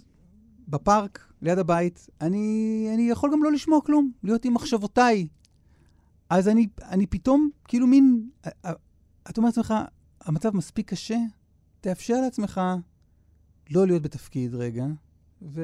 בפארק 0.68 1.28
ליד 1.42 1.58
הבית, 1.58 2.06
אני, 2.20 2.88
אני 2.94 3.10
יכול 3.10 3.32
גם 3.32 3.42
לא 3.42 3.52
לשמוע 3.52 3.80
כלום, 3.80 4.10
להיות 4.24 4.44
עם 4.44 4.54
מחשבותיי, 4.54 5.26
אז 6.30 6.48
אני, 6.48 6.66
אני 6.82 7.06
פתאום, 7.06 7.50
כאילו 7.68 7.86
מין, 7.86 8.30
אתה 8.40 9.32
אומר 9.36 9.48
לעצמך, 9.48 9.74
המצב 10.20 10.56
מספיק 10.56 10.90
קשה, 10.90 11.18
תאפשר 11.80 12.20
לעצמך 12.20 12.60
לא 13.70 13.86
להיות 13.86 14.02
בתפקיד 14.02 14.54
רגע, 14.54 14.86
ו... 15.42 15.62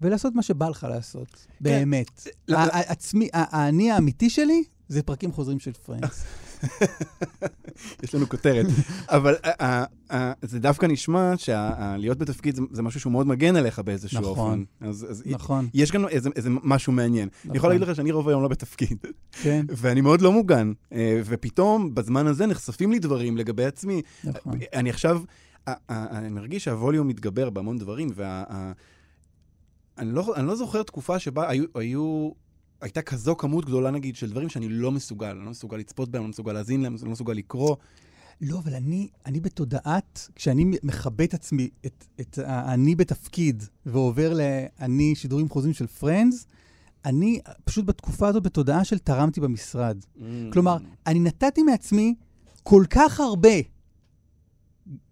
ולעשות 0.00 0.34
מה 0.34 0.42
שבא 0.42 0.68
לך 0.68 0.86
לעשות, 0.90 1.28
כן. 1.30 1.64
באמת. 1.64 2.28
העצמי, 2.48 3.28
האני 3.32 3.90
האמיתי 3.90 4.30
שלי 4.30 4.64
זה 4.88 5.02
פרקים 5.02 5.32
חוזרים 5.32 5.58
של 5.58 5.72
פרנדס. 5.72 6.24
יש 8.02 8.14
לנו 8.14 8.28
כותרת. 8.28 8.66
אבל 9.08 9.34
אה, 9.44 9.84
אה, 10.10 10.32
זה 10.42 10.58
דווקא 10.58 10.86
נשמע 10.86 11.32
שלהיות 11.36 12.18
בתפקיד 12.18 12.58
זה 12.70 12.82
משהו 12.82 13.00
שהוא 13.00 13.12
מאוד 13.12 13.26
מגן 13.26 13.56
עליך 13.56 13.78
באיזשהו 13.78 14.20
נכון, 14.20 14.66
אופן. 14.80 14.88
אז 14.88 15.22
נכון. 15.26 15.68
יש 15.74 15.92
גם 15.92 16.08
איזה 16.08 16.50
משהו 16.62 16.92
מעניין. 16.92 17.28
אני 17.48 17.56
יכול 17.56 17.70
להגיד 17.70 17.88
לך 17.88 17.96
שאני 17.96 18.12
רוב 18.12 18.28
היום 18.28 18.42
לא 18.42 18.48
בתפקיד. 18.48 18.98
כן. 19.32 19.66
ואני 19.80 20.00
מאוד 20.00 20.20
לא 20.20 20.32
מוגן. 20.32 20.72
אה, 20.92 21.20
ופתאום, 21.24 21.94
בזמן 21.94 22.26
הזה 22.26 22.46
נחשפים 22.46 22.92
לי 22.92 22.98
דברים 22.98 23.36
לגבי 23.36 23.64
עצמי. 23.64 24.02
נכון. 24.24 24.58
אני 24.74 24.90
עכשיו, 24.90 25.22
אני 25.90 26.28
מרגיש 26.28 26.64
שהווליום 26.64 27.08
מתגבר 27.08 27.50
בהמון 27.50 27.78
דברים, 27.78 28.08
וה... 28.14 28.44
אני 29.98 30.12
לא, 30.12 30.34
אני 30.36 30.46
לא 30.46 30.56
זוכר 30.56 30.82
תקופה 30.82 31.18
שבה 31.18 31.48
היו, 31.48 31.64
היו 31.74 32.30
הייתה 32.82 33.02
כזו 33.02 33.36
כמות 33.36 33.64
גדולה, 33.64 33.90
נגיד, 33.90 34.16
של 34.16 34.30
דברים 34.30 34.48
שאני 34.48 34.68
לא 34.68 34.92
מסוגל. 34.92 35.30
אני 35.36 35.44
לא 35.44 35.50
מסוגל 35.50 35.76
לצפות 35.76 36.08
בהם, 36.08 36.22
אני 36.22 36.26
לא 36.26 36.30
מסוגל 36.30 36.52
להאזין 36.52 36.82
להם, 36.82 36.94
אני 36.94 37.04
לא 37.04 37.10
מסוגל 37.10 37.32
לקרוא. 37.32 37.76
לא, 38.40 38.58
אבל 38.58 38.74
אני, 38.74 39.08
אני 39.26 39.40
בתודעת, 39.40 40.28
כשאני 40.34 40.64
מכבה 40.82 41.24
את 41.24 41.34
עצמי, 41.34 41.68
את, 41.86 42.04
את 42.20 42.38
האני 42.44 42.94
בתפקיד, 42.94 43.64
ועובר 43.86 44.34
לאני 44.34 45.14
שידורים 45.14 45.48
חוזרים 45.48 45.74
של 45.74 45.86
פרנדס, 45.86 46.46
אני 47.04 47.40
פשוט 47.64 47.84
בתקופה 47.84 48.28
הזאת 48.28 48.42
בתודעה 48.42 48.84
של 48.84 48.98
תרמתי 48.98 49.40
במשרד. 49.40 49.98
Mm. 50.16 50.20
כלומר, 50.52 50.76
אני 51.06 51.20
נתתי 51.20 51.62
מעצמי 51.62 52.14
כל 52.62 52.84
כך 52.90 53.20
הרבה. 53.20 53.54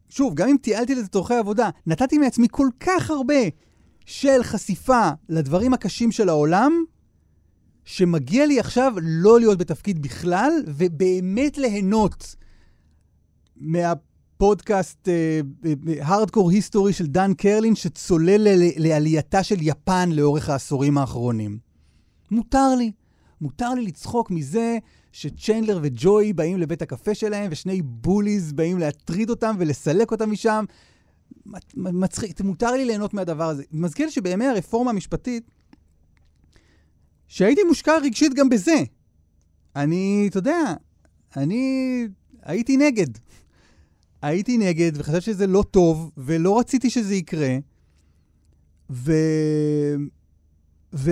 שוב, 0.09 0.35
גם 0.35 0.49
אם 0.49 0.57
תיעלתי 0.63 0.95
לזה 0.95 1.09
תורכי 1.09 1.35
עבודה, 1.35 1.71
נתתי 1.87 2.19
מעצמי 2.19 2.47
כל 2.51 2.69
כך 2.81 3.11
הרבה 3.11 3.43
של 4.07 4.43
חשיפה 4.43 5.09
לדברים 5.29 5.75
הקשים 5.75 6.13
של 6.13 6.29
העולם, 6.29 6.73
שמגיע 7.85 8.47
לי 8.47 8.61
עכשיו 8.61 8.93
לא 9.03 9.41
להיות 9.41 9.59
בתפקיד 9.59 10.03
בכלל, 10.03 10.53
ובאמת 10.67 11.59
ליהנות 11.59 12.37
מהפודקאסט 13.57 15.09
הארדקור 16.01 16.51
uh, 16.51 16.53
היסטורי 16.53 16.93
של 16.93 17.07
דן 17.07 17.35
קרלין, 17.35 17.75
שצולל 17.75 18.47
לעלייתה 18.77 19.43
של 19.43 19.57
יפן 19.61 20.11
לאורך 20.13 20.49
העשורים 20.49 20.99
האחרונים. 20.99 21.59
מותר 22.31 22.75
לי. 22.79 22.93
מותר 23.41 23.75
לי 23.75 23.83
לצחוק 23.83 24.31
מזה 24.31 24.79
שצ'יינלר 25.13 25.79
וג'וי 25.83 26.33
באים 26.33 26.59
לבית 26.59 26.83
הקפה 26.83 27.15
שלהם, 27.15 27.49
ושני 27.51 27.83
בוליז 27.83 28.53
באים 28.53 28.79
להטריד 28.79 29.31
אותם 29.31 29.57
ולסלק 29.59 30.11
אותם 30.11 30.31
משם. 30.31 30.65
מצחיק, 31.77 32.41
מותר 32.41 32.71
לי 32.71 32.85
ליהנות 32.85 33.15
מהדבר 33.15 33.49
הזה. 33.49 33.63
מזכיר 33.73 34.11
שבימי 34.11 34.47
הרפורמה 34.47 34.91
המשפטית, 34.91 35.51
שהייתי 37.41 37.63
מושקע 37.65 37.99
רגשית 38.03 38.35
גם 38.35 38.49
בזה. 38.49 38.83
אני, 39.77 40.27
אתה 40.31 40.39
יודע, 40.39 40.75
אני 41.37 42.07
הייתי 42.43 42.77
נגד. 42.77 43.07
הייתי 44.23 44.59
נגד 44.59 44.93
וחשבתי 44.95 45.21
שזה 45.21 45.47
לא 45.47 45.65
טוב, 45.71 46.11
ולא 46.17 46.59
רציתי 46.59 46.91
שזה 46.91 47.15
יקרה. 47.15 47.59
ו... 48.91 49.13
ו... 50.93 51.11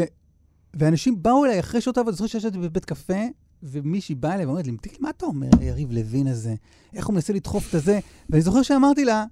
ואנשים 0.74 1.22
באו 1.22 1.44
אליי 1.44 1.60
אחרי 1.60 1.80
שעות 1.80 1.96
העבודה, 1.96 2.16
זוכר 2.16 2.26
שישבתי 2.26 2.58
בבית 2.58 2.84
קפה, 2.84 3.22
ומישהי 3.62 4.14
באה 4.14 4.34
אליי 4.34 4.46
ואומרת 4.46 4.66
לי, 4.66 4.76
מה 5.00 5.10
אתה 5.10 5.26
אומר, 5.26 5.50
יריב 5.60 5.92
לוין 5.92 6.26
הזה? 6.26 6.54
איך 6.94 7.06
הוא 7.06 7.14
מנסה 7.14 7.32
לדחוף 7.32 7.68
את 7.68 7.74
הזה? 7.74 8.00
ואני 8.30 8.42
זוכר 8.42 8.62
שאמרתי 8.62 9.04
לה, 9.04 9.24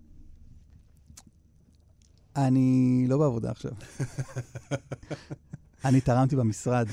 אני 2.37 3.05
לא 3.09 3.19
בעבודה 3.19 3.51
עכשיו. 3.51 3.73
אני 5.85 6.01
תרמתי 6.01 6.37
במשרד. 6.37 6.87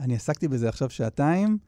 אני 0.00 0.14
עסקתי 0.14 0.48
בזה 0.48 0.68
עכשיו 0.68 0.90
שעתיים, 0.90 1.58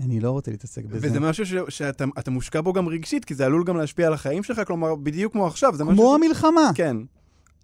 אני 0.00 0.20
לא 0.20 0.30
רוצה 0.30 0.50
להתעסק 0.50 0.84
בזה. 0.84 1.08
וזה 1.08 1.20
משהו 1.20 1.46
ש, 1.46 1.54
שאתה 1.68 2.04
אתה 2.18 2.30
מושקע 2.30 2.60
בו 2.60 2.72
גם 2.72 2.88
רגשית, 2.88 3.24
כי 3.24 3.34
זה 3.34 3.46
עלול 3.46 3.64
גם 3.64 3.76
להשפיע 3.76 4.06
על 4.06 4.12
החיים 4.12 4.42
שלך, 4.42 4.60
כלומר, 4.66 4.94
בדיוק 4.94 5.32
כמו 5.32 5.46
עכשיו, 5.46 5.74
זה 5.76 5.84
משהו... 5.84 5.96
כמו 5.96 6.16
ש... 6.18 6.24
המלחמה. 6.24 6.70
כן. 6.74 6.96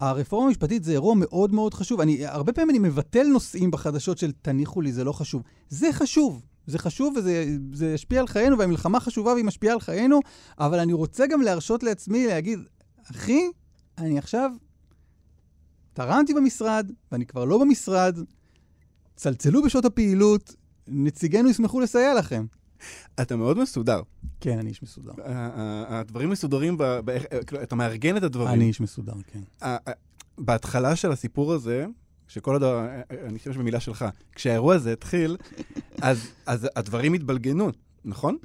הרפורמה 0.01 0.47
המשפטית 0.47 0.85
זה 0.85 0.93
אירוע 0.93 1.15
מאוד 1.15 1.53
מאוד 1.53 1.75
חשוב. 1.75 2.01
אני, 2.01 2.27
הרבה 2.27 2.53
פעמים 2.53 2.71
אני 2.71 2.79
מבטל 2.79 3.27
נושאים 3.27 3.71
בחדשות 3.71 4.19
של 4.19 4.33
תניחו 4.33 4.81
לי, 4.81 4.93
זה 4.93 5.05
לא 5.05 5.13
חשוב. 5.13 5.43
זה 5.69 5.93
חשוב. 5.93 6.43
זה 6.67 6.79
חשוב 6.79 7.15
וזה 7.17 7.57
זה 7.73 7.93
ישפיע 7.95 8.21
על 8.21 8.27
חיינו, 8.27 8.59
והמלחמה 8.59 9.01
חשובה 9.01 9.33
והיא 9.33 9.45
משפיעה 9.45 9.75
על 9.75 9.81
חיינו, 9.81 10.21
אבל 10.59 10.79
אני 10.79 10.93
רוצה 10.93 11.27
גם 11.27 11.43
להרשות 11.43 11.83
לעצמי 11.83 12.27
להגיד, 12.27 12.59
אחי, 13.11 13.43
אני 13.99 14.19
עכשיו 14.19 14.51
תרמתי 15.93 16.35
במשרד, 16.35 16.91
ואני 17.13 17.27
כבר 17.27 17.45
לא 17.45 17.59
במשרד, 17.59 18.19
צלצלו 19.17 19.63
בשעות 19.63 19.85
הפעילות, 19.85 20.55
נציגינו 20.89 21.51
ישמחו 21.51 21.81
לסייע 21.81 22.15
לכם. 22.15 22.47
אתה 23.21 23.37
מאוד 23.37 23.59
מסודר. 23.59 24.01
כן, 24.41 24.59
אני 24.59 24.69
איש 24.71 24.83
מסודר. 24.83 25.13
הדברים 25.89 26.31
מסודרים, 26.31 26.79
כאילו, 27.47 27.63
אתה 27.63 27.77
מארגן 27.77 28.17
את 28.17 28.23
הדברים. 28.23 28.49
אני 28.55 28.65
איש 28.65 28.81
מסודר, 28.81 29.13
כן. 29.27 29.67
בהתחלה 30.39 30.97
של 30.97 31.13
הסיפור 31.13 31.53
הזה, 31.53 31.87
שכל 32.29 32.53
עוד, 32.53 32.63
ה- 32.63 33.01
אני 33.27 33.37
אשתמש 33.37 33.57
במילה 33.57 33.81
שלך, 33.81 34.05
כשהאירוע 34.35 34.75
הזה 34.75 34.93
התחיל, 34.93 35.37
אז, 36.03 36.29
אז 36.47 36.69
הדברים 36.77 37.13
התבלגנו, 37.13 37.71
נכון? 38.05 38.37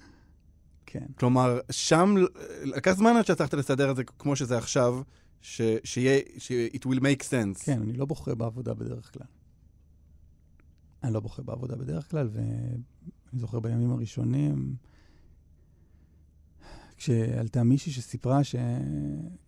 כן. 0.86 1.06
כלומר, 1.20 1.60
שם 1.72 2.16
לקח 2.64 2.92
זמן 2.92 3.16
עד 3.18 3.26
שהצלחת 3.26 3.54
לסדר 3.54 3.92
את 3.92 3.96
זה 3.96 4.04
כמו 4.04 4.36
שזה 4.36 4.58
עכשיו, 4.58 4.96
ש, 5.42 5.62
שיהיה, 5.84 6.22
ש- 6.38 6.52
it 6.74 6.86
will 6.86 7.00
make 7.00 7.24
sense. 7.24 7.64
כן, 7.66 7.82
אני 7.82 7.94
לא 7.94 8.06
בוחר 8.06 8.36
בעבודה 8.36 8.74
בדרך 8.74 9.14
כלל. 9.14 9.28
אני 11.04 11.14
לא 11.14 11.20
בוחר 11.20 11.44
בעבודה 11.44 11.76
בדרך 11.76 12.12
כלל, 12.12 12.30
ואני 12.34 13.40
זוכר 13.40 13.60
בימים 13.60 13.92
הראשונים, 13.92 14.76
כשעלתה 16.98 17.64
מישהי 17.64 17.92
שסיפרה 17.92 18.44
ש... 18.44 18.56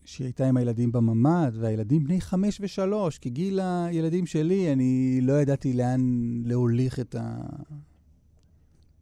שהיא 0.05 0.25
הייתה 0.25 0.47
עם 0.47 0.57
הילדים 0.57 0.91
בממ"ד, 0.91 1.51
והילדים 1.59 2.03
בני 2.03 2.21
חמש 2.21 2.57
ושלוש, 2.61 3.17
כי 3.17 3.29
גיל 3.29 3.59
הילדים 3.59 4.25
שלי, 4.25 4.73
אני 4.73 5.19
לא 5.21 5.41
ידעתי 5.41 5.73
לאן 5.73 6.01
להוליך 6.45 6.99
את 6.99 7.15
ה... 7.15 7.41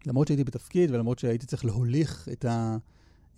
למרות 0.06 0.28
שהייתי 0.28 0.44
בתפקיד, 0.44 0.92
ולמרות 0.92 1.20
שהייתי 1.20 1.46
צריך 1.46 1.66
להוליך 1.66 2.30
את, 2.32 2.46
ה... 2.46 2.78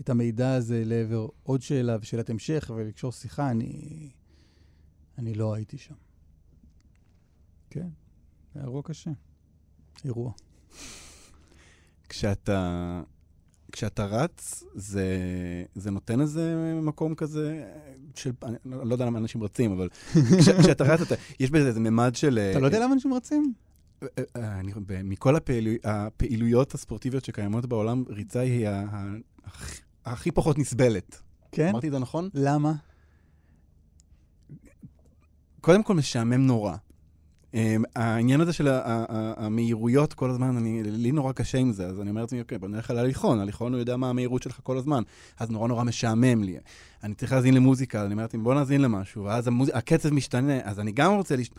את 0.01 0.09
המידע 0.09 0.53
הזה 0.53 0.83
לעבר 0.85 1.27
עוד 1.43 1.61
שאלה 1.61 1.97
ושאלת 2.01 2.29
המשך 2.29 2.71
ולקשור 2.75 3.11
שיחה, 3.11 3.51
אני, 3.51 4.09
אני 5.17 5.33
לא 5.33 5.53
הייתי 5.53 5.77
שם. 5.77 5.95
כן, 7.69 7.87
היה 8.55 8.63
אירוע 8.63 8.81
קשה. 8.83 9.11
אירוע. 10.05 10.31
כשאתה, 12.09 13.01
כשאתה 13.71 14.05
רץ, 14.05 14.63
זה, 14.75 15.07
זה 15.75 15.91
נותן 15.91 16.21
איזה 16.21 16.55
מקום 16.81 17.15
כזה 17.15 17.73
של, 18.15 18.31
אני 18.43 18.57
לא 18.63 18.93
יודע 18.93 19.05
למה 19.05 19.19
אנשים 19.19 19.43
רצים, 19.43 19.71
אבל 19.71 19.89
כש, 20.39 20.49
כשאתה 20.63 20.83
רץ, 20.83 21.01
אתה, 21.01 21.15
יש 21.39 21.51
בזה 21.51 21.67
איזה 21.67 21.79
ממד 21.79 22.15
של... 22.15 22.39
אתה 22.51 22.59
לא 22.59 22.65
יודע 22.65 22.79
למה 22.79 22.93
אנשים 22.93 23.13
רצים? 23.13 23.53
אה, 24.03 24.07
אה, 24.35 24.59
אני, 24.59 24.71
ב- 24.85 25.01
מכל 25.01 25.35
הפעילו, 25.35 25.71
הפעילויות 25.83 26.73
הספורטיביות 26.73 27.25
שקיימות 27.25 27.65
בעולם, 27.65 28.03
ריצה 28.07 28.39
היא 28.39 28.67
ה, 28.67 28.85
הכי- 30.11 30.31
פחות 30.31 30.57
נסבלת. 30.59 31.21
כן? 31.51 31.67
אמרתי 31.69 31.87
את 31.87 31.91
זה 31.91 31.99
נכון? 31.99 32.29
למה? 32.33 32.73
קודם 35.61 35.83
כל 35.83 35.93
משעמם 35.95 36.47
נורא. 36.47 36.75
Um, 37.51 37.55
העניין 37.95 38.41
הזה 38.41 38.53
של 38.53 38.67
המהירויות 39.37 40.13
כל 40.13 40.29
הזמן, 40.29 40.57
אני, 40.57 40.83
לי 40.83 41.11
נורא 41.11 41.31
קשה 41.31 41.57
עם 41.57 41.71
זה, 41.71 41.87
אז 41.87 42.01
אני 42.01 42.09
אומר 42.09 42.21
לעצמי, 42.21 42.41
אוקיי, 42.41 42.57
בוא 42.57 42.67
נלך 42.67 42.89
על 42.91 42.97
הליכון, 42.97 43.39
הליכון 43.39 43.73
הוא 43.73 43.79
יודע 43.79 43.97
מה 43.97 44.09
המהירות 44.09 44.43
שלך 44.43 44.59
כל 44.63 44.77
הזמן, 44.77 45.03
אז 45.39 45.49
נורא 45.49 45.67
נורא 45.67 45.83
משעמם 45.83 46.43
לי. 46.43 46.57
אני 47.03 47.13
צריך 47.15 47.31
להאזין 47.31 47.53
למוזיקה, 47.53 47.99
אז 47.99 48.05
אני 48.05 48.13
אומר 48.13 48.23
לעצמי, 48.23 48.43
בוא 48.43 48.53
נאזין 48.53 48.81
למשהו, 48.81 49.23
ואז 49.23 49.47
המוז... 49.47 49.69
הקצב 49.73 50.13
משתנה, 50.13 50.59
אז 50.63 50.79
אני 50.79 50.91
גם 50.91 51.11
רוצה 51.13 51.35
לש... 51.35 51.49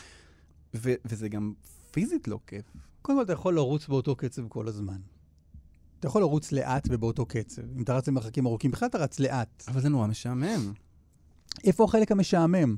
ו- 0.74 0.94
וזה 1.04 1.28
גם 1.28 1.52
פיזית 1.90 2.28
לא 2.28 2.38
כיף. 2.46 2.64
קודם 3.02 3.18
כל, 3.18 3.24
אתה 3.24 3.32
יכול 3.32 3.54
לרוץ 3.54 3.88
באותו 3.88 4.16
קצב 4.16 4.48
כל 4.48 4.68
הזמן. 4.68 4.98
אתה 6.00 6.08
יכול 6.08 6.22
לרוץ 6.22 6.52
לאט 6.52 6.88
ובאותו 6.90 7.26
קצב. 7.26 7.62
אם 7.76 7.82
אתה 7.82 7.94
רץ 7.94 8.08
במרחקים 8.08 8.46
ארוכים, 8.46 8.70
בכלל 8.70 8.88
אתה 8.88 8.98
רץ 8.98 9.20
לאט. 9.20 9.64
אבל 9.68 9.80
זה 9.80 9.88
נורא 9.88 10.06
משעמם. 10.06 10.72
איפה 11.64 11.84
החלק 11.84 12.12
המשעמם? 12.12 12.76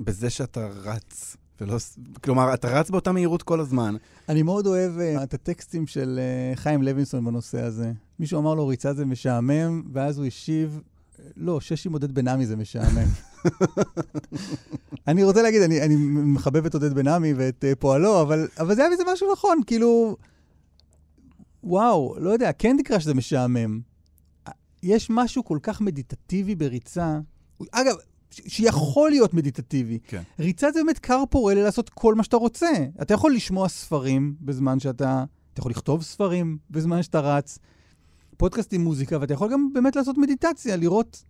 בזה 0.00 0.30
שאתה 0.30 0.66
רץ, 0.66 1.36
ולא... 1.60 1.76
כלומר, 2.24 2.54
אתה 2.54 2.68
רץ 2.68 2.90
באותה 2.90 3.12
מהירות 3.12 3.42
כל 3.42 3.60
הזמן. 3.60 3.96
אני 4.28 4.42
מאוד 4.42 4.66
אוהב 4.66 4.92
uh, 4.98 5.22
את 5.22 5.34
הטקסטים 5.34 5.86
של 5.86 6.20
uh, 6.54 6.56
חיים 6.56 6.82
לוינסון 6.82 7.24
בנושא 7.24 7.60
הזה. 7.60 7.92
מישהו 8.18 8.40
אמר 8.40 8.54
לו, 8.54 8.66
ריצה 8.66 8.94
זה 8.94 9.04
משעמם, 9.04 9.82
ואז 9.92 10.18
הוא 10.18 10.26
השיב, 10.26 10.80
לא, 11.36 11.60
שש 11.60 11.86
עם 11.86 11.92
עודד 11.92 12.14
בן 12.14 12.28
עמי 12.28 12.46
זה 12.46 12.56
משעמם. 12.56 13.08
אני 15.08 15.24
רוצה 15.24 15.42
להגיד, 15.42 15.62
אני, 15.62 15.82
אני 15.82 15.96
מחבב 16.08 16.66
את 16.66 16.74
עודד 16.74 16.94
בן 16.94 17.08
עמי 17.08 17.34
ואת 17.34 17.64
uh, 17.72 17.74
פועלו, 17.78 18.22
אבל, 18.22 18.48
אבל 18.60 18.74
זה 18.74 18.82
היה 18.82 18.90
בזה 18.90 19.02
משהו 19.12 19.32
נכון, 19.32 19.60
כאילו, 19.66 20.16
וואו, 21.66 22.14
לא 22.18 22.30
יודע, 22.30 22.52
קנדי 22.52 22.82
קראש 22.82 23.04
זה 23.04 23.14
משעמם. 23.14 23.80
יש 24.82 25.10
משהו 25.10 25.44
כל 25.44 25.58
כך 25.62 25.80
מדיטטיבי 25.80 26.54
בריצה. 26.54 27.18
אגב, 27.72 27.94
שיכול 28.30 29.10
להיות 29.10 29.34
מדיטטיבי. 29.34 29.98
כן. 30.06 30.22
ריצה 30.38 30.72
זה 30.72 30.80
באמת 30.84 30.98
כר 30.98 31.22
פורה 31.30 31.54
לעשות 31.54 31.88
כל 31.88 32.14
מה 32.14 32.24
שאתה 32.24 32.36
רוצה. 32.36 32.70
אתה 33.02 33.14
יכול 33.14 33.34
לשמוע 33.34 33.68
ספרים 33.68 34.34
בזמן 34.40 34.80
שאתה... 34.80 35.24
אתה 35.52 35.60
יכול 35.60 35.70
לכתוב 35.70 36.02
ספרים 36.02 36.58
בזמן 36.70 37.02
שאתה 37.02 37.20
רץ, 37.20 37.58
פודקאסט 38.36 38.72
עם 38.72 38.80
מוזיקה, 38.80 39.18
ואתה 39.20 39.34
יכול 39.34 39.52
גם 39.52 39.68
באמת 39.72 39.96
לעשות 39.96 40.18
מדיטציה, 40.18 40.76
לראות... 40.76 41.24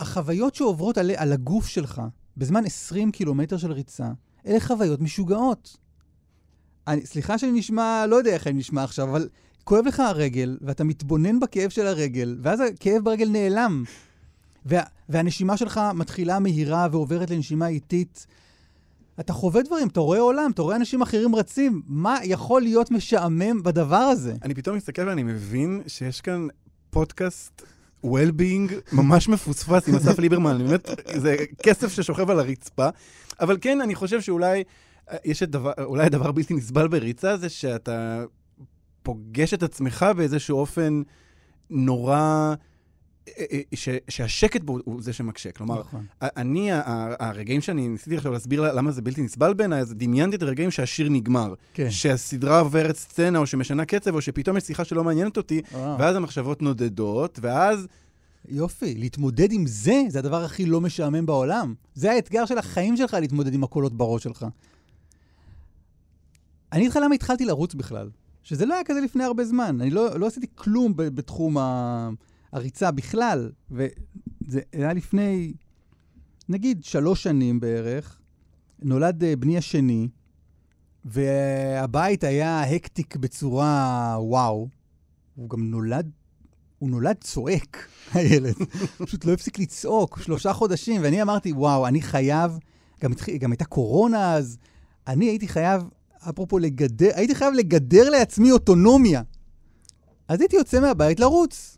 החוויות 0.00 0.54
שעוברות 0.54 0.98
על, 0.98 1.10
על 1.16 1.32
הגוף 1.32 1.66
שלך 1.66 2.02
בזמן 2.36 2.64
20 2.64 3.10
קילומטר 3.10 3.56
של 3.56 3.72
ריצה, 3.72 4.10
אלה 4.46 4.60
חוויות 4.60 5.00
משוגעות. 5.00 5.76
אני, 6.86 7.06
סליחה 7.06 7.38
שאני 7.38 7.52
נשמע, 7.52 8.06
לא 8.08 8.16
יודע 8.16 8.30
איך 8.30 8.46
אני 8.46 8.58
נשמע 8.58 8.84
עכשיו, 8.84 9.08
אבל 9.08 9.28
כואב 9.64 9.86
לך 9.86 10.00
הרגל, 10.00 10.58
ואתה 10.60 10.84
מתבונן 10.84 11.40
בכאב 11.40 11.70
של 11.70 11.86
הרגל, 11.86 12.38
ואז 12.42 12.60
הכאב 12.60 13.04
ברגל 13.04 13.28
נעלם. 13.28 13.84
וה, 14.66 14.82
והנשימה 15.08 15.56
שלך 15.56 15.80
מתחילה 15.94 16.38
מהירה 16.38 16.88
ועוברת 16.92 17.30
לנשימה 17.30 17.68
איטית. 17.68 18.26
אתה 19.20 19.32
חווה 19.32 19.62
דברים, 19.62 19.88
אתה 19.88 20.00
רואה 20.00 20.20
עולם, 20.20 20.50
אתה 20.54 20.62
רואה 20.62 20.76
אנשים 20.76 21.02
אחרים 21.02 21.36
רצים. 21.36 21.82
מה 21.86 22.18
יכול 22.24 22.62
להיות 22.62 22.90
משעמם 22.90 23.62
בדבר 23.62 23.96
הזה? 23.96 24.34
אני 24.42 24.54
פתאום 24.54 24.76
מסתכל 24.76 25.08
ואני 25.08 25.22
מבין 25.22 25.82
שיש 25.86 26.20
כאן 26.20 26.46
פודקאסט 26.90 27.62
well-being 28.06 28.72
ממש 28.92 29.28
מפוספס 29.28 29.88
עם 29.88 29.94
אסף 29.94 30.18
ליברמן, 30.18 30.58
באמת, 30.58 30.88
זה 31.16 31.36
כסף 31.62 31.92
ששוכב 31.92 32.30
על 32.30 32.38
הרצפה. 32.38 32.88
אבל 33.40 33.58
כן, 33.60 33.80
אני 33.80 33.94
חושב 33.94 34.20
שאולי 34.20 34.62
אה, 35.10 35.16
יש 35.24 35.42
את 35.42 35.50
דבר, 35.50 35.72
אולי 35.84 36.06
הדבר 36.06 36.32
בלתי 36.32 36.54
נסבל 36.54 36.88
בריצה 36.88 37.36
זה 37.36 37.48
שאתה 37.48 38.24
פוגש 39.02 39.54
את 39.54 39.62
עצמך 39.62 40.06
באיזשהו 40.16 40.58
אופן 40.58 41.02
נורא, 41.70 42.54
אה, 43.28 43.44
אה, 43.52 43.60
ש, 43.74 43.88
שהשקט 44.08 44.62
בו 44.62 44.78
הוא 44.84 45.02
זה 45.02 45.12
שמקשה. 45.12 45.52
כלומר, 45.52 45.80
נכון. 45.80 46.06
אני, 46.22 46.70
הרגעים 47.18 47.60
שאני 47.60 47.88
ניסיתי 47.88 48.16
עכשיו 48.16 48.32
להסביר 48.32 48.72
למה 48.72 48.90
זה 48.90 49.02
בלתי 49.02 49.22
נסבל 49.22 49.54
בעיניי, 49.54 49.80
אז 49.80 49.94
דמיינתי 49.94 50.36
את 50.36 50.42
הרגעים 50.42 50.70
שהשיר 50.70 51.08
נגמר. 51.08 51.54
כן. 51.74 51.90
שהסדרה 51.90 52.60
עוברת 52.60 52.96
סצנה, 52.96 53.38
או 53.38 53.46
שמשנה 53.46 53.84
קצב, 53.84 54.14
או 54.14 54.20
שפתאום 54.20 54.56
יש 54.56 54.64
שיחה 54.64 54.84
שלא 54.84 55.04
מעניינת 55.04 55.36
אותי, 55.36 55.60
וואו. 55.72 55.98
ואז 55.98 56.16
המחשבות 56.16 56.62
נודדות, 56.62 57.38
ואז... 57.42 57.86
יופי, 58.48 58.94
להתמודד 58.94 59.52
עם 59.52 59.66
זה, 59.66 60.02
זה 60.08 60.18
הדבר 60.18 60.44
הכי 60.44 60.66
לא 60.66 60.80
משעמם 60.80 61.26
בעולם. 61.26 61.74
זה 61.94 62.12
האתגר 62.12 62.46
של 62.46 62.58
החיים 62.58 62.96
שלך, 62.96 63.16
להתמודד 63.20 63.54
עם 63.54 63.64
הקולות 63.64 63.92
בראש 63.92 64.22
שלך. 64.22 64.46
אני 66.72 66.80
אגיד 66.80 66.90
לך 66.90 66.98
למה 67.04 67.14
התחלתי 67.14 67.44
לרוץ 67.44 67.74
בכלל. 67.74 68.10
שזה 68.42 68.66
לא 68.66 68.74
היה 68.74 68.84
כזה 68.84 69.00
לפני 69.00 69.24
הרבה 69.24 69.44
זמן. 69.44 69.80
אני 69.80 69.90
לא, 69.90 70.18
לא 70.18 70.26
עשיתי 70.26 70.46
כלום 70.54 70.96
ב- 70.96 71.02
בתחום 71.02 71.56
הריצה 72.52 72.90
בכלל. 72.90 73.50
וזה 73.70 74.60
היה 74.72 74.92
לפני, 74.92 75.52
נגיד, 76.48 76.84
שלוש 76.84 77.22
שנים 77.22 77.60
בערך. 77.60 78.18
נולד 78.82 79.24
אה, 79.24 79.36
בני 79.36 79.58
השני, 79.58 80.08
והבית 81.04 82.24
היה 82.24 82.62
הקטיק 82.62 83.16
בצורה 83.16 84.16
וואו. 84.20 84.68
הוא 85.34 85.50
גם 85.50 85.70
נולד 85.70 86.10
הוא 86.82 86.90
נולד 86.90 87.16
צועק, 87.20 87.86
הילד. 88.14 88.54
פשוט 88.98 89.24
לא 89.24 89.32
הפסיק 89.32 89.58
לצעוק 89.58 90.20
שלושה 90.22 90.52
חודשים, 90.52 91.02
ואני 91.04 91.22
אמרתי, 91.22 91.52
וואו, 91.52 91.86
אני 91.86 92.02
חייב, 92.02 92.58
גם, 93.02 93.12
התח... 93.12 93.28
גם 93.28 93.50
הייתה 93.50 93.64
קורונה 93.64 94.34
אז, 94.34 94.58
אני 95.06 95.24
הייתי 95.24 95.48
חייב, 95.48 95.82
אפרופו 96.28 96.58
לגדר, 96.58 97.10
הייתי 97.14 97.34
חייב 97.34 97.54
לגדר 97.54 98.10
לעצמי 98.10 98.50
אוטונומיה. 98.50 99.22
אז 100.28 100.40
הייתי 100.40 100.56
יוצא 100.56 100.80
מהבית 100.80 101.20
לרוץ. 101.20 101.76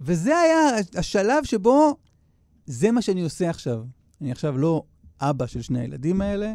וזה 0.00 0.38
היה 0.38 0.58
השלב 0.96 1.44
שבו, 1.44 1.96
זה 2.66 2.90
מה 2.90 3.02
שאני 3.02 3.22
עושה 3.22 3.50
עכשיו. 3.50 3.84
אני 4.20 4.32
עכשיו 4.32 4.58
לא 4.58 4.82
אבא 5.20 5.46
של 5.46 5.62
שני 5.62 5.80
הילדים 5.80 6.20
האלה, 6.20 6.54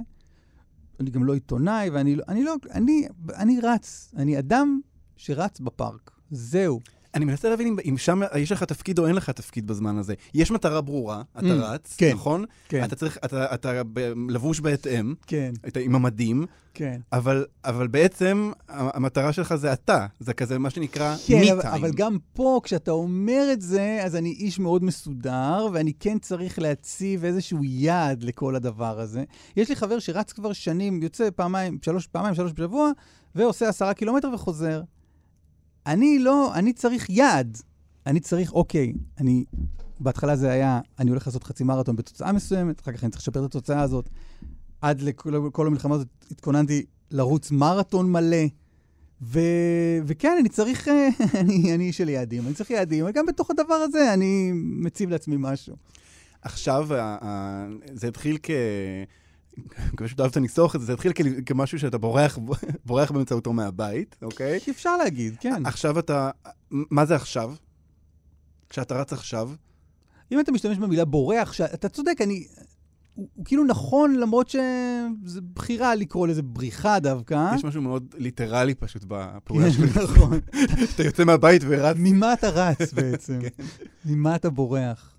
אני 0.99 1.09
גם 1.09 1.23
לא 1.23 1.33
עיתונאי, 1.33 1.89
ואני 1.89 2.15
לא... 2.15 2.23
אני, 2.27 2.43
לא, 2.43 2.55
אני, 2.71 3.07
אני 3.33 3.59
רץ, 3.63 4.11
אני 4.17 4.39
אדם 4.39 4.79
שרץ 5.17 5.59
בפארק. 5.59 6.11
זהו. 6.31 6.79
אני 7.15 7.25
מנסה 7.25 7.49
להבין 7.49 7.67
אם, 7.67 7.77
אם 7.89 7.97
שם 7.97 8.21
יש 8.37 8.51
לך 8.51 8.63
תפקיד 8.63 8.99
או 8.99 9.07
אין 9.07 9.15
לך 9.15 9.29
תפקיד 9.29 9.67
בזמן 9.67 9.97
הזה. 9.97 10.13
יש 10.33 10.51
מטרה 10.51 10.81
ברורה, 10.81 11.21
אתה 11.31 11.45
Mm, 11.45 11.49
רץ, 11.49 11.95
כן, 11.97 12.11
נכון? 12.13 12.45
כן, 12.69 12.83
אתה 12.83 12.95
צריך, 12.95 13.17
אתה, 13.25 13.53
אתה 13.53 13.81
לבוש 14.29 14.59
בהתאם, 14.59 15.13
כן, 15.27 15.51
אתה 15.67 15.79
עם 15.79 15.95
המדים, 15.95 16.45
כן. 16.73 17.01
אבל, 17.13 17.45
אבל 17.65 17.87
בעצם 17.87 18.51
המטרה 18.67 19.33
שלך 19.33 19.55
זה 19.55 19.73
אתה. 19.73 20.05
זה 20.19 20.33
כזה 20.33 20.59
מה 20.59 20.69
שנקרא 20.69 21.15
כן, 21.27 21.41
me 21.41 21.51
אבל. 21.51 21.61
אבל 21.61 21.91
גם 21.91 22.17
פה, 22.33 22.61
כשאתה 22.63 22.91
אומר 22.91 23.49
את 23.53 23.61
זה, 23.61 23.99
אז 24.03 24.15
אני 24.15 24.29
איש 24.29 24.59
מאוד 24.59 24.83
מסודר, 24.83 25.67
ואני 25.73 25.93
כן 25.99 26.19
צריך 26.19 26.59
להציב 26.59 27.25
איזשהו 27.25 27.63
יעד 27.63 28.23
לכל 28.23 28.55
הדבר 28.55 28.99
הזה. 28.99 29.23
יש 29.57 29.69
לי 29.69 29.75
חבר 29.75 29.99
שרץ 29.99 30.33
כבר 30.33 30.53
שנים, 30.53 31.03
יוצא 31.03 31.29
פעמיים, 31.35 31.77
שלוש, 31.81 32.07
פעמיים, 32.07 32.35
שלוש 32.35 32.51
בשבוע, 32.55 32.91
ועושה 33.35 33.69
עשרה 33.69 33.93
קילומטר 33.93 34.29
וחוזר. 34.33 34.81
אני 35.89 36.19
לא, 36.19 36.51
אני 36.55 36.73
צריך 36.73 37.09
יעד. 37.09 37.57
אני 38.05 38.19
צריך, 38.19 38.53
אוקיי, 38.53 38.93
אני, 39.19 39.45
בהתחלה 39.99 40.35
זה 40.35 40.51
היה, 40.51 40.81
אני 40.99 41.09
הולך 41.09 41.27
לעשות 41.27 41.43
חצי 41.43 41.63
מרתון 41.63 41.95
בתוצאה 41.95 42.31
מסוימת, 42.31 42.81
אחר 42.81 42.91
כך 42.91 43.03
אני 43.03 43.11
צריך 43.11 43.21
לשפר 43.21 43.39
את 43.39 43.49
התוצאה 43.49 43.81
הזאת. 43.81 44.09
עד 44.81 45.01
לכל 45.01 45.49
כל 45.53 45.67
המלחמה 45.67 45.95
הזאת 45.95 46.07
התכוננתי 46.31 46.85
לרוץ 47.11 47.51
מרתון 47.51 48.11
מלא. 48.11 48.45
ו... 49.21 49.39
וכן, 50.05 50.35
אני 50.39 50.49
צריך, 50.49 50.87
אה, 50.87 51.09
אני, 51.41 51.75
אני 51.75 51.93
של 51.93 52.09
יעדים, 52.09 52.45
אני 52.45 52.53
צריך 52.53 52.69
יעדים, 52.69 53.05
וגם 53.07 53.25
בתוך 53.25 53.51
הדבר 53.51 53.73
הזה 53.73 54.13
אני 54.13 54.51
מציב 54.53 55.09
לעצמי 55.09 55.35
משהו. 55.39 55.75
עכשיו, 56.41 56.87
זה 57.93 58.07
התחיל 58.07 58.37
כ... 58.43 58.49
מקווה 59.93 60.09
שאתה 60.09 60.21
אוהב 60.21 60.31
את 60.31 60.37
הניסוח 60.37 60.75
הזה, 60.75 60.85
זה 60.85 60.93
התחיל 60.93 61.11
כמשהו 61.45 61.79
שאתה 61.79 61.97
בורח, 61.97 62.37
בורח 62.85 63.11
באמצעותו 63.11 63.53
מהבית, 63.53 64.15
אוקיי? 64.21 64.59
אפשר 64.69 64.97
להגיד, 64.97 65.35
כן. 65.39 65.65
עכשיו 65.65 65.99
אתה... 65.99 66.29
מה 66.71 67.05
זה 67.05 67.15
עכשיו? 67.15 67.53
כשאתה 68.69 69.01
רץ 69.01 69.13
עכשיו? 69.13 69.49
אם 70.31 70.39
אתה 70.39 70.51
משתמש 70.51 70.77
במילה 70.77 71.05
בורח, 71.05 71.53
ש... 71.53 71.61
אתה 71.61 71.89
צודק, 71.89 72.17
אני... 72.21 72.47
הוא, 73.13 73.27
הוא 73.35 73.45
כאילו 73.45 73.63
נכון, 73.63 74.15
למרות 74.15 74.49
שזו 74.49 75.41
בחירה 75.53 75.95
לקרוא 75.95 76.27
לזה 76.27 76.41
בריחה 76.41 76.99
דווקא. 76.99 77.51
יש 77.55 77.63
משהו 77.63 77.81
מאוד 77.81 78.15
ליטרלי 78.17 78.75
פשוט 78.75 79.03
בפעולה 79.07 79.65
כן, 79.65 79.71
שלי. 79.71 80.03
נכון. 80.03 80.39
אתה 80.95 81.03
יוצא 81.03 81.23
מהבית 81.23 81.61
ורץ. 81.67 81.95
ממה 81.99 82.33
אתה 82.33 82.49
רץ 82.49 82.93
בעצם? 82.93 83.39
כן. 83.57 83.63
ממה 84.05 84.35
אתה 84.35 84.49
בורח? 84.49 85.15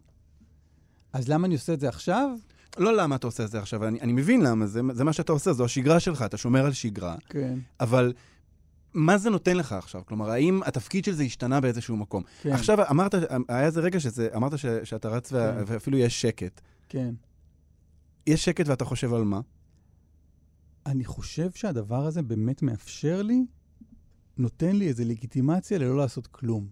אז 1.13 1.29
למה 1.29 1.47
אני 1.47 1.55
עושה 1.55 1.73
את 1.73 1.81
זה 1.81 1.89
עכשיו? 1.89 2.31
לא 2.79 2.97
למה 2.97 3.17
אתה 3.17 3.27
עושה 3.27 3.45
את 3.45 3.51
זה 3.51 3.59
עכשיו, 3.59 3.89
אני, 3.89 4.01
אני 4.01 4.13
מבין 4.13 4.43
למה, 4.43 4.67
זה, 4.67 4.81
זה 4.93 5.05
מה 5.05 5.13
שאתה 5.13 5.33
עושה, 5.33 5.53
זו 5.53 5.65
השגרה 5.65 6.01
שלך, 6.01 6.23
אתה 6.23 6.37
שומר 6.37 6.65
על 6.65 6.73
שגרה, 6.73 7.17
כן. 7.29 7.59
אבל 7.81 8.13
מה 8.95 9.19
זה 9.19 9.31
נותן 9.31 9.57
לך 9.57 9.73
עכשיו? 9.73 10.03
כלומר, 10.07 10.31
האם 10.31 10.61
התפקיד 10.67 11.05
של 11.05 11.13
זה 11.13 11.23
השתנה 11.23 11.61
באיזשהו 11.61 11.97
מקום? 11.97 12.23
כן, 12.43 12.53
עכשיו, 12.53 12.91
אמרת, 12.91 13.15
היה 13.49 13.67
איזה 13.67 13.81
רגע 13.81 14.01
שזה, 14.01 14.29
אמרת 14.37 14.59
ש, 14.59 14.67
שאתה 14.85 15.09
רץ 15.09 15.33
וה, 15.33 15.53
כן. 15.53 15.63
ואפילו 15.67 15.99
יש 15.99 16.21
שקט. 16.21 16.61
כן. 16.89 17.15
יש 18.27 18.45
שקט 18.45 18.69
ואתה 18.69 18.85
חושב 18.85 19.15
על 19.15 19.25
מה? 19.25 19.41
אני 20.87 21.05
חושב 21.05 21.51
שהדבר 21.51 22.07
הזה 22.07 22.23
באמת 22.23 22.63
מאפשר 22.63 23.23
לי, 23.23 23.45
נותן 24.39 24.77
לי 24.77 24.89
איזו 24.89 25.05
לגיטימציה 25.07 25.79
ללא 25.79 25.97
לעשות 25.97 26.27
כלום. 26.27 26.69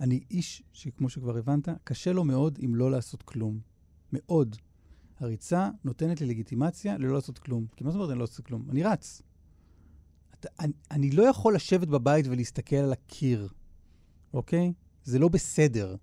אני 0.00 0.20
איש 0.30 0.62
שכמו 0.72 1.08
שכבר 1.08 1.36
הבנת, 1.36 1.68
קשה 1.84 2.12
לו 2.12 2.24
מאוד 2.24 2.58
אם 2.64 2.74
לא 2.74 2.90
לעשות 2.90 3.22
כלום. 3.22 3.58
מאוד. 4.12 4.56
הריצה 5.20 5.68
נותנת 5.84 6.20
לי 6.20 6.26
לגיטימציה 6.26 6.98
ללא 6.98 7.14
לעשות 7.14 7.38
כלום. 7.38 7.66
כי 7.76 7.84
מה 7.84 7.90
זאת 7.90 7.96
אומרת 7.96 8.10
אני 8.10 8.18
לא 8.18 8.24
עושה 8.24 8.42
כלום? 8.42 8.66
אני 8.70 8.82
רץ. 8.82 9.22
אתה, 10.40 10.48
אני, 10.60 10.72
אני 10.90 11.10
לא 11.10 11.22
יכול 11.22 11.54
לשבת 11.54 11.88
בבית 11.88 12.26
ולהסתכל 12.28 12.76
על 12.76 12.92
הקיר, 12.92 13.48
אוקיי? 14.34 14.72
זה 15.04 15.18
לא 15.18 15.28
בסדר. 15.28 15.96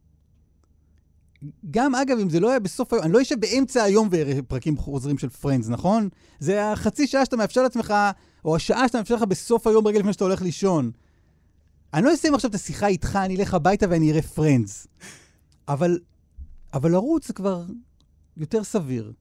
גם, 1.72 1.96
אגב, 1.96 2.18
אם 2.20 2.30
זה 2.30 2.40
לא 2.40 2.50
היה 2.50 2.60
בסוף 2.60 2.94
היום, 2.94 3.06
אני 3.06 3.14
לא 3.14 3.22
אשב 3.22 3.40
באמצע 3.40 3.84
היום 3.84 4.08
ואראה 4.12 4.42
פרקים 4.48 4.78
חוזרים 4.78 5.18
של 5.18 5.30
פרנדס, 5.30 5.70
נכון? 5.70 6.10
זה 6.40 6.72
החצי 6.72 7.08
שעה 7.08 7.26
שאתה 7.26 7.38
מאפשר 7.38 7.64
לעצמך, 7.64 7.94
או 8.46 8.56
השעה 8.56 8.88
שאתה 8.88 8.98
מאפשר 8.98 9.16
לך 9.16 9.22
בסוף 9.22 9.68
היום 9.68 9.84
ברגע 9.84 10.00
לפני 10.00 10.14
שאתה 10.14 10.24
הולך 10.24 10.42
לישון. 10.42 10.92
אני 11.94 12.06
לא 12.06 12.14
אסיים 12.14 12.34
עכשיו 12.34 12.50
את 12.50 12.56
השיחה 12.56 12.88
איתך, 12.88 13.16
אני 13.16 13.36
אלך 13.36 13.54
הביתה 13.54 13.86
ואני 13.90 14.12
אראה 14.12 14.22
פרנדס. 14.22 14.88
אבל, 15.68 16.00
אבל 16.74 16.92
לרוץ 16.92 17.28
זה 17.28 17.34
כבר 17.34 17.66
יותר 18.38 18.64
סביר. 18.64 19.14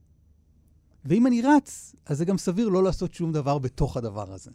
ואם 1.05 1.27
אני 1.27 1.43
רץ, 1.43 1.95
אז 2.07 2.19
זה 2.19 2.25
גם 2.25 2.39
סביר 2.39 2.69
לא 2.69 2.83
לעשות 2.83 3.15
שום 3.15 3.33
דבר 3.33 3.59
בתוך 3.59 3.97
הדבר 3.97 4.33
הזה. 4.33 4.51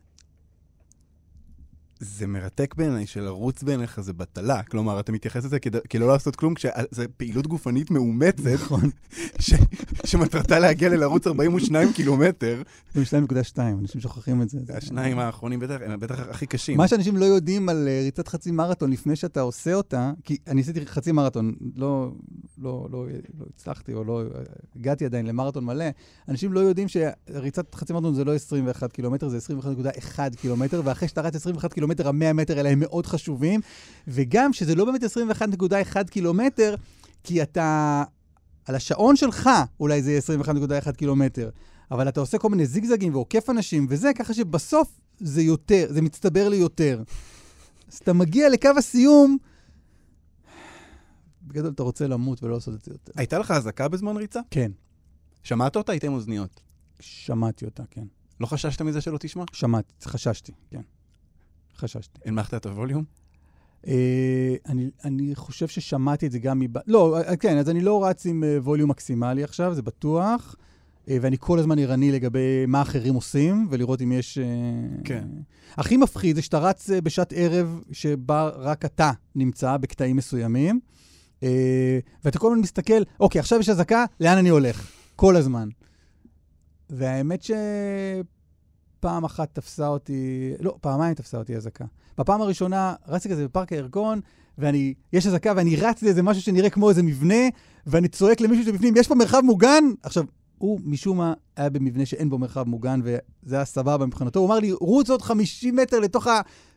זה 1.99 2.27
מרתק 2.27 2.75
בעיניי 2.77 3.07
שלרוץ 3.07 3.63
בעיניך 3.63 4.01
זה 4.01 4.13
בטלה. 4.13 4.63
כלומר, 4.63 4.99
אתה 4.99 5.11
מתייחס 5.11 5.45
לזה 5.45 5.59
כד... 5.59 5.79
כלא 5.79 6.07
לעשות 6.07 6.35
כלום, 6.35 6.53
כשזו 6.53 7.03
פעילות 7.17 7.47
גופנית 7.47 7.91
מאומצת, 7.91 8.47
נכון. 8.53 8.89
ש... 9.39 9.53
שמטרתה 10.05 10.59
להגיע 10.59 10.89
ללרוץ 10.89 11.27
42 11.27 11.93
קילומטר. 11.93 12.61
זה 12.93 13.01
2.2, 13.01 13.59
אנשים 13.61 14.01
שוכחים 14.01 14.41
את 14.41 14.49
זה. 14.49 14.59
זה 14.65 14.77
השניים 14.77 15.19
האחרונים 15.19 15.59
בטח, 15.59 15.75
הם 15.85 15.99
בטח 15.99 16.19
הכי 16.19 16.45
קשים. 16.45 16.77
מה 16.77 16.87
שאנשים 16.87 17.17
לא 17.17 17.25
יודעים 17.25 17.69
על 17.69 17.87
אה, 17.87 18.01
ריצת 18.03 18.27
חצי 18.27 18.51
מרתון 18.51 18.91
לפני 18.91 19.15
שאתה 19.15 19.41
עושה 19.41 19.73
אותה, 19.73 20.11
כי 20.23 20.37
אני 20.47 20.61
עשיתי 20.61 20.85
חצי 20.85 21.11
מרתון, 21.11 21.55
לא, 21.75 22.11
לא, 22.57 22.87
לא, 22.91 23.05
לא 23.39 23.45
הצלחתי 23.55 23.93
או 23.93 24.03
לא 24.03 24.21
אה, 24.21 24.41
הגעתי 24.75 25.05
עדיין 25.05 25.25
למרתון 25.25 25.65
מלא, 25.65 25.85
אנשים 26.29 26.53
לא 26.53 26.59
יודעים 26.59 26.87
שריצת 26.87 27.75
חצי 27.75 27.93
מרתון 27.93 28.13
זה 28.13 28.23
לא 28.23 28.35
21 28.35 28.91
קילומטר, 28.91 29.29
זה 29.29 29.37
21.1 29.37 30.19
קילומטר, 30.35 30.81
ואחרי 30.85 31.07
שאתה 31.07 31.21
רץ 31.21 31.35
21 31.35 31.73
קילומטר, 31.73 31.84
ה-100 31.91 32.33
מטר 32.33 32.57
האלה 32.57 32.69
הם 32.69 32.79
מאוד 32.79 33.05
חשובים, 33.05 33.61
וגם 34.07 34.53
שזה 34.53 34.75
לא 34.75 34.85
באמת 34.85 35.03
21.1 35.03 36.09
קילומטר, 36.09 36.75
כי 37.23 37.41
אתה, 37.43 38.03
על 38.65 38.75
השעון 38.75 39.15
שלך 39.15 39.49
אולי 39.79 40.01
זה 40.01 40.11
יהיה 40.11 40.21
21.1 40.85 40.91
קילומטר, 40.91 41.49
אבל 41.91 42.09
אתה 42.09 42.19
עושה 42.19 42.37
כל 42.37 42.49
מיני 42.49 42.65
זיגזגים 42.65 43.15
ועוקף 43.15 43.49
אנשים 43.49 43.87
וזה, 43.89 44.11
ככה 44.15 44.33
שבסוף 44.33 44.99
זה 45.19 45.41
יותר, 45.41 45.87
זה 45.89 46.01
מצטבר 46.01 46.49
לי 46.49 46.57
יותר. 46.57 47.03
אז 47.91 47.97
אתה 47.97 48.13
מגיע 48.13 48.49
לקו 48.49 48.69
הסיום, 48.77 49.37
בגדול 51.43 51.71
אתה 51.71 51.83
רוצה 51.83 52.07
למות 52.07 52.43
ולא 52.43 52.53
לעשות 52.53 52.73
את 52.73 52.81
זה 52.81 52.91
יותר. 52.91 53.11
הייתה 53.15 53.39
לך 53.39 53.51
אזעקה 53.51 53.87
בזמן 53.87 54.17
ריצה? 54.17 54.39
כן, 54.51 54.71
שמעת 55.43 55.75
אותה? 55.75 55.91
היית 55.91 56.03
עם 56.03 56.13
אוזניות. 56.13 56.61
שמעתי 56.99 57.65
אותה, 57.65 57.83
כן. 57.89 58.05
לא 58.39 58.45
חששת 58.45 58.81
מזה 58.81 59.01
שלא 59.01 59.17
תשמע? 59.17 59.43
שמעתי, 59.53 59.93
חששתי, 60.03 60.51
כן. 60.69 60.81
חששתי. 61.77 62.19
הנמכת 62.25 62.53
את 62.53 62.65
הווליום? 62.65 63.03
אה, 63.87 64.55
אני, 64.65 64.89
אני 65.05 65.35
חושב 65.35 65.67
ששמעתי 65.67 66.27
את 66.27 66.31
זה 66.31 66.39
גם 66.39 66.59
מב... 66.59 66.77
לא, 66.87 67.17
אה, 67.17 67.35
כן, 67.35 67.57
אז 67.57 67.69
אני 67.69 67.81
לא 67.81 68.05
רץ 68.05 68.25
עם 68.25 68.43
אה, 68.43 68.57
ווליום 68.61 68.89
מקסימלי 68.89 69.43
עכשיו, 69.43 69.73
זה 69.73 69.81
בטוח. 69.81 70.55
ואני 71.07 71.37
כל 71.39 71.59
הזמן 71.59 71.79
ערני 71.79 72.11
לגבי 72.11 72.65
מה 72.67 72.81
אחרים 72.81 73.13
עושים, 73.13 73.67
ולראות 73.69 74.01
אם 74.01 74.11
יש... 74.11 74.37
כן. 75.03 75.27
הכי 75.77 75.97
מפחיד 75.97 76.35
זה 76.35 76.41
שאתה 76.41 76.59
רץ 76.59 76.89
בשעת 77.03 77.33
ערב 77.35 77.81
שבה 77.91 78.49
רק 78.55 78.85
אתה 78.85 79.11
נמצא 79.35 79.77
בקטעים 79.77 80.15
מסוימים, 80.15 80.79
ואתה 82.23 82.39
כל 82.39 82.47
הזמן 82.47 82.61
מסתכל, 82.61 83.01
אוקיי, 83.19 83.39
עכשיו 83.39 83.59
יש 83.59 83.69
אזעקה, 83.69 84.05
לאן 84.19 84.37
אני 84.37 84.49
הולך? 84.49 84.91
כל 85.15 85.35
הזמן. 85.35 85.69
והאמת 86.89 87.43
שפעם 88.99 89.23
אחת 89.23 89.49
תפסה 89.53 89.87
אותי, 89.87 90.51
לא, 90.59 90.75
פעמיים 90.81 91.13
תפסה 91.13 91.37
אותי 91.37 91.55
אזעקה. 91.55 91.85
בפעם 92.17 92.41
הראשונה 92.41 92.93
רצתי 93.07 93.29
כזה 93.29 93.45
בפארק 93.45 93.73
הירקון, 93.73 94.19
ואני, 94.57 94.93
יש 95.13 95.27
אזעקה 95.27 95.53
ואני 95.55 95.75
רץ 95.75 96.03
לאיזה 96.03 96.23
משהו 96.23 96.41
שנראה 96.41 96.69
כמו 96.69 96.89
איזה 96.89 97.03
מבנה, 97.03 97.49
ואני 97.87 98.07
צועק 98.07 98.41
למישהו 98.41 98.65
שבפנים, 98.65 98.97
יש 98.97 99.07
פה 99.07 99.15
מרחב 99.15 99.41
מוגן? 99.41 99.83
עכשיו, 100.03 100.23
הוא 100.57 100.79
משום 100.83 101.17
מה 101.17 101.33
היה 101.55 101.69
במבנה 101.69 102.05
שאין 102.05 102.29
בו 102.29 102.37
מרחב 102.37 102.63
מוגן, 102.67 103.01
וזה 103.03 103.55
היה 103.55 103.65
סבבה 103.65 104.05
מבחינתו. 104.05 104.39
הוא 104.39 104.47
אמר 104.47 104.59
לי, 104.59 104.71
רוץ 104.71 105.09
עוד 105.09 105.21
50 105.21 105.75
מטר 105.75 105.99
לתוך 105.99 106.27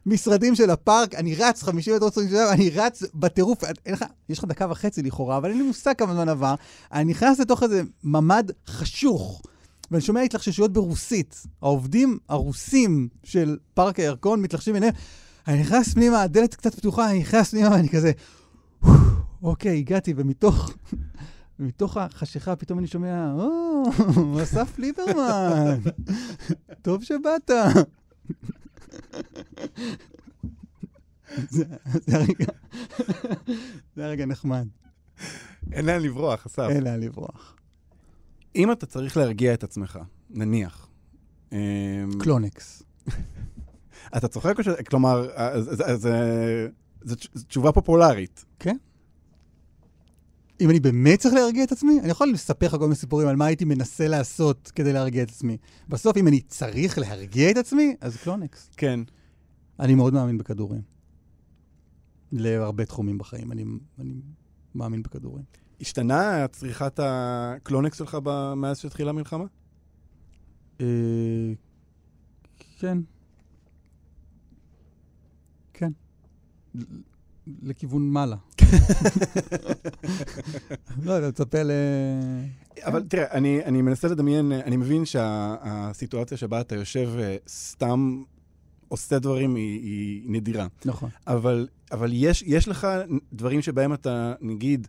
המשרדים 0.07 0.55
של 0.55 0.71
הפארק, 0.71 1.15
אני 1.15 1.35
רץ 1.35 1.63
50 1.63 1.95
מטר, 1.95 2.05
עוד 2.05 2.15
50 2.15 2.31
מטר, 2.31 2.53
אני 2.53 2.71
רץ 2.71 3.03
בטירוף. 3.15 3.65
אין 3.65 3.95
לך, 3.95 4.05
יש 4.29 4.39
לך 4.39 4.45
דקה 4.45 4.67
וחצי 4.71 5.03
לכאורה, 5.03 5.37
אבל 5.37 5.51
אין 5.51 5.59
לי 5.59 5.65
מושג 5.65 5.95
כמה 5.99 6.15
זמן 6.15 6.29
עבר. 6.29 6.55
אני 6.93 7.05
נכנס 7.05 7.41
לתוך 7.41 7.63
איזה 7.63 7.83
ממ"ד 8.05 8.51
חשוך. 8.67 9.43
ואני 9.91 10.01
שומע 10.01 10.21
התלחששויות 10.21 10.73
ברוסית. 10.73 11.47
העובדים 11.63 12.19
הרוסים 12.29 13.09
של 13.25 13.59
פארק 13.75 13.99
הירקון 13.99 14.43
מתלחשים 14.43 14.75
ביניהם. 14.75 14.95
אני 15.49 15.61
נכנס 15.61 15.95
פנימה, 15.95 16.23
הדלת 16.23 16.55
קצת 16.55 16.75
פתוחה, 16.75 17.11
אני 17.11 17.19
נכנס 17.19 17.51
פנימה 17.51 17.71
ואני 17.71 17.89
כזה, 17.89 18.13
אוקיי, 19.43 19.79
הגעתי, 19.79 20.15
ומתוך... 20.17 20.71
מתוך 21.59 21.97
החשיכה 21.97 22.57
פתאום 22.57 22.79
אני 22.79 22.87
שומע, 22.87 23.33
או, 23.33 23.83
אסף 24.43 24.79
ליברמן, 24.79 25.79
טוב 26.83 27.05
שבאת. 27.05 27.51
זה 31.49 31.65
הרגע, 32.09 32.47
זה 33.97 34.05
הרגע 34.05 34.27
נחמד, 34.27 34.67
אין 35.73 35.87
לאן 35.87 36.03
לברוח, 36.03 36.47
אסף. 36.47 36.67
אין 36.71 36.85
לאן 36.85 37.01
לברוח. 37.01 37.58
אם 38.57 38.73
אתה 38.73 38.87
צריך 38.87 39.17
להרגיע 39.17 39.55
את 39.55 39.65
עצמך, 39.65 39.99
נניח, 40.31 40.89
אמ, 41.53 41.59
קלונקס. 42.21 42.83
אתה 44.17 44.29
צוחק 44.29 44.59
או 44.59 44.65
ש... 44.65 44.69
כלומר, 44.69 45.31
אה, 45.37 45.63
זה- 45.63 45.97
זו 45.97 46.09
זו 47.05 47.17
תשובה 47.49 47.73
פופולרית. 47.73 48.45
אם 50.61 50.71
אני 50.71 50.81
באמת 50.81 51.19
צריך 51.19 51.35
להרגיע 51.35 51.65
את 51.65 51.73
עצמי, 51.73 52.01
אני 52.01 52.11
יכול 52.11 52.31
לספר 52.33 52.67
לך 52.67 52.73
כל 52.73 52.81
מיני 52.81 52.95
סיפורים 52.95 53.29
על 53.29 53.37
מה 53.37 53.47
הייתי 53.47 53.65
מנסה 53.65 54.09
לעשות 54.09 54.73
כדי 54.75 54.93
להרגיע 54.93 55.23
את 55.23 55.29
עצמי. 55.29 55.57
בסוף, 55.89 56.17
אם 56.17 56.29
אני 56.29 56.41
צריך 56.41 56.99
להרגיע 56.99 57.51
את 57.51 57.57
עצמי, 57.57 57.97
אז 58.01 58.17
קלונקס. 58.17 58.71
כן. 58.77 59.01
אני 59.81 59.95
מאוד 59.95 60.15
מאמין 60.15 60.39
בכדורים. 60.39 60.83
להרבה 62.33 62.85
תחומים 62.85 63.19
בחיים, 63.19 63.53
אני, 63.53 63.65
אני 63.99 64.15
מאמין 64.75 65.03
בכדורים. 65.03 65.45
השתנה 65.81 66.47
צריכת 66.49 67.01
הקלונקס 67.03 67.99
שלך 67.99 68.19
מאז 68.57 68.79
שהתחילה 68.79 69.11
המלחמה? 69.11 69.45
אה, 70.81 70.87
כן. 72.79 72.99
כן. 75.73 75.93
לכיוון 77.63 78.11
מעלה. 78.11 78.37
לא, 81.05 81.19
אתה 81.19 81.29
מצפה 81.29 81.63
ל... 81.63 81.71
אבל 82.83 83.03
תראה, 83.03 83.31
אני, 83.31 83.65
אני 83.65 83.83
מנסה 83.83 84.09
לדמיין, 84.09 84.53
אני 84.53 84.77
מבין 84.77 85.05
שהסיטואציה 85.05 86.37
שבה 86.37 86.61
אתה 86.61 86.75
יושב 86.75 87.11
אה, 87.19 87.37
סתם 87.49 88.23
עושה 88.89 89.19
דברים 89.19 89.55
היא, 89.55 89.83
היא 89.83 90.23
נדירה. 90.27 90.67
נכון. 90.85 91.11
אבל, 91.27 91.69
אבל 91.93 92.11
יש, 92.13 92.43
יש 92.47 92.69
לך 92.69 92.87
דברים 93.33 93.63
שבהם 93.63 93.93
אתה, 93.93 94.35
נגיד, 94.41 94.89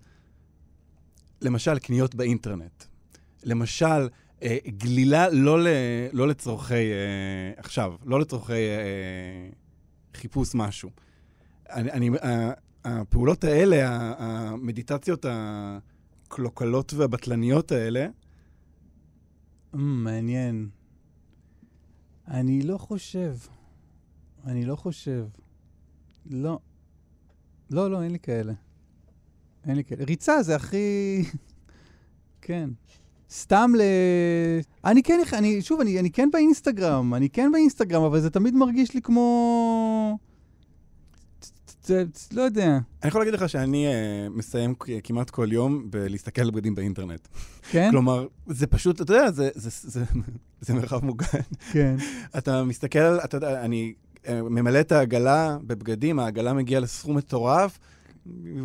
למשל, 1.41 1.79
קניות 1.79 2.15
באינטרנט. 2.15 2.83
למשל, 3.43 4.09
אה, 4.43 4.57
גלילה 4.67 5.29
לא, 5.29 5.63
ל, 5.63 5.67
לא 6.13 6.27
לצורכי, 6.27 6.73
אה, 6.73 7.51
עכשיו, 7.57 7.93
לא 8.05 8.19
לצורכי 8.19 8.53
אה, 8.53 9.49
חיפוש 10.15 10.55
משהו. 10.55 10.89
אני, 11.69 11.91
אני, 11.91 12.09
ה- 12.09 12.51
הפעולות 12.85 13.43
האלה, 13.43 13.75
המדיטציות 14.17 15.25
הקלוקלות 15.29 16.93
והבטלניות 16.93 17.71
האלה, 17.71 18.07
Mm, 19.73 19.77
מעניין. 19.77 20.69
אני 22.27 22.61
לא 22.61 22.77
חושב. 22.77 23.35
אני 24.45 24.65
לא 24.65 24.75
חושב. 24.75 25.25
לא. 26.25 26.59
לא, 27.69 27.91
לא, 27.91 28.03
אין 28.03 28.11
לי 28.11 28.19
כאלה. 28.19 28.53
אין 29.69 29.77
לי 29.77 29.83
כאלה. 29.83 30.03
ריצה 30.07 30.43
זה 30.43 30.55
הכי... 30.55 31.23
כן. 32.41 32.69
סתם 33.31 33.71
ל... 33.77 33.81
אני 34.85 35.03
כן, 35.03 35.19
אני, 35.33 35.61
שוב, 35.61 35.81
אני, 35.81 35.99
אני 35.99 36.11
כן 36.11 36.29
באינסטגרם, 36.33 37.13
אני 37.13 37.29
כן 37.29 37.51
באינסטגרם, 37.51 38.03
אבל 38.03 38.19
זה 38.19 38.29
תמיד 38.29 38.55
מרגיש 38.55 38.93
לי 38.93 39.01
כמו... 39.01 40.17
זה- 41.83 42.03
זה- 42.13 42.27
לא 42.31 42.41
יודע. 42.41 42.67
אני 43.03 43.07
יכול 43.09 43.21
להגיד 43.21 43.33
לך 43.33 43.49
שאני 43.49 43.87
uh, 43.87 44.37
מסיים 44.37 44.73
כמעט 45.03 45.29
כל 45.29 45.47
יום 45.51 45.87
בלהסתכל 45.91 46.41
על 46.41 46.51
בגדים 46.51 46.75
באינטרנט. 46.75 47.27
כן? 47.71 47.87
כלומר, 47.91 48.27
זה 48.47 48.67
פשוט, 48.67 49.01
אתה 49.01 49.13
יודע, 49.13 49.31
זה, 49.31 49.49
זה, 49.55 49.69
זה, 49.89 50.03
זה 50.61 50.73
מרחב 50.73 51.05
מוגן. 51.05 51.25
כן. 51.71 51.95
אתה 52.37 52.63
מסתכל 52.63 52.99
אתה 53.23 53.37
יודע, 53.37 53.61
אני 53.65 53.93
אה, 54.27 54.41
ממלא 54.41 54.79
את 54.79 54.91
העגלה 54.91 55.57
בבגדים, 55.63 56.19
העגלה 56.19 56.53
מגיעה 56.53 56.81
לסכום 56.81 57.17
מטורף, 57.17 57.79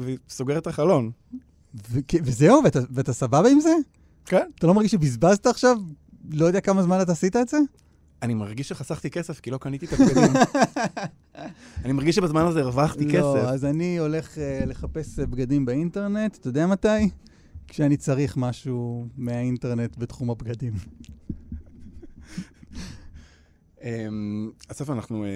וסוגר 0.00 0.58
את 0.58 0.66
החלון. 0.66 1.10
וזהו, 2.22 2.60
ואתה, 2.64 2.78
ואתה 2.90 3.12
סבבה 3.12 3.48
עם 3.48 3.60
זה? 3.60 3.72
כן. 4.24 4.48
אתה 4.58 4.66
לא 4.66 4.74
מרגיש 4.74 4.92
שבזבזת 4.92 5.46
עכשיו? 5.46 5.76
לא 6.30 6.46
יודע 6.46 6.60
כמה 6.60 6.82
זמן 6.82 7.00
אתה 7.02 7.12
עשית 7.12 7.36
את 7.36 7.48
זה? 7.48 7.58
אני 8.22 8.34
מרגיש 8.34 8.68
שחסכתי 8.68 9.10
כסף 9.10 9.40
כי 9.40 9.50
לא 9.50 9.58
קניתי 9.58 9.86
את 9.86 9.92
הבגדים. 9.92 10.32
אני 11.84 11.92
מרגיש 11.92 12.16
שבזמן 12.16 12.46
הזה 12.46 12.60
הרווחתי 12.60 13.04
לא, 13.04 13.12
כסף. 13.12 13.48
אז 13.48 13.64
אני 13.64 13.98
הולך 13.98 14.34
uh, 14.34 14.66
לחפש 14.66 15.18
uh, 15.18 15.26
בגדים 15.26 15.64
באינטרנט, 15.64 16.36
אתה 16.36 16.48
יודע 16.48 16.66
מתי? 16.66 17.10
כשאני 17.68 17.96
צריך 17.96 18.36
משהו 18.36 19.06
מהאינטרנט 19.16 19.96
בתחום 19.96 20.30
הבגדים. 20.30 20.72
אמ, 23.82 24.50
אסף, 24.68 24.90
אנחנו, 24.90 25.24
אה, 25.24 25.28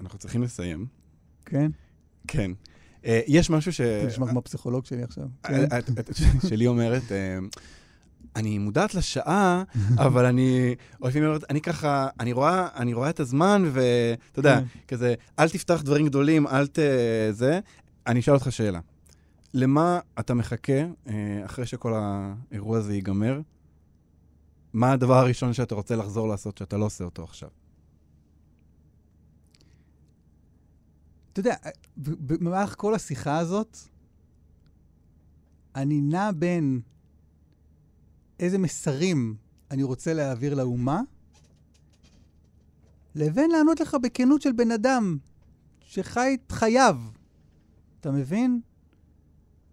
אנחנו 0.00 0.18
צריכים 0.18 0.42
לסיים. 0.42 0.86
כן? 1.44 1.70
כן. 2.28 2.50
אה, 3.08 3.20
יש 3.26 3.50
משהו 3.50 3.72
ש... 3.72 3.80
זה 3.80 4.04
נשמע 4.06 4.26
כמו 4.28 4.38
הפסיכולוג 4.38 4.84
שלי 4.84 5.02
עכשיו. 5.02 5.24
אה, 5.50 5.78
את- 5.78 5.90
שלי 6.48 6.66
אומרת, 6.66 7.12
אה, 7.12 7.38
אני 8.36 8.58
מודעת 8.58 8.94
לשעה, 8.94 9.62
אבל 10.06 10.24
אני, 10.24 10.74
או 11.02 11.08
לפעמים 11.08 11.26
אומרת, 11.28 11.44
אני 11.50 11.60
ככה, 11.60 12.08
אני 12.20 12.32
רואה, 12.32 12.68
אני 12.76 12.94
רואה 12.94 13.10
את 13.10 13.20
הזמן, 13.20 13.62
ואתה 13.72 14.38
יודע, 14.40 14.60
כן. 14.60 14.64
כזה, 14.88 15.14
אל 15.38 15.48
תפתח 15.48 15.82
דברים 15.84 16.06
גדולים, 16.06 16.46
אל 16.46 16.66
ת... 16.66 16.78
זה. 17.30 17.60
אני 18.06 18.20
אשאל 18.20 18.34
אותך 18.34 18.52
שאלה. 18.52 18.80
למה 19.54 20.00
אתה 20.18 20.34
מחכה 20.34 20.72
אה, 21.08 21.12
אחרי 21.44 21.66
שכל 21.66 21.92
האירוע 21.96 22.78
הזה 22.78 22.94
ייגמר? 22.94 23.40
מה 24.72 24.92
הדבר 24.92 25.14
הראשון 25.18 25.52
שאתה 25.52 25.74
רוצה 25.74 25.96
לחזור 25.96 26.28
לעשות 26.28 26.58
שאתה 26.58 26.76
לא 26.76 26.84
עושה 26.84 27.04
אותו 27.04 27.24
עכשיו? 27.24 27.48
אתה 31.38 31.48
יודע, 31.48 31.56
במהלך 31.96 32.74
כל 32.78 32.94
השיחה 32.94 33.38
הזאת, 33.38 33.78
אני 35.74 36.00
נע 36.00 36.30
בין 36.32 36.80
איזה 38.40 38.58
מסרים 38.58 39.36
אני 39.70 39.82
רוצה 39.82 40.14
להעביר 40.14 40.54
לאומה, 40.54 41.00
לבין 43.14 43.50
לענות 43.50 43.80
לך 43.80 43.96
בכנות 44.02 44.42
של 44.42 44.52
בן 44.52 44.70
אדם 44.70 45.18
שחי 45.80 46.36
את 46.46 46.52
חייו. 46.52 47.00
אתה 48.00 48.10
מבין? 48.10 48.60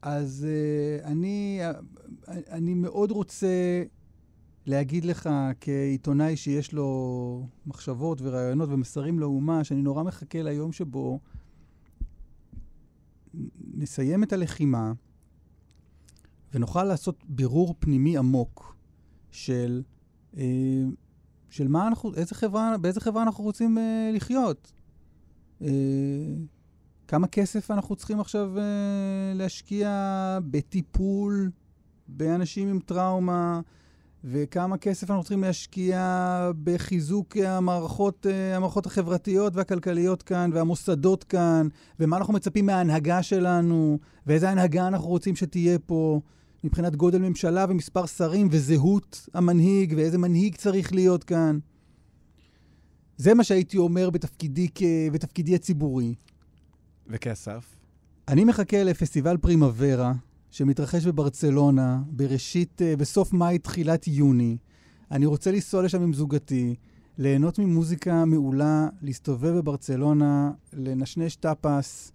אז 0.01 0.47
uh, 0.47 1.05
אני, 1.05 1.59
uh, 1.61 2.29
אני 2.29 2.73
מאוד 2.73 3.11
רוצה 3.11 3.83
להגיד 4.65 5.05
לך 5.05 5.29
כעיתונאי 5.61 6.37
שיש 6.37 6.73
לו 6.73 7.47
מחשבות 7.65 8.21
ורעיונות 8.21 8.69
ומסרים 8.71 9.19
לאומה, 9.19 9.63
שאני 9.63 9.81
נורא 9.81 10.03
מחכה 10.03 10.41
ליום 10.41 10.71
שבו 10.71 11.19
נסיים 13.73 14.23
את 14.23 14.33
הלחימה 14.33 14.93
ונוכל 16.53 16.83
לעשות 16.83 17.23
בירור 17.27 17.75
פנימי 17.79 18.17
עמוק 18.17 18.75
של, 19.31 19.83
אה, 20.37 20.43
של 21.49 21.67
מה 21.67 21.87
אנחנו, 21.87 22.13
איזה 22.15 22.35
חברה, 22.35 22.77
באיזה 22.77 22.99
חברה 22.99 23.23
אנחנו 23.23 23.43
רוצים 23.43 23.77
אה, 23.77 24.11
לחיות. 24.13 24.71
אה, 25.61 25.67
כמה 27.07 27.27
כסף 27.27 27.71
אנחנו 27.71 27.95
צריכים 27.95 28.19
עכשיו 28.19 28.51
להשקיע 29.35 29.89
בטיפול 30.51 31.51
באנשים 32.07 32.67
עם 32.67 32.79
טראומה, 32.79 33.61
וכמה 34.27 34.77
כסף 34.77 35.09
אנחנו 35.11 35.23
צריכים 35.23 35.41
להשקיע 35.41 36.51
בחיזוק 36.63 37.37
המערכות, 37.37 38.25
אה, 38.29 38.55
המערכות 38.55 38.85
החברתיות 38.85 39.55
והכלכליות 39.55 40.23
כאן, 40.23 40.49
והמוסדות 40.53 41.23
כאן, 41.23 41.67
ומה 41.99 42.17
אנחנו 42.17 42.33
מצפים 42.33 42.65
מההנהגה 42.65 43.23
שלנו, 43.23 43.99
ואיזה 44.27 44.49
הנהגה 44.49 44.87
אנחנו 44.87 45.07
רוצים 45.07 45.35
שתהיה 45.35 45.79
פה, 45.79 46.21
מבחינת 46.63 46.95
גודל 46.95 47.17
ממשלה 47.17 47.65
ומספר 47.69 48.05
שרים 48.05 48.47
וזהות 48.51 49.29
המנהיג, 49.33 49.93
ואיזה 49.97 50.17
מנהיג 50.17 50.55
צריך 50.55 50.93
להיות 50.93 51.23
כאן. 51.23 51.59
זה 53.17 53.33
מה 53.33 53.43
שהייתי 53.43 53.77
אומר 53.77 54.09
בתפקידי, 54.09 54.67
כ... 54.75 54.83
בתפקידי 55.11 55.55
הציבורי. 55.55 56.15
וכאסף? 57.07 57.75
אני 58.27 58.43
מחכה 58.43 58.83
לפסטיבל 58.83 59.37
פרימוורה, 59.37 60.13
שמתרחש 60.55 61.05
בברצלונה, 61.05 61.99
בראשית, 62.07 62.81
אה, 62.81 62.95
בסוף 62.95 63.33
מאי, 63.33 63.57
תחילת 63.57 64.07
יוני. 64.07 64.57
אני 65.11 65.25
רוצה 65.25 65.51
לנסוע 65.51 65.83
לשם 65.83 66.01
עם 66.01 66.13
זוגתי, 66.13 66.75
ליהנות 67.17 67.59
ממוזיקה 67.59 68.25
מעולה, 68.25 68.87
להסתובב 69.01 69.57
בברצלונה, 69.57 70.51
לנשנש 70.73 71.35
טאפס 71.35 72.11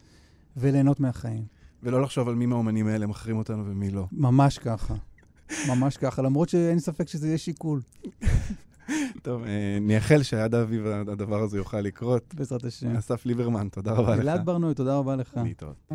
וליהנות 0.57 1.01
מהחיים. 1.01 1.45
ולא 1.82 2.03
לחשוב 2.03 2.28
על 2.28 2.34
מי 2.34 2.47
מהאומנים 2.47 2.86
האלה 2.86 3.07
מכרים 3.07 3.36
אותנו 3.36 3.66
ומי 3.66 3.91
לא. 3.91 4.07
ממש 4.12 4.59
ככה. 4.59 4.95
ממש 5.68 5.97
ככה, 5.97 6.22
למרות 6.22 6.49
שאין 6.49 6.78
ספק 6.78 7.09
שזה 7.09 7.26
יהיה 7.26 7.38
שיקול, 7.38 7.80
טוב, 9.22 9.45
אה, 9.45 9.78
נייחל 9.80 10.22
שעד 10.22 10.55
האביב 10.55 10.86
הדבר 10.86 11.43
הזה 11.43 11.57
יוכל 11.57 11.80
לקרות. 11.80 12.34
בעזרת 12.34 12.64
השם. 12.64 12.97
אסף 12.97 13.26
ליברמן, 13.26 13.68
תודה 13.68 13.93
רבה 13.93 14.14
לך. 14.14 14.20
אלעד 14.20 14.45
ברנועי, 14.45 14.74
תודה 14.74 14.97
רבה 14.97 15.16
לך. 15.16 15.41
להתראות. 15.45 15.93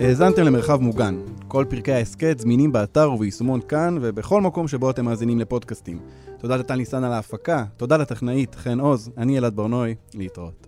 האזנתם 0.00 0.42
למרחב 0.42 0.80
מוגן. 0.80 1.18
כל 1.48 1.64
פרקי 1.68 1.92
ההסכת 1.92 2.38
זמינים 2.38 2.72
באתר 2.72 3.12
וביישומון 3.12 3.60
כאן 3.68 3.98
ובכל 4.00 4.40
מקום 4.40 4.68
שבו 4.68 4.90
אתם 4.90 5.04
מאזינים 5.04 5.38
לפודקאסטים. 5.38 5.98
תודה 6.38 6.56
לטל 6.56 6.74
ניסן 6.74 7.04
על 7.04 7.12
ההפקה, 7.12 7.64
תודה 7.76 7.96
לטכנאית 7.96 8.54
חן 8.54 8.80
עוז, 8.80 9.10
אני 9.16 9.38
אלעד 9.38 9.56
ברנועי, 9.56 9.94
להתראות. 10.14 10.67